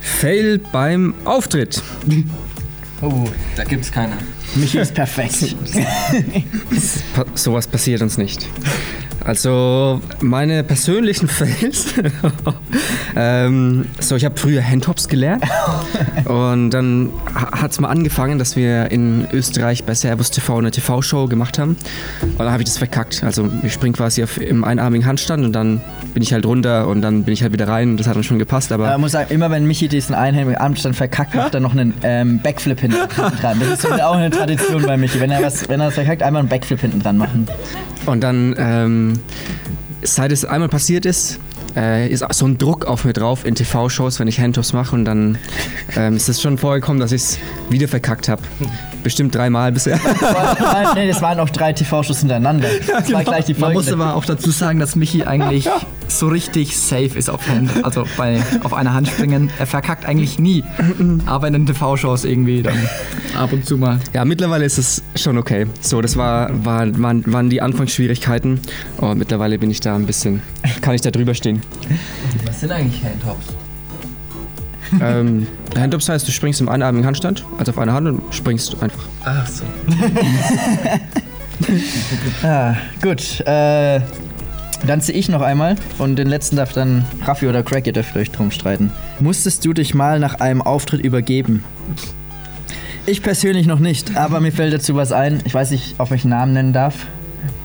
Fail 0.00 0.58
beim 0.72 1.14
Auftritt. 1.24 1.82
Oh, 3.00 3.24
Da 3.56 3.64
gibt's 3.64 3.92
keine. 3.92 4.14
Michi 4.54 4.78
ist 4.78 4.94
perfekt. 4.94 5.54
Sowas 7.34 7.66
passiert 7.66 8.02
uns 8.02 8.18
nicht. 8.18 8.46
Also 9.26 10.00
meine 10.20 10.62
persönlichen 10.62 11.26
Fails. 11.26 11.94
ähm, 13.16 13.86
so, 13.98 14.14
ich 14.14 14.24
habe 14.24 14.38
früher 14.38 14.62
Handtops 14.62 15.08
gelernt 15.08 15.42
und 16.26 16.70
dann 16.70 17.10
hat 17.34 17.72
es 17.72 17.80
mal 17.80 17.88
angefangen, 17.88 18.38
dass 18.38 18.54
wir 18.54 18.92
in 18.92 19.26
Österreich 19.32 19.82
bei 19.82 19.94
Servus 19.94 20.30
TV 20.30 20.58
eine 20.58 20.70
TV-Show 20.70 21.26
gemacht 21.26 21.58
haben 21.58 21.76
und 22.22 22.38
dann 22.38 22.52
habe 22.52 22.62
ich 22.62 22.68
das 22.68 22.78
verkackt. 22.78 23.24
Also 23.24 23.48
ich 23.64 23.72
spring 23.72 23.92
quasi 23.92 24.22
auf, 24.22 24.40
im 24.40 24.62
einarmigen 24.62 25.04
Handstand 25.06 25.44
und 25.44 25.52
dann 25.52 25.80
bin 26.14 26.22
ich 26.22 26.32
halt 26.32 26.46
runter 26.46 26.86
und 26.86 27.02
dann 27.02 27.24
bin 27.24 27.34
ich 27.34 27.42
halt 27.42 27.52
wieder 27.52 27.66
rein 27.66 27.90
und 27.90 27.96
das 28.00 28.06
hat 28.06 28.14
dann 28.14 28.22
schon 28.22 28.38
gepasst, 28.38 28.70
aber 28.70 28.86
Man 28.86 29.00
muss 29.00 29.12
sagen, 29.12 29.34
immer 29.34 29.50
wenn 29.50 29.66
Michi 29.66 29.88
diesen 29.88 30.14
einhändigen 30.14 30.56
Armstand 30.56 30.94
verkackt, 30.94 31.34
macht 31.34 31.52
er 31.52 31.60
noch 31.60 31.72
einen 31.72 31.94
ähm, 32.04 32.38
Backflip 32.38 32.78
hinten 32.78 32.98
dran. 33.40 33.58
Das 33.58 33.84
ist 33.84 33.86
auch 34.02 34.14
eine 34.14 34.30
Tradition 34.30 34.82
bei 34.86 34.96
Michi. 34.96 35.18
Wenn 35.18 35.32
er 35.32 35.42
was, 35.42 35.68
wenn 35.68 35.80
er 35.80 35.88
was 35.88 35.94
verkackt, 35.94 36.22
einmal 36.22 36.40
einen 36.40 36.48
Backflip 36.48 36.80
hinten 36.80 37.00
dran 37.00 37.16
machen. 37.16 37.48
Und 38.06 38.20
dann, 38.22 38.54
ähm, 38.56 39.15
seit 40.02 40.32
es 40.32 40.44
einmal 40.44 40.68
passiert 40.68 41.06
ist, 41.06 41.38
äh, 41.76 42.08
ist 42.08 42.22
auch 42.22 42.32
so 42.32 42.46
ein 42.46 42.58
Druck 42.58 42.86
auf 42.86 43.04
mir 43.04 43.12
drauf 43.12 43.44
in 43.44 43.54
TV-Shows, 43.54 44.18
wenn 44.18 44.28
ich 44.28 44.40
Handtops 44.40 44.72
mache. 44.72 44.94
Und 44.94 45.04
dann 45.04 45.38
ähm, 45.96 46.16
ist 46.16 46.28
es 46.28 46.40
schon 46.40 46.58
vorgekommen, 46.58 47.00
dass 47.00 47.12
ich 47.12 47.22
es 47.22 47.38
wieder 47.68 47.86
verkackt 47.86 48.28
habe. 48.28 48.42
Bestimmt 49.02 49.34
dreimal 49.34 49.72
bisher. 49.72 50.00
Nein, 50.20 50.86
nee, 50.94 51.08
das 51.08 51.20
waren 51.22 51.38
auch 51.38 51.50
drei 51.50 51.72
TV-Shows 51.72 52.20
hintereinander. 52.20 52.68
Das 52.86 53.12
war 53.12 53.24
gleich 53.24 53.44
die 53.44 53.54
Man 53.54 53.72
muss 53.72 53.92
aber 53.92 54.14
auch 54.14 54.24
dazu 54.24 54.50
sagen, 54.50 54.78
dass 54.78 54.96
Michi 54.96 55.24
eigentlich 55.24 55.68
so 56.08 56.28
richtig 56.28 56.76
safe 56.76 57.18
ist 57.18 57.28
auf 57.28 57.46
Hand, 57.48 57.84
also 57.84 58.04
bei 58.16 58.42
auf 58.62 58.72
einer 58.72 58.94
Hand 58.94 59.08
springen. 59.08 59.50
Er 59.58 59.66
verkackt 59.66 60.04
eigentlich 60.06 60.38
nie, 60.38 60.64
aber 61.26 61.46
in 61.48 61.52
den 61.52 61.66
TV-Shows 61.66 62.24
irgendwie 62.24 62.62
dann 62.62 62.76
ab 63.36 63.52
und 63.52 63.66
zu 63.66 63.76
mal. 63.76 63.98
Ja, 64.12 64.24
mittlerweile 64.24 64.64
ist 64.64 64.78
es 64.78 65.02
schon 65.14 65.38
okay. 65.38 65.66
So, 65.80 66.00
das 66.00 66.16
war, 66.16 66.48
war, 66.64 66.86
waren, 67.00 67.24
waren 67.32 67.50
die 67.50 67.60
Anfangsschwierigkeiten. 67.60 68.60
Und 68.98 69.18
mittlerweile 69.18 69.58
bin 69.58 69.70
ich 69.70 69.80
da 69.80 69.94
ein 69.94 70.06
bisschen, 70.06 70.42
kann 70.80 70.94
ich 70.94 71.00
da 71.00 71.10
drüber 71.10 71.34
stehen. 71.34 71.60
Was 72.46 72.60
sind 72.60 72.72
eigentlich 72.72 73.02
Handtops? 73.04 73.46
ähm, 75.00 75.46
Handtops 75.76 76.08
heißt, 76.08 76.26
du 76.28 76.32
springst 76.32 76.60
im 76.60 76.68
einarmigen 76.68 77.06
Handstand, 77.06 77.44
also 77.58 77.72
auf 77.72 77.78
einer 77.78 77.92
Hand 77.92 78.08
und 78.08 78.22
springst 78.34 78.80
einfach. 78.82 79.04
Ach 79.24 79.46
so. 79.46 79.64
Ah, 82.42 82.76
gut, 83.00 83.40
äh, 83.46 84.00
dann 84.86 85.00
ziehe 85.00 85.18
ich 85.18 85.28
noch 85.28 85.42
einmal 85.42 85.76
und 85.98 86.16
den 86.16 86.28
letzten 86.28 86.56
darf 86.56 86.72
dann 86.72 87.04
Raffi 87.24 87.46
oder 87.46 87.62
Craig, 87.62 87.86
ihr 87.86 87.92
dürft 87.92 88.16
euch 88.16 88.30
drum 88.30 88.50
streiten. 88.50 88.92
Musstest 89.20 89.64
du 89.64 89.72
dich 89.72 89.94
mal 89.94 90.18
nach 90.18 90.40
einem 90.40 90.62
Auftritt 90.62 91.00
übergeben? 91.00 91.64
Ich 93.06 93.22
persönlich 93.22 93.66
noch 93.66 93.78
nicht, 93.78 94.16
aber 94.16 94.40
mir 94.40 94.50
fällt 94.50 94.74
dazu 94.74 94.96
was 94.96 95.12
ein. 95.12 95.40
Ich 95.44 95.54
weiß 95.54 95.70
nicht, 95.70 95.94
ob 95.98 96.10
ich 96.10 96.24
einen 96.24 96.30
Namen 96.30 96.52
nennen 96.52 96.72
darf. 96.72 97.06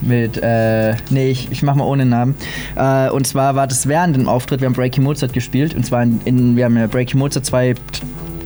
Mit, 0.02 0.38
äh, 0.38 0.96
nee, 1.10 1.30
ich, 1.30 1.52
ich 1.52 1.64
mach 1.64 1.76
mal 1.76 1.86
ohne 1.86 2.06
Namen. 2.06 2.36
Äh, 2.76 3.10
und 3.10 3.26
zwar 3.26 3.56
war 3.56 3.66
das 3.66 3.88
während 3.88 4.16
dem 4.16 4.28
Auftritt, 4.28 4.62
wir 4.62 4.68
haben 4.68 4.74
Breaking 4.74 5.04
Mozart 5.04 5.34
gespielt. 5.34 5.74
Und 5.74 5.84
zwar 5.84 6.04
in, 6.04 6.22
in 6.26 6.56
wir 6.56 6.66
haben 6.66 6.78
ja 6.78 6.86
Breaking 6.86 7.20
Mozart 7.20 7.46
zwei 7.46 7.74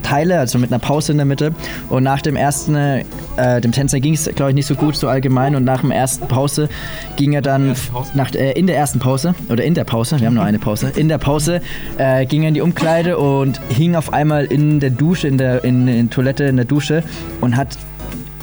Teile, 0.06 0.38
also 0.38 0.58
mit 0.58 0.70
einer 0.70 0.78
Pause 0.78 1.12
in 1.12 1.18
der 1.18 1.26
Mitte. 1.26 1.52
Und 1.88 2.04
nach 2.04 2.22
dem 2.22 2.36
ersten, 2.36 2.76
äh, 2.76 3.60
dem 3.60 3.72
Tänzer 3.72 3.98
ging 4.00 4.14
es, 4.14 4.30
glaube 4.34 4.52
ich, 4.52 4.54
nicht 4.54 4.66
so 4.66 4.76
gut, 4.76 4.96
so 4.96 5.08
allgemein. 5.08 5.56
Und 5.56 5.64
nach 5.64 5.80
dem 5.80 5.90
ersten 5.90 6.28
Pause 6.28 6.68
ging 7.16 7.32
er 7.32 7.42
dann, 7.42 7.74
nach, 8.14 8.32
äh, 8.34 8.52
in 8.52 8.66
der 8.66 8.76
ersten 8.76 9.00
Pause, 9.00 9.34
oder 9.48 9.64
in 9.64 9.74
der 9.74 9.84
Pause, 9.84 10.20
wir 10.20 10.26
haben 10.26 10.34
nur 10.34 10.44
eine 10.44 10.58
Pause, 10.58 10.92
in 10.94 11.08
der 11.08 11.18
Pause 11.18 11.60
äh, 11.98 12.24
ging 12.26 12.42
er 12.42 12.48
in 12.48 12.54
die 12.54 12.60
Umkleide 12.60 13.18
und 13.18 13.60
hing 13.68 13.96
auf 13.96 14.12
einmal 14.12 14.44
in 14.44 14.78
der 14.80 14.90
Dusche, 14.90 15.26
in 15.26 15.38
der 15.38 15.64
in, 15.64 15.88
in 15.88 16.10
Toilette, 16.10 16.44
in 16.44 16.56
der 16.56 16.64
Dusche 16.64 17.02
und 17.40 17.56
hat 17.56 17.76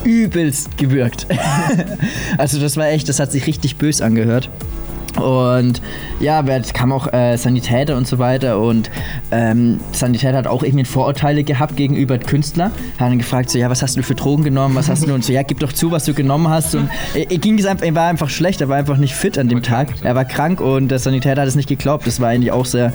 übelst 0.03 0.77
gewürgt. 0.77 1.27
also 2.37 2.59
das 2.59 2.75
war 2.75 2.87
echt, 2.87 3.07
das 3.07 3.19
hat 3.19 3.31
sich 3.31 3.47
richtig 3.47 3.77
bös 3.77 4.01
angehört. 4.01 4.49
Und 5.23 5.81
ja, 6.19 6.41
es 6.41 6.73
kam 6.73 6.91
auch 6.91 7.11
äh, 7.13 7.37
Sanitäter 7.37 7.95
und 7.95 8.07
so 8.07 8.19
weiter 8.19 8.59
und 8.59 8.91
ähm, 9.31 9.79
Sanitäter 9.91 10.37
hat 10.37 10.47
auch 10.47 10.63
irgendwie 10.63 10.85
Vorurteile 10.85 11.43
gehabt 11.43 11.77
gegenüber 11.77 12.17
Künstler. 12.17 12.65
Hat 12.99 13.09
dann 13.09 13.17
gefragt, 13.17 13.49
so, 13.49 13.57
ja, 13.57 13.69
was 13.69 13.81
hast 13.81 13.95
du 13.95 14.03
für 14.03 14.15
Drogen 14.15 14.43
genommen, 14.43 14.75
was 14.75 14.89
hast 14.89 15.07
du 15.07 15.13
und 15.13 15.23
so, 15.23 15.31
ja, 15.31 15.43
gib 15.43 15.59
doch 15.59 15.71
zu, 15.71 15.91
was 15.91 16.05
du 16.05 16.13
genommen 16.13 16.49
hast. 16.49 16.75
Und 16.75 16.89
er, 17.13 17.31
er 17.31 17.37
ging 17.37 17.57
es 17.57 17.65
einfach, 17.65 17.85
er 17.85 17.95
war 17.95 18.07
einfach 18.07 18.29
schlecht, 18.29 18.61
er 18.61 18.69
war 18.69 18.77
einfach 18.77 18.97
nicht 18.97 19.15
fit 19.15 19.37
an 19.37 19.47
dem 19.47 19.63
Tag. 19.63 19.89
Er 20.03 20.15
war 20.15 20.25
krank 20.25 20.59
und 20.59 20.89
der 20.89 20.99
Sanitäter 20.99 21.41
hat 21.41 21.47
es 21.47 21.55
nicht 21.55 21.69
geglaubt. 21.69 22.05
Das 22.05 22.19
war 22.19 22.29
eigentlich 22.29 22.51
auch 22.51 22.65
sehr, 22.65 22.87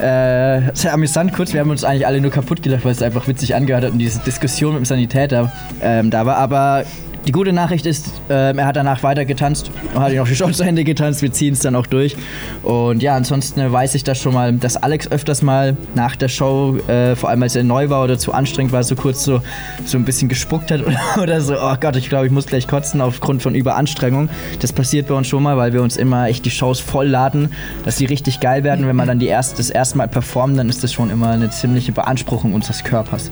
äh, 0.00 0.62
sehr 0.74 0.92
amüsant 0.92 1.32
kurz. 1.32 1.52
Wir 1.52 1.60
haben 1.60 1.70
uns 1.70 1.84
eigentlich 1.84 2.06
alle 2.06 2.20
nur 2.20 2.30
kaputt 2.30 2.62
gelacht, 2.62 2.84
weil 2.84 2.92
es 2.92 3.02
einfach 3.02 3.28
witzig 3.28 3.54
angehört 3.54 3.84
hat 3.84 3.92
und 3.92 3.98
diese 3.98 4.20
Diskussion 4.20 4.72
mit 4.74 4.82
dem 4.82 4.84
Sanitäter 4.84 5.52
ähm, 5.80 6.10
da 6.10 6.26
war. 6.26 6.36
Aber 6.36 6.84
die 7.28 7.32
gute 7.32 7.52
Nachricht 7.52 7.84
ist, 7.84 8.10
ähm, 8.30 8.58
er 8.58 8.64
hat 8.64 8.76
danach 8.76 9.02
weiter 9.02 9.26
getanzt 9.26 9.70
hat 9.94 10.12
ihn 10.12 10.20
auch 10.20 10.28
die 10.28 10.34
Show 10.34 10.50
zu 10.50 10.62
Ende 10.62 10.84
getanzt. 10.84 11.22
Wir 11.22 11.30
ziehen 11.30 11.52
es 11.52 11.60
dann 11.60 11.76
auch 11.76 11.86
durch. 11.86 12.16
Und 12.62 13.02
ja, 13.02 13.14
ansonsten 13.14 13.60
äh, 13.60 13.70
weiß 13.70 13.94
ich 13.94 14.04
das 14.04 14.18
schon 14.18 14.34
mal, 14.34 14.52
dass 14.54 14.76
Alex 14.76 15.10
öfters 15.10 15.42
mal 15.42 15.76
nach 15.94 16.16
der 16.16 16.28
Show, 16.28 16.78
äh, 16.88 17.16
vor 17.16 17.28
allem 17.28 17.42
als 17.42 17.54
er 17.54 17.64
neu 17.64 17.90
war 17.90 18.02
oder 18.04 18.18
zu 18.18 18.32
anstrengend 18.32 18.72
war, 18.72 18.82
so 18.82 18.96
kurz 18.96 19.24
so, 19.24 19.42
so 19.84 19.98
ein 19.98 20.04
bisschen 20.04 20.28
gespuckt 20.28 20.70
hat 20.70 20.80
oder, 20.86 20.98
oder 21.22 21.40
so. 21.40 21.54
Oh 21.60 21.74
Gott, 21.78 21.96
ich 21.96 22.08
glaube, 22.08 22.26
ich 22.26 22.32
muss 22.32 22.46
gleich 22.46 22.66
kotzen 22.66 23.00
aufgrund 23.00 23.42
von 23.42 23.54
Überanstrengung. 23.54 24.30
Das 24.60 24.72
passiert 24.72 25.08
bei 25.08 25.14
uns 25.14 25.28
schon 25.28 25.42
mal, 25.42 25.56
weil 25.56 25.72
wir 25.72 25.82
uns 25.82 25.96
immer 25.96 26.28
echt 26.28 26.44
die 26.46 26.50
Shows 26.50 26.80
voll 26.80 27.08
laden, 27.08 27.50
dass 27.84 27.96
die 27.96 28.06
richtig 28.06 28.40
geil 28.40 28.64
werden. 28.64 28.86
Wenn 28.86 28.96
man 28.96 29.06
dann 29.06 29.18
die 29.18 29.26
erst, 29.26 29.58
das 29.58 29.70
erste 29.70 29.98
Mal 29.98 30.08
performen, 30.08 30.56
dann 30.56 30.68
ist 30.68 30.82
das 30.82 30.92
schon 30.92 31.10
immer 31.10 31.30
eine 31.30 31.50
ziemliche 31.50 31.92
Beanspruchung 31.92 32.54
unseres 32.54 32.84
Körpers. 32.84 33.30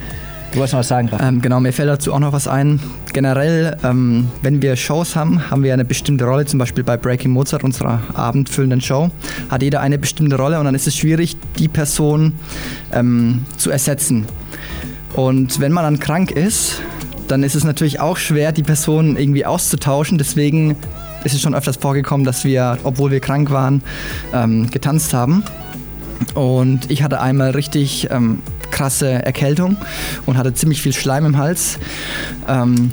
Du 0.57 0.61
wolltest 0.61 0.73
noch 0.73 0.81
was 0.81 0.89
sagen? 0.89 1.11
Ähm, 1.21 1.43
genau, 1.43 1.61
mir 1.61 1.71
fällt 1.71 1.91
dazu 1.91 2.15
auch 2.15 2.19
noch 2.19 2.33
was 2.33 2.49
ein. 2.49 2.81
Generell, 3.13 3.77
ähm, 3.85 4.31
wenn 4.41 4.63
wir 4.63 4.75
Shows 4.75 5.15
haben, 5.15 5.51
haben 5.51 5.63
wir 5.63 5.75
eine 5.75 5.85
bestimmte 5.85 6.25
Rolle. 6.25 6.47
Zum 6.47 6.59
Beispiel 6.59 6.83
bei 6.83 6.97
Breaking 6.97 7.31
Mozart, 7.31 7.63
unserer 7.63 8.01
abendfüllenden 8.15 8.81
Show, 8.81 9.11
hat 9.51 9.63
jeder 9.63 9.83
eine 9.83 9.99
bestimmte 9.99 10.39
Rolle 10.39 10.59
und 10.59 10.65
dann 10.65 10.75
ist 10.75 10.87
es 10.87 10.97
schwierig, 10.97 11.37
die 11.59 11.69
Person 11.69 12.33
ähm, 12.91 13.45
zu 13.59 13.71
ersetzen. 13.71 14.25
Und 15.13 15.61
wenn 15.61 15.73
man 15.73 15.85
dann 15.85 16.01
krank 16.01 16.31
ist, 16.31 16.81
dann 17.29 17.43
ist 17.43 17.55
es 17.55 17.65
natürlich 17.65 18.01
auch 18.01 18.17
schwer, 18.17 18.51
die 18.53 18.63
Person 18.63 19.19
irgendwie 19.19 19.45
auszutauschen. 19.45 20.17
Deswegen 20.17 20.75
ist 21.25 21.35
es 21.35 21.43
schon 21.43 21.55
öfters 21.55 21.77
vorgekommen, 21.77 22.25
dass 22.25 22.47
wir, 22.47 22.79
obwohl 22.83 23.11
wir 23.11 23.21
krank 23.21 23.51
waren, 23.51 23.83
ähm, 24.33 24.71
getanzt 24.71 25.13
haben. 25.13 25.45
Und 26.35 26.91
ich 26.91 27.03
hatte 27.03 27.21
einmal 27.21 27.51
richtig 27.51 28.09
ähm, 28.11 28.39
krasse 28.71 29.11
Erkältung 29.11 29.77
und 30.27 30.37
hatte 30.37 30.55
ziemlich 30.55 30.83
viel 30.83 30.93
Schleim 30.93 31.25
im 31.25 31.37
Hals. 31.37 31.79
Ähm, 32.49 32.91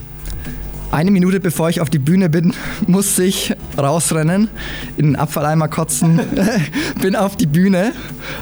eine 0.94 1.10
Minute 1.10 1.40
bevor 1.40 1.70
ich 1.70 1.82
auf 1.82 1.90
die 1.90 1.98
Bühne 1.98 2.30
bin, 2.30 2.54
musste 2.88 3.24
ich 3.24 3.56
rausrennen, 3.78 4.48
in 4.96 5.08
den 5.08 5.16
Abfalleimer 5.16 5.68
kotzen, 5.68 6.20
bin 7.02 7.16
auf 7.16 7.36
die 7.36 7.48
Bühne, 7.48 7.94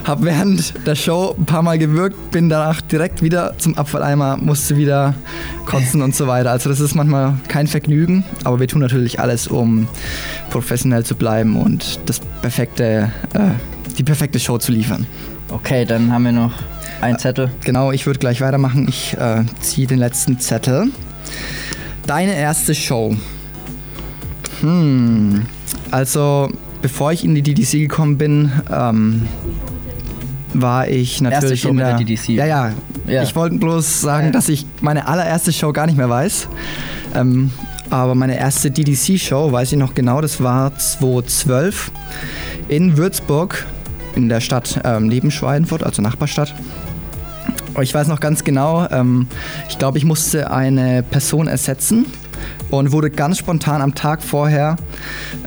habe 0.03 0.25
während 0.25 0.85
der 0.85 0.95
Show 0.95 1.33
ein 1.37 1.45
paar 1.45 1.61
Mal 1.61 1.79
gewirkt, 1.79 2.31
bin 2.31 2.49
danach 2.49 2.81
direkt 2.81 3.21
wieder 3.21 3.57
zum 3.57 3.77
Abfalleimer, 3.77 4.35
musste 4.35 4.75
wieder 4.75 5.15
kotzen 5.65 6.01
und 6.01 6.13
so 6.13 6.27
weiter. 6.27 6.51
Also 6.51 6.69
das 6.69 6.81
ist 6.81 6.93
manchmal 6.93 7.35
kein 7.47 7.67
Vergnügen, 7.67 8.25
aber 8.43 8.59
wir 8.59 8.67
tun 8.67 8.81
natürlich 8.81 9.21
alles, 9.21 9.47
um 9.47 9.87
professionell 10.49 11.05
zu 11.05 11.15
bleiben 11.15 11.55
und 11.55 12.01
das 12.05 12.19
perfekte, 12.41 13.13
äh, 13.33 13.95
die 13.97 14.03
perfekte 14.03 14.39
Show 14.39 14.57
zu 14.57 14.73
liefern. 14.73 15.07
Okay, 15.49 15.85
dann 15.85 16.11
haben 16.11 16.25
wir 16.25 16.33
noch 16.33 16.51
einen 17.01 17.19
Zettel. 17.19 17.51
Genau, 17.63 17.91
ich 17.91 18.05
würde 18.05 18.19
gleich 18.19 18.41
weitermachen. 18.41 18.87
Ich 18.87 19.15
äh, 19.17 19.43
ziehe 19.59 19.87
den 19.87 19.99
letzten 19.99 20.39
Zettel. 20.39 20.87
Deine 22.07 22.35
erste 22.35 22.75
Show. 22.75 23.15
Hm. 24.61 25.45
Also, 25.91 26.49
bevor 26.81 27.11
ich 27.11 27.23
in 27.23 27.35
die 27.35 27.41
DDC 27.41 27.71
gekommen 27.73 28.17
bin, 28.17 28.51
ähm, 28.71 29.27
war 30.53 30.87
ich 30.87 31.21
natürlich 31.21 31.61
Show 31.61 31.69
in 31.69 31.77
der, 31.77 31.97
der 31.97 32.05
DDC. 32.05 32.29
Ja, 32.29 32.45
ja. 32.45 32.71
Ja. 33.07 33.23
Ich 33.23 33.35
wollte 33.35 33.57
bloß 33.57 34.01
sagen, 34.01 34.31
dass 34.31 34.47
ich 34.49 34.65
meine 34.81 35.07
allererste 35.07 35.51
Show 35.51 35.73
gar 35.73 35.85
nicht 35.85 35.97
mehr 35.97 36.09
weiß. 36.09 36.47
Ähm, 37.15 37.51
aber 37.89 38.15
meine 38.15 38.37
erste 38.37 38.71
DDC-Show 38.71 39.51
weiß 39.51 39.73
ich 39.73 39.77
noch 39.77 39.93
genau. 39.93 40.21
Das 40.21 40.41
war 40.41 40.77
2012 40.77 41.91
in 42.69 42.95
Würzburg 42.95 43.65
in 44.15 44.29
der 44.29 44.39
Stadt 44.39 44.79
ähm, 44.83 45.07
neben 45.07 45.31
Schweinfurt, 45.31 45.83
also 45.83 46.01
Nachbarstadt. 46.01 46.53
Ich 47.79 47.93
weiß 47.93 48.07
noch 48.09 48.19
ganz 48.19 48.43
genau, 48.43 48.85
ähm, 48.89 49.27
ich 49.69 49.77
glaube, 49.77 49.97
ich 49.97 50.03
musste 50.03 50.51
eine 50.51 51.03
Person 51.03 51.47
ersetzen 51.47 52.05
und 52.69 52.91
wurde 52.91 53.09
ganz 53.09 53.37
spontan 53.37 53.81
am 53.81 53.95
Tag 53.95 54.21
vorher 54.21 54.75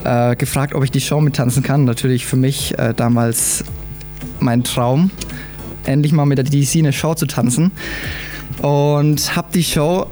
äh, 0.04 0.34
gefragt, 0.34 0.74
ob 0.74 0.84
ich 0.84 0.90
die 0.90 1.00
Show 1.00 1.20
mittanzen 1.20 1.62
kann. 1.62 1.84
Natürlich 1.84 2.24
für 2.24 2.36
mich 2.36 2.78
äh, 2.78 2.94
damals 2.94 3.64
mein 4.40 4.64
Traum, 4.64 5.10
endlich 5.84 6.12
mal 6.12 6.24
mit 6.24 6.38
der 6.38 6.44
DDC 6.44 6.76
eine 6.76 6.92
Show 6.92 7.14
zu 7.14 7.26
tanzen. 7.26 7.72
Und 8.62 9.36
habe 9.36 9.48
die 9.52 9.64
Show 9.64 10.06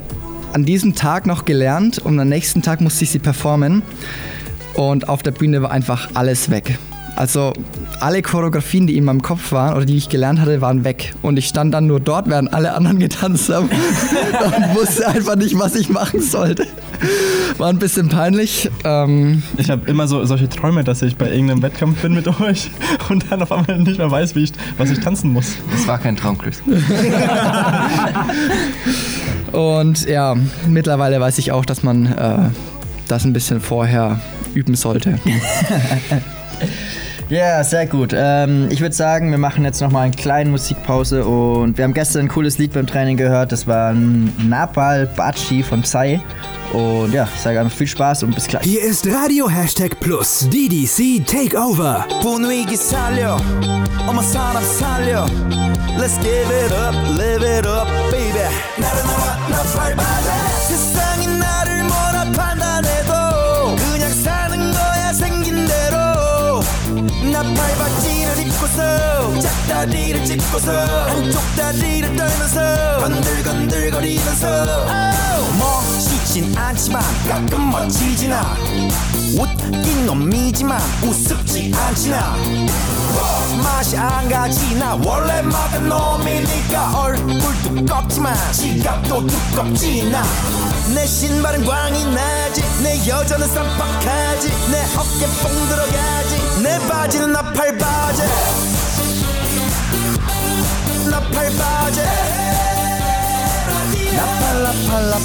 an 0.52 0.64
diesem 0.64 0.94
Tag 0.94 1.26
noch 1.26 1.44
gelernt 1.44 1.98
und 1.98 2.20
am 2.20 2.28
nächsten 2.28 2.60
Tag 2.60 2.80
musste 2.82 3.04
ich 3.04 3.10
sie 3.10 3.20
performen. 3.20 3.82
Und 4.74 5.08
auf 5.08 5.22
der 5.22 5.30
Bühne 5.30 5.62
war 5.62 5.70
einfach 5.70 6.10
alles 6.14 6.50
weg. 6.50 6.78
Also 7.22 7.52
alle 8.00 8.20
Choreografien, 8.20 8.88
die 8.88 8.96
in 8.96 9.04
meinem 9.04 9.22
Kopf 9.22 9.52
waren 9.52 9.76
oder 9.76 9.84
die 9.84 9.96
ich 9.96 10.08
gelernt 10.08 10.40
hatte, 10.40 10.60
waren 10.60 10.82
weg. 10.82 11.14
Und 11.22 11.38
ich 11.38 11.46
stand 11.46 11.72
dann 11.72 11.86
nur 11.86 12.00
dort, 12.00 12.28
während 12.28 12.52
alle 12.52 12.74
anderen 12.74 12.98
getanzt 13.06 13.48
haben 13.48 13.68
und 14.44 14.74
wusste 14.74 15.06
einfach 15.06 15.36
nicht, 15.36 15.56
was 15.56 15.76
ich 15.76 15.88
machen 15.88 16.20
sollte. 16.20 16.66
War 17.58 17.68
ein 17.68 17.78
bisschen 17.78 18.08
peinlich. 18.08 18.68
Ähm, 18.82 19.44
Ich 19.56 19.70
habe 19.70 19.88
immer 19.88 20.08
so 20.08 20.24
solche 20.24 20.48
Träume, 20.48 20.82
dass 20.82 21.00
ich 21.02 21.16
bei 21.16 21.30
irgendeinem 21.30 21.62
Wettkampf 21.62 22.02
bin 22.02 22.14
mit 22.14 22.26
euch 22.40 22.72
und 23.08 23.24
dann 23.30 23.40
auf 23.40 23.52
einmal 23.52 23.78
nicht 23.78 23.98
mehr 23.98 24.10
weiß, 24.10 24.34
wie 24.34 24.42
ich, 24.42 24.52
was 24.76 24.90
ich 24.90 24.98
tanzen 24.98 25.32
muss. 25.32 25.54
Das 25.70 25.86
war 25.86 25.98
kein 25.98 26.16
Traum, 26.16 26.36
Chris. 26.38 26.60
und 29.52 30.08
ja, 30.08 30.34
mittlerweile 30.66 31.20
weiß 31.20 31.38
ich 31.38 31.52
auch, 31.52 31.64
dass 31.64 31.84
man 31.84 32.06
äh, 32.06 32.38
das 33.06 33.24
ein 33.24 33.32
bisschen 33.32 33.60
vorher 33.60 34.18
üben 34.54 34.74
sollte. 34.74 35.20
Ja, 37.32 37.38
yeah, 37.38 37.64
sehr 37.64 37.86
gut. 37.86 38.12
Ähm, 38.14 38.68
ich 38.70 38.82
würde 38.82 38.94
sagen, 38.94 39.30
wir 39.30 39.38
machen 39.38 39.64
jetzt 39.64 39.80
nochmal 39.80 40.02
eine 40.02 40.14
kleine 40.14 40.50
Musikpause 40.50 41.24
und 41.24 41.78
wir 41.78 41.84
haben 41.84 41.94
gestern 41.94 42.26
ein 42.26 42.28
cooles 42.28 42.58
Lied 42.58 42.74
beim 42.74 42.86
Training 42.86 43.16
gehört. 43.16 43.52
Das 43.52 43.66
war 43.66 43.94
Napal 43.94 45.06
Bachi 45.06 45.62
von 45.62 45.80
Psy. 45.80 46.20
Und 46.74 47.14
ja, 47.14 47.26
ich 47.34 47.40
sage 47.40 47.58
einfach 47.58 47.74
viel 47.74 47.86
Spaß 47.86 48.24
und 48.24 48.34
bis 48.34 48.48
gleich. 48.48 48.64
Hier 48.64 48.82
ist 48.82 49.06
Radio 49.06 49.48
Hashtag 49.48 49.98
Plus 49.98 50.46
DDC 50.50 51.26
Takeover. 51.26 52.04
Let's 55.98 56.18
give 56.18 56.52
it 56.66 56.72
up, 56.74 56.94
live 57.16 57.42
it 57.42 57.66
up, 57.66 57.88
baby. 58.10 58.44
짝다리를 69.42 70.24
짚고서 70.24 70.72
한쪽 71.08 71.40
다리를 71.56 72.16
떨면서 72.16 72.98
건들건들거리면서. 73.00 74.46
Oh. 74.46 75.58
멋있진 75.58 76.56
않지만 76.56 77.02
가끔 77.28 77.74
않아 77.74 78.56
웃긴 79.34 80.06
놈이지만 80.06 80.80
우습지 81.02 81.72
않아 81.74 82.36
맛이 83.62 83.96
안 83.96 84.28
가지 84.28 84.74
나. 84.76 84.94
원래 84.94 85.42
막은 85.42 85.88
놈이니까 85.88 87.00
얼굴 87.00 87.54
두껍지만 87.62 88.34
지갑도 88.52 89.26
두껍지 89.26 90.08
나 90.10 90.22
내 90.94 91.06
신발은 91.06 91.64
광이 91.64 92.04
나지. 92.14 92.62
내 92.82 92.98
여자는 93.08 93.48
쌈박하지. 93.48 94.48
내 94.70 94.82
어깨 94.96 95.26
뽕 95.40 95.68
들어가지. 95.68 96.62
내 96.62 96.78
바지는 96.86 97.32
나팔 97.32 97.78
바지 97.78 98.22
나팔 101.22 101.34
바지 101.56 102.00
나팔 104.16 104.62
나팔 104.64 105.10
나팔. 105.10 105.20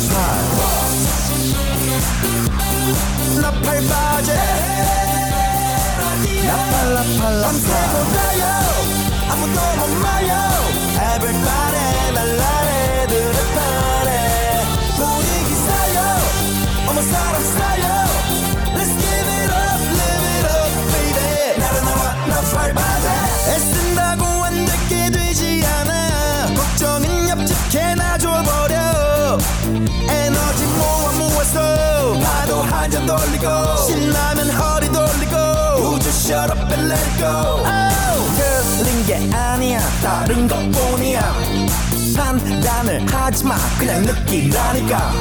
나팔 3.41 3.65
바지 3.87 4.29
나팔 6.45 6.93
나팔 6.93 7.41
밤새고다요. 7.41 8.43
아무도 9.31 9.57
못 9.77 9.81
말려 10.03 10.31
Everybody 11.15 11.77
날라래 12.13 13.07
들을바래. 13.07 14.09
분위기 14.97 15.49
살려 15.55 15.97
어머 16.87 16.97
사람 17.01 17.35
살려 17.43 17.85
Let's 18.75 18.93
give 19.01 19.29
it 19.41 19.51
up, 19.51 19.81
live 19.97 20.25
it 20.37 20.45
up, 20.45 20.71
baby. 20.93 21.57
나를 21.59 21.75
나와 21.81 22.03
나팔 22.27 22.73
바지 22.75 22.96
잔 32.89 33.05
돌리고 33.05 33.77
신나면 33.85 34.49
허리 34.49 34.91
돌리고 34.91 35.35
우주 35.89 36.09
shut 36.09 36.51
up 36.51 36.73
and 36.73 36.91
let 36.91 37.17
go. 37.19 37.63
틀린 38.77 39.05
게 39.05 39.35
아니야 39.35 39.79
다른 40.01 40.47
것 40.47 40.57
뿐이야. 40.71 41.33
판단을 42.15 43.05
하지마 43.13 43.55
그냥 43.77 44.01
느끼라니까. 44.03 45.11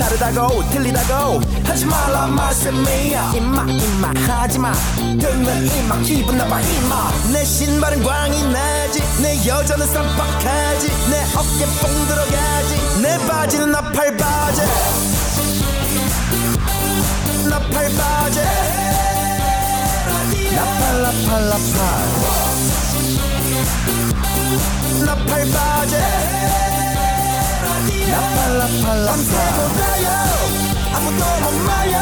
다르다고 0.00 0.68
틀리다고 0.70 1.40
하지 1.64 1.86
말라 1.86 2.26
말씀이야. 2.26 3.32
임마 3.34 3.62
임마 3.64 4.12
하지마. 4.26 4.72
듣는 4.96 5.66
임마 5.66 5.98
기분 6.02 6.38
나빠 6.38 6.60
임마. 6.60 7.10
내 7.32 7.44
신발은 7.44 8.02
광이 8.02 8.52
나지. 8.52 9.02
내 9.22 9.46
여자는 9.46 9.86
쌈박하지. 9.86 10.88
내 11.10 11.22
어깨 11.34 11.66
뽕 11.80 12.06
들어가지. 12.06 13.00
내 13.02 13.18
바지는 13.26 13.70
나팔 13.72 14.16
바지. 14.16 14.62
나 14.62 15.17
팔빠제 17.70 18.42
나팔라팔라팔. 20.54 21.78
나팔빠제 25.06 25.94
나팔라팔라팔. 28.10 29.06
밤새 29.06 29.32
몰라요? 29.56 30.08
아무도 30.94 31.22
몰라요. 31.44 31.96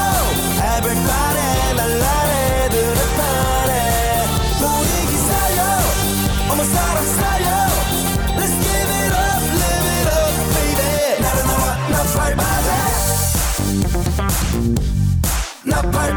Everybody 0.56 1.74
날라래 1.76 2.68
들을 2.70 2.98
바래. 3.16 3.70
우리 4.60 4.90
기사요. 5.10 5.60
어머 6.50 6.60
사랑 6.64 7.06
사랑. 7.06 7.35
나팔 15.76 16.16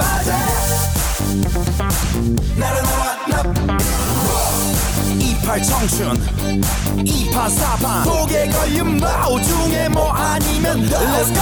이팔 5.20 5.64
청춘 5.64 6.64
이파 7.04 7.50
사파 7.50 8.06
목에 8.06 8.48
걸린 8.48 8.98
마우 8.98 9.42
중에 9.42 9.90
뭐 9.90 10.14
아니면 10.14 10.88
Let's 10.88 11.34
go! 11.34 11.42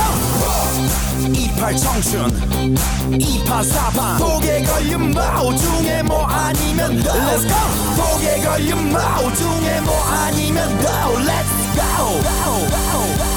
이팔 1.32 1.78
청춘 1.78 2.76
이파 3.20 3.62
사파 3.62 4.18
목에 4.18 4.64
걸린 4.64 5.12
마우 5.12 5.56
중에 5.56 6.02
뭐 6.02 6.26
아니면 6.26 7.04
Let's 7.04 7.48
go! 7.48 7.56
목에 7.98 8.42
걸린 8.42 8.92
마우 8.92 9.32
중에 9.36 9.82
뭐 9.82 10.04
아니면 10.06 10.70
Go 10.82 11.20
Let's 11.20 11.76
go 11.76 13.37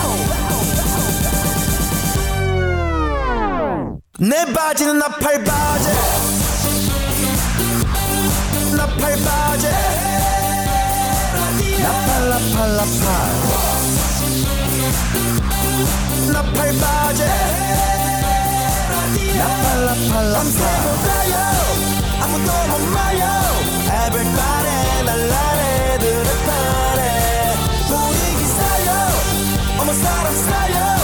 내 4.23 4.45
바지는 4.53 4.99
나팔 4.99 5.45
바지. 5.45 5.89
나팔 8.77 9.17
바지. 9.17 9.67
나팔 11.83 12.29
나팔 12.29 12.77
나팔. 12.77 13.07
나팔 16.35 16.73
바지. 16.79 17.25
나팔 19.39 19.87
나팔 19.87 20.33
나팔. 20.33 20.61
아무도 22.21 22.53
못 22.69 22.79
말려 22.93 23.25
Everybody 23.87 25.05
날라래 25.07 25.99
들을 25.99 26.25
바래. 26.45 27.01
분위기 27.89 28.45
살려 28.49 28.89
어머 29.79 29.89
사람 29.95 30.35
살려 30.35 31.00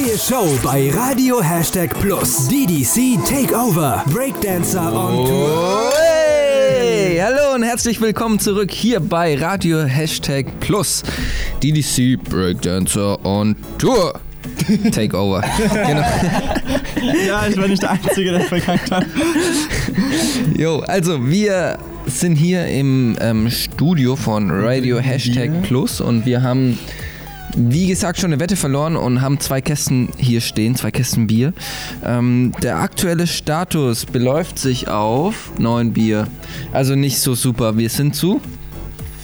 neue 0.00 0.18
Show 0.18 0.58
bei 0.62 0.90
Radio 0.90 1.42
Hashtag 1.42 1.92
Plus. 2.00 2.48
DDC 2.48 3.18
Takeover. 3.26 4.02
Breakdancer 4.06 4.92
on 4.92 5.26
Tour. 5.26 5.92
Hey, 5.94 7.18
hallo 7.18 7.54
und 7.54 7.62
herzlich 7.62 8.00
willkommen 8.00 8.38
zurück 8.38 8.70
hier 8.70 9.00
bei 9.00 9.36
Radio 9.36 9.82
Hashtag 9.82 10.46
Plus. 10.60 11.02
DDC 11.62 12.22
Breakdancer 12.22 13.22
on 13.26 13.56
Tour. 13.78 14.18
Takeover. 14.92 15.42
genau. 15.68 16.06
Ja, 17.26 17.46
ich 17.46 17.56
war 17.56 17.66
nicht 17.66 17.82
der 17.82 17.92
Einzige, 17.92 18.32
der 18.32 18.40
verkackt 18.42 18.90
hat. 18.90 19.06
Jo, 20.56 20.80
also 20.80 21.26
wir 21.26 21.78
sind 22.06 22.36
hier 22.36 22.66
im 22.66 23.16
ähm, 23.20 23.50
Studio 23.50 24.16
von 24.16 24.50
Radio 24.50 24.98
Hashtag 24.98 25.62
Plus 25.62 26.00
und 26.00 26.26
wir 26.26 26.42
haben, 26.42 26.78
wie 27.56 27.86
gesagt, 27.86 28.18
schon 28.18 28.32
eine 28.32 28.40
Wette 28.40 28.56
verloren 28.56 28.96
und 28.96 29.20
haben 29.20 29.40
zwei 29.40 29.60
Kästen 29.60 30.08
hier 30.16 30.40
stehen, 30.40 30.74
zwei 30.76 30.90
Kästen 30.90 31.26
Bier. 31.26 31.52
Ähm, 32.04 32.52
der 32.62 32.78
aktuelle 32.78 33.26
Status 33.26 34.06
beläuft 34.06 34.58
sich 34.58 34.88
auf 34.88 35.52
neun 35.58 35.92
Bier. 35.92 36.26
Also 36.72 36.94
nicht 36.94 37.18
so 37.18 37.34
super. 37.34 37.76
Wir 37.76 37.90
sind 37.90 38.14
zu 38.14 38.40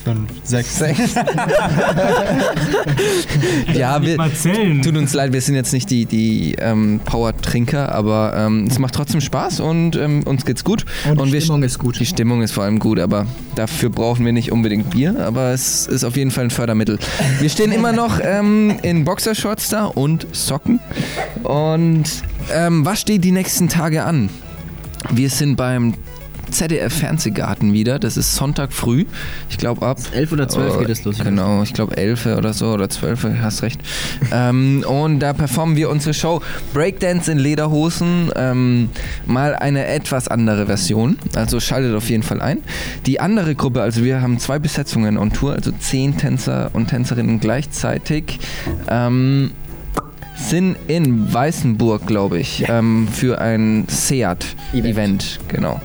Fünf, 0.07 0.31
sechs. 0.45 0.79
Sechs. 0.79 1.15
ja, 3.75 4.01
wir, 4.01 4.17
tut 4.81 4.97
uns 4.97 5.13
leid, 5.15 5.33
wir 5.33 5.41
sind 5.41 5.57
jetzt 5.57 5.73
nicht 5.73 5.91
die, 5.91 6.07
die 6.07 6.55
ähm, 6.61 7.01
Power-Trinker, 7.05 7.93
aber 7.93 8.33
ähm, 8.37 8.69
es 8.71 8.79
macht 8.79 8.95
trotzdem 8.95 9.21
Spaß 9.21 9.59
und 9.59 9.97
ähm, 9.97 10.23
uns 10.23 10.45
geht's 10.45 10.63
gut. 10.63 10.87
Und 11.11 11.27
die 11.27 11.33
wir, 11.33 11.41
Stimmung 11.41 11.65
ist 11.65 11.81
gut. 11.81 11.99
Die 11.99 12.07
Stimmung 12.07 12.43
ist 12.43 12.53
vor 12.53 12.63
allem 12.63 12.79
gut, 12.79 13.01
aber 13.01 13.27
dafür 13.57 13.91
brauchen 13.91 14.25
wir 14.25 14.33
nicht 14.33 14.53
unbedingt 14.53 14.91
Bier, 14.91 15.27
aber 15.27 15.51
es 15.51 15.89
ist 15.89 16.05
auf 16.05 16.17
jeden 16.17 16.31
Fall 16.31 16.45
ein 16.45 16.51
Fördermittel. 16.51 17.01
Wir 17.41 17.49
stehen 17.49 17.73
immer 17.73 17.91
noch 17.91 18.21
ähm, 18.23 18.77
in 18.83 19.05
Boxershorts 19.05 19.71
da 19.71 19.87
und 19.87 20.29
Socken. 20.31 20.79
Und 21.43 22.05
ähm, 22.55 22.85
was 22.85 23.01
steht 23.01 23.25
die 23.25 23.33
nächsten 23.33 23.69
Tage 23.69 24.05
an? 24.05 24.31
Wir 25.11 25.31
sind 25.31 25.57
beim 25.57 25.95
ZDF 26.57 27.01
Fernsehgarten 27.01 27.75
wieder. 27.75 27.99
Das 27.99 28.17
ist 28.17 28.35
Sonntag 28.35 28.73
früh. 28.73 29.05
Ich 29.51 29.59
glaube 29.59 29.87
ab 29.87 29.99
11 30.13 30.33
oder 30.33 30.49
12 30.49 30.79
geht 30.79 30.89
es 30.89 31.05
los. 31.05 31.19
Genau, 31.19 31.63
ich 31.63 31.75
glaube 31.75 31.99
11 31.99 32.25
oder 32.27 32.55
so 32.55 32.73
oder 32.73 32.89
12, 32.89 33.27
hast 33.43 33.63
recht. 33.63 33.79
ähm, 34.33 34.83
und 34.89 35.21
da 35.21 35.35
performen 35.35 35.77
wir 35.77 35.91
unsere 35.91 36.15
Show 36.15 36.41
Breakdance 36.73 37.31
in 37.31 37.39
Lederhosen. 37.39 38.31
Ähm, 38.37 38.89
mal 39.27 39.55
eine 39.55 39.87
etwas 39.87 40.29
andere 40.29 40.65
Version. 40.65 41.19
Also 41.35 41.61
schaltet 41.61 41.95
auf 41.95 42.09
jeden 42.09 42.23
Fall 42.23 42.41
ein. 42.41 42.63
Die 43.05 43.21
andere 43.21 43.55
Gruppe, 43.55 43.83
also 43.83 44.03
wir 44.03 44.23
haben 44.23 44.39
zwei 44.39 44.59
Besetzungen 44.59 45.19
on 45.19 45.35
Tour, 45.35 45.53
also 45.53 45.73
zehn 45.73 46.17
Tänzer 46.17 46.71
und 46.73 46.89
Tänzerinnen 46.89 47.39
gleichzeitig. 47.39 48.39
Ähm, 48.89 49.51
sind 50.37 50.77
in 50.87 51.33
Weißenburg, 51.33 52.07
glaube 52.07 52.39
ich, 52.39 52.65
ähm, 52.69 53.09
für 53.09 53.41
ein 53.41 53.85
SEAT-Event. 53.89 55.41
Genau. 55.49 55.81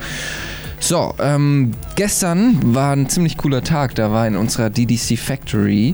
So, 0.83 1.13
ähm, 1.19 1.73
gestern 1.95 2.73
war 2.73 2.93
ein 2.93 3.07
ziemlich 3.07 3.37
cooler 3.37 3.63
Tag. 3.63 3.93
Da 3.93 4.11
war 4.11 4.25
in 4.25 4.35
unserer 4.35 4.71
DDC 4.71 5.15
Factory, 5.15 5.93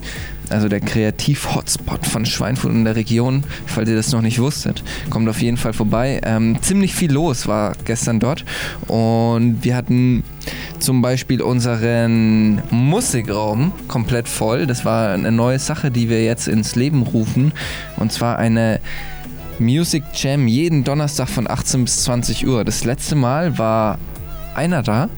also 0.49 0.69
der 0.69 0.79
Kreativ-Hotspot 0.79 2.05
von 2.05 2.25
Schweinfurt 2.25 2.71
in 2.71 2.85
der 2.85 2.95
Region, 2.95 3.43
falls 3.65 3.89
ihr 3.89 3.97
das 3.97 4.13
noch 4.13 4.21
nicht 4.21 4.39
wusstet, 4.39 4.83
kommt 5.09 5.27
auf 5.27 5.41
jeden 5.41 5.57
Fall 5.57 5.73
vorbei. 5.73 6.21
Ähm, 6.23 6.57
ziemlich 6.61 6.95
viel 6.95 7.11
los 7.11 7.47
war 7.47 7.73
gestern 7.83 8.21
dort 8.21 8.45
und 8.87 9.57
wir 9.61 9.75
hatten 9.75 10.23
zum 10.79 11.01
Beispiel 11.01 11.41
unseren 11.41 12.61
Musikraum 12.71 13.73
komplett 13.89 14.29
voll. 14.29 14.67
Das 14.67 14.85
war 14.85 15.11
eine 15.11 15.33
neue 15.33 15.59
Sache, 15.59 15.91
die 15.91 16.09
wir 16.09 16.23
jetzt 16.23 16.47
ins 16.47 16.75
Leben 16.75 17.03
rufen 17.03 17.51
und 17.97 18.13
zwar 18.13 18.39
eine 18.39 18.79
Music 19.59 20.03
Jam 20.13 20.47
jeden 20.47 20.83
Donnerstag 20.83 21.27
von 21.27 21.49
18 21.49 21.83
bis 21.83 22.03
20 22.03 22.47
Uhr. 22.47 22.63
Das 22.63 22.85
letzte 22.85 23.15
Mal 23.15 23.57
war 23.57 23.97
einer 24.57 24.83
da. 24.83 25.09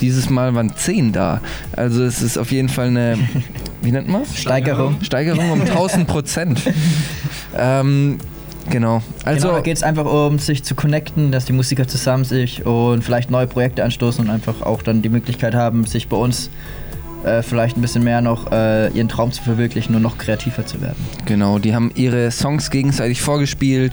Dieses 0.00 0.30
Mal 0.30 0.54
waren 0.54 0.74
zehn 0.76 1.12
da. 1.12 1.40
Also 1.74 2.04
es 2.04 2.22
ist 2.22 2.38
auf 2.38 2.52
jeden 2.52 2.68
Fall 2.68 2.86
eine, 2.88 3.18
wie 3.82 3.90
nennt 3.90 4.08
man 4.08 4.24
Steigerung. 4.24 4.96
Steigerung 5.02 5.50
um 5.50 5.60
1000 5.60 6.06
Prozent. 6.06 6.60
ähm, 7.58 8.18
genau. 8.70 9.02
Also 9.24 9.48
genau, 9.48 9.58
da 9.58 9.62
geht 9.62 9.76
es 9.76 9.82
einfach 9.82 10.06
um 10.06 10.38
sich 10.38 10.62
zu 10.62 10.74
connecten, 10.76 11.32
dass 11.32 11.46
die 11.46 11.52
Musiker 11.52 11.88
zusammen 11.88 12.24
sich 12.24 12.64
und 12.64 13.02
vielleicht 13.02 13.30
neue 13.30 13.48
Projekte 13.48 13.82
anstoßen 13.82 14.24
und 14.24 14.30
einfach 14.30 14.62
auch 14.62 14.82
dann 14.82 15.02
die 15.02 15.08
Möglichkeit 15.08 15.54
haben, 15.54 15.84
sich 15.84 16.08
bei 16.08 16.16
uns 16.16 16.50
äh, 17.24 17.42
vielleicht 17.42 17.76
ein 17.76 17.82
bisschen 17.82 18.04
mehr 18.04 18.20
noch 18.20 18.50
äh, 18.52 18.88
ihren 18.90 19.08
Traum 19.08 19.32
zu 19.32 19.42
verwirklichen 19.42 19.94
und 19.94 20.02
noch 20.02 20.18
kreativer 20.18 20.66
zu 20.66 20.80
werden. 20.80 21.04
Genau, 21.26 21.58
die 21.58 21.74
haben 21.74 21.90
ihre 21.94 22.30
Songs 22.30 22.70
gegenseitig 22.70 23.20
vorgespielt. 23.20 23.92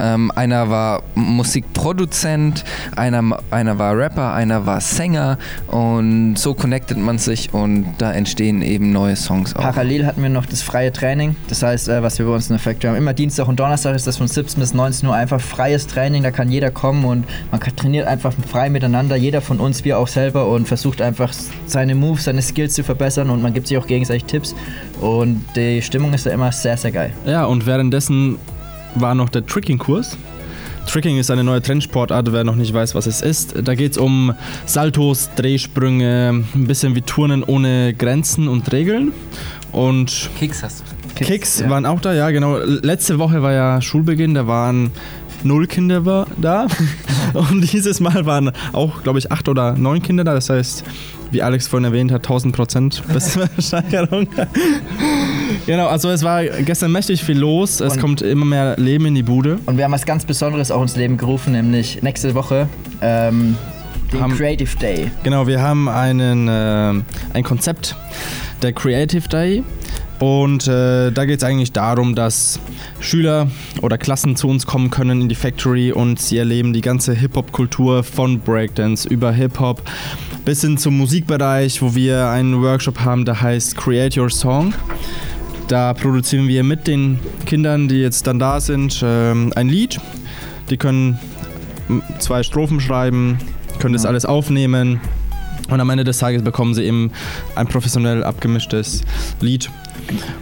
Ähm, 0.00 0.30
einer 0.34 0.70
war 0.70 1.02
Musikproduzent, 1.14 2.64
einer, 2.96 3.38
einer 3.50 3.78
war 3.78 3.96
Rapper, 3.96 4.32
einer 4.32 4.66
war 4.66 4.80
Sänger 4.80 5.38
und 5.68 6.36
so 6.36 6.54
connectet 6.54 6.98
man 6.98 7.18
sich 7.18 7.52
und 7.54 7.86
da 7.98 8.12
entstehen 8.12 8.62
eben 8.62 8.92
neue 8.92 9.16
Songs 9.16 9.54
auch. 9.54 9.62
Parallel 9.62 10.06
hatten 10.06 10.22
wir 10.22 10.30
noch 10.30 10.46
das 10.46 10.62
freie 10.62 10.92
Training. 10.92 11.36
Das 11.48 11.62
heißt, 11.62 11.88
äh, 11.88 12.02
was 12.02 12.18
wir 12.18 12.26
bei 12.26 12.32
uns 12.32 12.48
in 12.48 12.54
der 12.54 12.60
Factory 12.60 12.90
haben, 12.90 12.98
immer 12.98 13.14
Dienstag 13.14 13.48
und 13.48 13.60
Donnerstag 13.60 13.94
ist 13.94 14.06
das 14.06 14.18
von 14.18 14.28
17 14.28 14.60
bis 14.60 14.74
19 14.74 15.08
Uhr 15.08 15.14
einfach 15.14 15.40
freies 15.40 15.86
Training. 15.86 16.22
Da 16.22 16.30
kann 16.30 16.50
jeder 16.50 16.70
kommen 16.70 17.04
und 17.04 17.24
man 17.50 17.60
trainiert 17.60 18.06
einfach 18.06 18.32
frei 18.50 18.70
miteinander, 18.70 19.16
jeder 19.16 19.40
von 19.40 19.60
uns, 19.60 19.84
wir 19.84 19.98
auch 19.98 20.08
selber 20.08 20.48
und 20.48 20.66
versucht 20.66 21.00
einfach 21.00 21.32
seine 21.66 21.94
Moves, 21.94 22.24
seine 22.24 22.42
Skills 22.42 22.63
zu 22.70 22.84
verbessern 22.84 23.30
und 23.30 23.42
man 23.42 23.52
gibt 23.52 23.68
sich 23.68 23.78
auch 23.78 23.86
gegenseitig 23.86 24.24
Tipps 24.24 24.54
und 25.00 25.44
die 25.56 25.82
Stimmung 25.82 26.12
ist 26.12 26.26
da 26.26 26.30
immer 26.30 26.52
sehr, 26.52 26.76
sehr 26.76 26.92
geil. 26.92 27.12
Ja, 27.26 27.44
und 27.44 27.66
währenddessen 27.66 28.38
war 28.94 29.14
noch 29.14 29.28
der 29.28 29.44
Tricking-Kurs. 29.46 30.16
Tricking 30.86 31.18
ist 31.18 31.30
eine 31.30 31.44
neue 31.44 31.62
Trendsportart, 31.62 32.32
wer 32.32 32.44
noch 32.44 32.56
nicht 32.56 32.72
weiß, 32.72 32.94
was 32.94 33.06
es 33.06 33.22
ist. 33.22 33.54
Da 33.64 33.74
geht 33.74 33.92
es 33.92 33.98
um 33.98 34.34
Saltos, 34.66 35.30
Drehsprünge, 35.34 36.44
ein 36.54 36.66
bisschen 36.66 36.94
wie 36.94 37.00
Turnen 37.00 37.42
ohne 37.42 37.94
Grenzen 37.94 38.48
und 38.48 38.70
Regeln. 38.70 39.12
Und 39.72 40.30
Kicks 40.38 40.62
hast 40.62 40.80
du. 40.80 40.84
Kicks, 41.14 41.30
Kicks 41.30 41.60
ja. 41.60 41.70
waren 41.70 41.86
auch 41.86 42.00
da, 42.00 42.12
ja 42.12 42.30
genau. 42.30 42.58
Letzte 42.58 43.18
Woche 43.18 43.42
war 43.42 43.52
ja 43.52 43.80
Schulbeginn, 43.80 44.34
da 44.34 44.46
waren 44.46 44.90
null 45.42 45.66
Kinder 45.66 46.26
da. 46.40 46.66
Und 47.34 47.72
dieses 47.72 48.00
Mal 48.00 48.26
waren 48.26 48.52
auch, 48.72 49.02
glaube 49.02 49.18
ich, 49.18 49.30
acht 49.30 49.48
oder 49.48 49.72
neun 49.72 50.02
Kinder 50.02 50.24
da. 50.24 50.34
Das 50.34 50.50
heißt, 50.50 50.84
wie 51.34 51.42
Alex 51.42 51.66
vorhin 51.68 51.84
erwähnt 51.84 52.10
hat, 52.12 52.22
1000 52.22 52.54
Prozent 52.56 53.02
Steigerung. 53.58 54.26
genau, 55.66 55.88
also 55.88 56.08
es 56.10 56.22
war 56.22 56.44
gestern 56.44 56.92
mächtig 56.92 57.22
viel 57.22 57.38
los. 57.38 57.80
Es 57.80 57.94
Und- 57.94 58.00
kommt 58.00 58.22
immer 58.22 58.44
mehr 58.46 58.76
Leben 58.78 59.06
in 59.06 59.14
die 59.14 59.22
Bude. 59.22 59.58
Und 59.66 59.76
wir 59.76 59.84
haben 59.84 59.92
was 59.92 60.06
ganz 60.06 60.24
Besonderes 60.24 60.70
auch 60.70 60.82
ins 60.82 60.96
Leben 60.96 61.16
gerufen, 61.16 61.52
nämlich 61.52 62.02
nächste 62.02 62.34
Woche 62.34 62.68
ähm, 63.02 63.56
den 64.12 64.20
Haben- 64.20 64.36
Creative 64.36 64.76
Day. 64.78 65.10
Genau, 65.22 65.46
wir 65.46 65.60
haben 65.60 65.88
einen, 65.88 66.48
äh, 66.48 67.02
ein 67.34 67.42
Konzept, 67.44 67.96
der 68.62 68.72
Creative 68.72 69.28
Day. 69.28 69.62
Und 70.20 70.68
äh, 70.68 71.10
da 71.10 71.24
geht 71.24 71.38
es 71.38 71.44
eigentlich 71.44 71.72
darum, 71.72 72.14
dass 72.14 72.60
Schüler 73.00 73.48
oder 73.82 73.98
Klassen 73.98 74.36
zu 74.36 74.48
uns 74.48 74.64
kommen 74.64 74.88
können 74.90 75.22
in 75.22 75.28
die 75.28 75.34
Factory 75.34 75.90
und 75.92 76.20
sie 76.20 76.38
erleben 76.38 76.72
die 76.72 76.80
ganze 76.80 77.12
Hip-Hop-Kultur 77.14 78.04
von 78.04 78.38
Breakdance 78.38 79.08
über 79.08 79.32
Hip-Hop 79.32 79.82
bis 80.44 80.60
hin 80.60 80.76
zum 80.76 80.96
Musikbereich, 80.98 81.80
wo 81.80 81.94
wir 81.94 82.28
einen 82.28 82.60
Workshop 82.60 83.00
haben, 83.00 83.24
der 83.24 83.40
heißt 83.40 83.76
Create 83.76 84.16
Your 84.16 84.30
Song. 84.30 84.74
Da 85.68 85.94
produzieren 85.94 86.46
wir 86.48 86.62
mit 86.62 86.86
den 86.86 87.18
Kindern, 87.46 87.88
die 87.88 87.96
jetzt 87.96 88.26
dann 88.26 88.38
da 88.38 88.60
sind, 88.60 89.02
ähm, 89.02 89.52
ein 89.56 89.68
Lied. 89.68 89.98
die 90.70 90.76
können 90.76 91.18
zwei 92.18 92.42
Strophen 92.42 92.80
schreiben, 92.80 93.38
können 93.78 93.94
das 93.94 94.06
alles 94.06 94.24
aufnehmen 94.24 95.00
und 95.70 95.80
am 95.80 95.90
Ende 95.90 96.04
des 96.04 96.18
Tages 96.18 96.42
bekommen 96.42 96.74
sie 96.74 96.84
eben 96.84 97.10
ein 97.54 97.66
professionell 97.66 98.24
abgemischtes 98.24 99.02
Lied. 99.40 99.70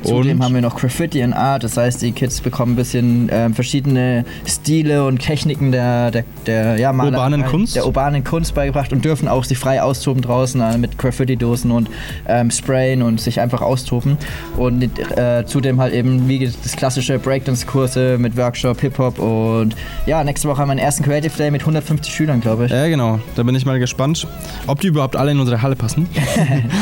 Zudem 0.02 0.42
haben 0.42 0.54
wir 0.54 0.62
noch 0.62 0.76
Graffiti 0.76 1.22
and 1.22 1.34
Art, 1.34 1.64
das 1.64 1.76
heißt, 1.76 2.02
die 2.02 2.12
Kids 2.12 2.40
bekommen 2.40 2.72
ein 2.72 2.76
bisschen 2.76 3.28
ähm, 3.32 3.54
verschiedene 3.54 4.24
Stile 4.46 5.04
und 5.04 5.18
Techniken 5.18 5.72
der, 5.72 6.10
der, 6.10 6.24
der 6.46 6.78
ja, 6.78 6.92
Malerei, 6.92 7.16
Urbanen 7.16 7.44
Kunst? 7.44 7.76
der 7.76 7.86
urbanen 7.86 8.24
Kunst 8.24 8.54
beigebracht 8.54 8.92
und 8.92 9.04
dürfen 9.04 9.28
auch 9.28 9.44
sich 9.44 9.58
frei 9.58 9.82
austoben 9.82 10.22
draußen 10.22 10.60
äh, 10.60 10.78
mit 10.78 10.98
Graffiti-Dosen 10.98 11.70
und 11.70 11.88
ähm, 12.26 12.50
Sprayen 12.50 13.02
und 13.02 13.20
sich 13.20 13.40
einfach 13.40 13.62
austoben. 13.62 14.18
Und 14.56 14.82
äh, 15.16 15.44
zudem 15.46 15.80
halt 15.80 15.94
eben 15.94 16.28
wie 16.28 16.46
das 16.46 16.76
klassische 16.76 17.18
Breakdance-Kurse 17.18 18.18
mit 18.18 18.36
Workshop, 18.36 18.80
Hip-Hop 18.80 19.18
und 19.18 19.76
ja, 20.06 20.24
nächste 20.24 20.48
Woche 20.48 20.58
haben 20.58 20.68
wir 20.68 20.72
einen 20.72 20.80
ersten 20.80 21.04
Creative 21.04 21.36
Day 21.36 21.50
mit 21.50 21.62
150 21.62 22.12
Schülern, 22.12 22.40
glaube 22.40 22.66
ich. 22.66 22.70
Ja, 22.70 22.88
genau. 22.88 23.20
Da 23.36 23.42
bin 23.42 23.54
ich 23.54 23.64
mal 23.64 23.78
gespannt, 23.78 24.26
ob 24.66 24.80
die 24.80 24.88
überhaupt 24.88 25.16
alle 25.16 25.30
in 25.32 25.40
unsere 25.40 25.62
Halle 25.62 25.76
passen. 25.76 26.08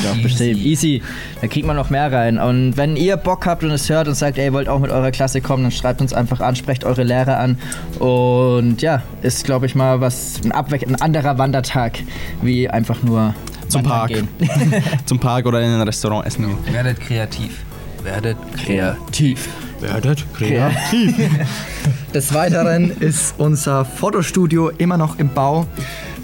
Ja, 0.05 0.23
bestimmt. 0.23 0.59
Easy. 0.59 1.03
Da 1.41 1.47
kriegt 1.47 1.67
man 1.67 1.77
noch 1.77 1.91
mehr 1.91 2.11
rein. 2.11 2.39
Und 2.39 2.70
wenn 2.77 2.97
ihr 2.97 3.17
Bock 3.17 3.47
habt 3.47 3.63
und 3.65 3.71
es 3.71 3.89
hört 3.89 4.09
und 4.09 4.15
sagt, 4.15 4.39
ey, 4.39 4.47
ihr 4.47 4.53
wollt 4.53 4.69
auch 4.69 4.79
mit 4.79 4.91
eurer 4.91 5.11
Klasse 5.11 5.41
kommen, 5.41 5.63
dann 5.63 5.73
schreibt 5.73 6.01
uns 6.01 6.13
einfach 6.13 6.41
an, 6.41 6.57
sprecht 6.57 6.85
eure 6.85 7.03
Lehrer 7.05 7.39
an. 7.39 7.59
Und 7.99 8.83
ja, 8.83 9.03
ist, 9.23 9.45
glaube 9.45 9.67
ich, 9.67 9.75
mal 9.75 10.01
was, 10.01 10.41
ein, 10.45 10.53
Abwe 10.53 10.79
ein 10.87 11.01
anderer 11.01 11.39
Wandertag, 11.39 11.99
wie 12.43 12.69
einfach 12.69 13.03
nur 13.03 13.35
Zum 13.69 13.83
Park. 13.83 14.09
gehen. 14.09 14.29
Zum 15.07 15.19
Park 15.19 15.47
oder 15.47 15.61
in 15.61 15.71
ein 15.71 15.83
Restaurant 15.83 16.27
essen 16.27 16.47
gehen. 16.47 16.75
Werdet 16.75 17.01
kreativ. 17.01 17.65
Werdet 18.03 18.37
kreativ. 18.57 19.49
Werdet 19.81 20.25
kreativ. 20.35 21.15
Des 22.15 22.35
Weiteren 22.35 22.91
ist 22.91 23.35
unser 23.39 23.85
Fotostudio 23.85 24.71
immer 24.71 24.97
noch 24.97 25.19
im 25.19 25.29
Bau. 25.29 25.67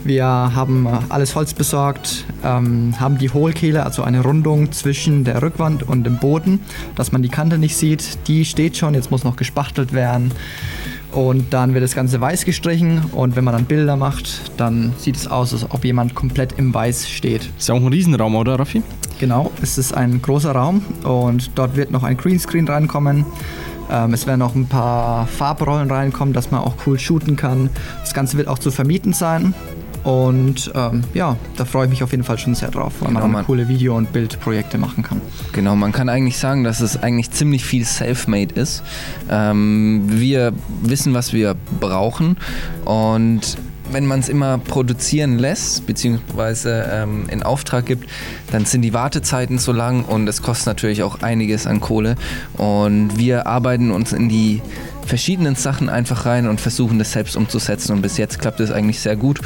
Wir 0.06 0.24
haben 0.24 0.86
äh, 0.86 0.90
alles 1.08 1.34
Holz 1.34 1.52
besorgt, 1.52 2.26
ähm, 2.44 2.94
haben 3.00 3.18
die 3.18 3.30
Hohlkehle, 3.30 3.84
also 3.84 4.04
eine 4.04 4.22
Rundung 4.22 4.70
zwischen 4.70 5.24
der 5.24 5.42
Rückwand 5.42 5.82
und 5.82 6.04
dem 6.04 6.18
Boden, 6.18 6.60
dass 6.94 7.10
man 7.10 7.22
die 7.22 7.28
Kante 7.28 7.58
nicht 7.58 7.76
sieht. 7.76 8.28
Die 8.28 8.44
steht 8.44 8.76
schon, 8.76 8.94
jetzt 8.94 9.10
muss 9.10 9.24
noch 9.24 9.34
gespachtelt 9.34 9.92
werden. 9.92 10.30
Und 11.10 11.52
dann 11.52 11.74
wird 11.74 11.82
das 11.82 11.96
Ganze 11.96 12.20
weiß 12.20 12.44
gestrichen 12.44 13.02
und 13.12 13.34
wenn 13.34 13.42
man 13.42 13.54
dann 13.54 13.64
Bilder 13.64 13.96
macht, 13.96 14.52
dann 14.58 14.92
sieht 14.96 15.16
es 15.16 15.26
aus, 15.26 15.52
als 15.52 15.68
ob 15.70 15.84
jemand 15.84 16.14
komplett 16.14 16.56
im 16.56 16.72
Weiß 16.72 17.08
steht. 17.08 17.50
Ist 17.58 17.68
ja 17.68 17.74
auch 17.74 17.80
ein 17.80 17.88
Riesenraum, 17.88 18.36
oder 18.36 18.60
Raffi? 18.60 18.82
Genau, 19.18 19.50
es 19.60 19.76
ist 19.76 19.92
ein 19.92 20.22
großer 20.22 20.52
Raum 20.52 20.82
und 21.02 21.50
dort 21.56 21.74
wird 21.74 21.90
noch 21.90 22.04
ein 22.04 22.16
Greenscreen 22.16 22.68
reinkommen. 22.68 23.24
Ähm, 23.90 24.12
es 24.12 24.26
werden 24.26 24.40
noch 24.40 24.54
ein 24.54 24.66
paar 24.66 25.26
Farbrollen 25.26 25.90
reinkommen, 25.90 26.34
dass 26.34 26.50
man 26.50 26.60
auch 26.60 26.74
cool 26.86 26.98
shooten 26.98 27.34
kann. 27.34 27.70
Das 28.00 28.14
Ganze 28.14 28.36
wird 28.36 28.46
auch 28.46 28.58
zu 28.58 28.70
vermieten 28.70 29.12
sein. 29.12 29.54
Und 30.06 30.70
ähm, 30.76 31.02
ja, 31.14 31.36
da 31.56 31.64
freue 31.64 31.86
ich 31.86 31.90
mich 31.90 32.04
auf 32.04 32.12
jeden 32.12 32.22
Fall 32.22 32.38
schon 32.38 32.54
sehr 32.54 32.70
drauf, 32.70 32.92
weil 33.00 33.08
Genau, 33.08 33.26
man 33.26 33.42
auch 33.42 33.46
coole 33.46 33.66
Video- 33.66 33.96
und 33.96 34.12
Bildprojekte 34.12 34.78
machen 34.78 35.02
kann. 35.02 35.20
Genau, 35.52 35.74
man 35.74 35.90
kann 35.90 36.08
eigentlich 36.08 36.38
sagen, 36.38 36.62
dass 36.62 36.80
es 36.80 36.96
eigentlich 37.02 37.32
ziemlich 37.32 37.64
viel 37.64 37.84
self-made 37.84 38.54
ist. 38.54 38.84
Ähm, 39.28 40.04
wir 40.06 40.52
wissen, 40.80 41.12
was 41.12 41.32
wir 41.32 41.56
brauchen 41.80 42.36
und 42.84 43.58
wenn 43.90 44.06
man 44.06 44.20
es 44.20 44.28
immer 44.28 44.58
produzieren 44.58 45.38
lässt, 45.38 45.86
beziehungsweise 45.86 46.88
ähm, 46.92 47.26
in 47.28 47.42
Auftrag 47.42 47.86
gibt, 47.86 48.08
dann 48.52 48.64
sind 48.64 48.82
die 48.82 48.92
Wartezeiten 48.94 49.58
so 49.58 49.72
lang 49.72 50.04
und 50.04 50.28
es 50.28 50.42
kostet 50.42 50.66
natürlich 50.66 51.02
auch 51.02 51.22
einiges 51.22 51.66
an 51.66 51.80
Kohle. 51.80 52.16
Und 52.54 53.16
wir 53.16 53.46
arbeiten 53.46 53.90
uns 53.90 54.12
in 54.12 54.28
die 54.28 54.60
verschiedenen 55.06 55.54
Sachen 55.54 55.88
einfach 55.88 56.26
rein 56.26 56.46
und 56.48 56.60
versuchen 56.60 56.98
das 56.98 57.12
selbst 57.12 57.36
umzusetzen. 57.36 57.92
Und 57.92 58.02
bis 58.02 58.18
jetzt 58.18 58.38
klappt 58.38 58.60
es 58.60 58.70
eigentlich 58.70 59.00
sehr 59.00 59.16
gut. 59.16 59.40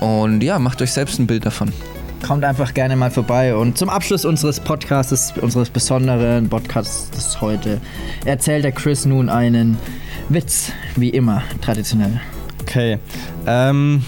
Und 0.00 0.42
ja, 0.42 0.58
macht 0.58 0.82
euch 0.82 0.92
selbst 0.92 1.18
ein 1.18 1.26
Bild 1.26 1.46
davon. 1.46 1.72
Kommt 2.26 2.44
einfach 2.44 2.74
gerne 2.74 2.96
mal 2.96 3.10
vorbei. 3.10 3.54
Und 3.54 3.78
zum 3.78 3.88
Abschluss 3.88 4.24
unseres 4.24 4.60
Podcasts, 4.60 5.34
unseres 5.40 5.70
besonderen 5.70 6.48
Podcasts 6.48 7.40
heute, 7.40 7.80
erzählt 8.24 8.64
der 8.64 8.72
Chris 8.72 9.04
nun 9.04 9.28
einen 9.28 9.78
Witz, 10.28 10.72
wie 10.96 11.10
immer, 11.10 11.42
traditionell. 11.60 12.20
Okay. 12.62 12.98
Ähm, 13.46 14.02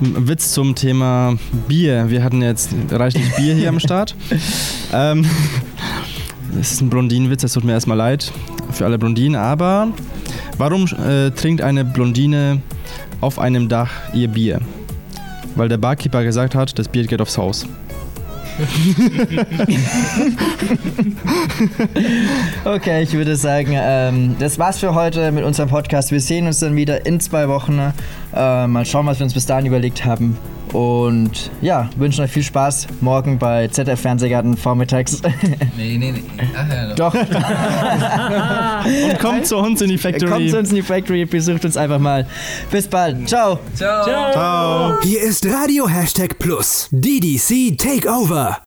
ein 0.00 0.28
Witz 0.28 0.52
zum 0.52 0.74
Thema 0.74 1.36
Bier. 1.68 2.10
Wir 2.10 2.22
hatten 2.22 2.42
jetzt 2.42 2.70
reichlich 2.90 3.34
Bier 3.36 3.54
hier 3.54 3.68
am 3.68 3.80
Start. 3.80 4.14
Ähm, 4.92 5.24
das 6.58 6.72
ist 6.72 6.80
ein 6.80 6.90
Blondinenwitz, 6.90 7.42
das 7.42 7.52
tut 7.52 7.62
mir 7.62 7.70
erstmal 7.70 7.96
leid 7.96 8.32
für 8.72 8.84
alle 8.84 8.98
Blondinen, 8.98 9.40
aber 9.40 9.88
warum 10.58 10.86
äh, 10.86 11.30
trinkt 11.30 11.62
eine 11.62 11.84
Blondine 11.84 12.60
auf 13.20 13.38
einem 13.38 13.68
Dach 13.68 13.90
ihr 14.12 14.28
Bier? 14.28 14.60
Weil 15.56 15.68
der 15.68 15.78
Barkeeper 15.78 16.22
gesagt 16.22 16.54
hat, 16.54 16.78
das 16.78 16.88
Bier 16.88 17.06
geht 17.06 17.20
aufs 17.20 17.36
Haus. 17.36 17.66
Okay, 22.64 23.02
ich 23.02 23.12
würde 23.14 23.36
sagen, 23.36 23.72
ähm, 23.74 24.36
das 24.38 24.58
war's 24.58 24.78
für 24.78 24.94
heute 24.94 25.32
mit 25.32 25.44
unserem 25.44 25.68
Podcast. 25.68 26.12
Wir 26.12 26.20
sehen 26.20 26.46
uns 26.46 26.60
dann 26.60 26.76
wieder 26.76 27.06
in 27.06 27.20
zwei 27.20 27.48
Wochen. 27.48 27.78
Äh, 28.34 28.66
mal 28.66 28.84
schauen, 28.84 29.06
was 29.06 29.18
wir 29.18 29.24
uns 29.24 29.34
bis 29.34 29.46
dahin 29.46 29.66
überlegt 29.66 30.04
haben. 30.04 30.36
Und 30.72 31.50
ja, 31.60 31.90
wünschen 31.96 32.22
euch 32.24 32.30
viel 32.30 32.42
Spaß 32.42 32.86
morgen 33.00 33.38
bei 33.38 33.68
ZDF 33.68 34.00
Fernsehgarten 34.00 34.56
vormittags. 34.56 35.20
Nee, 35.76 35.96
nee, 35.96 36.12
nee. 36.12 36.22
Ach 36.56 36.68
ja, 36.68 36.94
Doch. 36.94 37.14
Und 39.10 39.18
kommt 39.18 39.46
zu 39.46 39.56
uns 39.56 39.80
in 39.80 39.88
die 39.88 39.98
Factory. 39.98 40.30
Kommt 40.30 40.50
zu 40.50 40.58
uns 40.58 40.70
in 40.70 40.76
die 40.76 40.82
Factory, 40.82 41.24
besucht 41.24 41.64
uns 41.64 41.76
einfach 41.76 41.98
mal. 41.98 42.26
Bis 42.70 42.86
bald. 42.86 43.26
Ciao. 43.28 43.58
Ciao. 43.74 45.00
Hier 45.02 45.22
ist 45.22 45.46
Radio 45.46 45.88
Hashtag 45.88 46.38
Plus. 46.38 46.88
DDC 46.90 47.78
Takeover. 47.78 48.60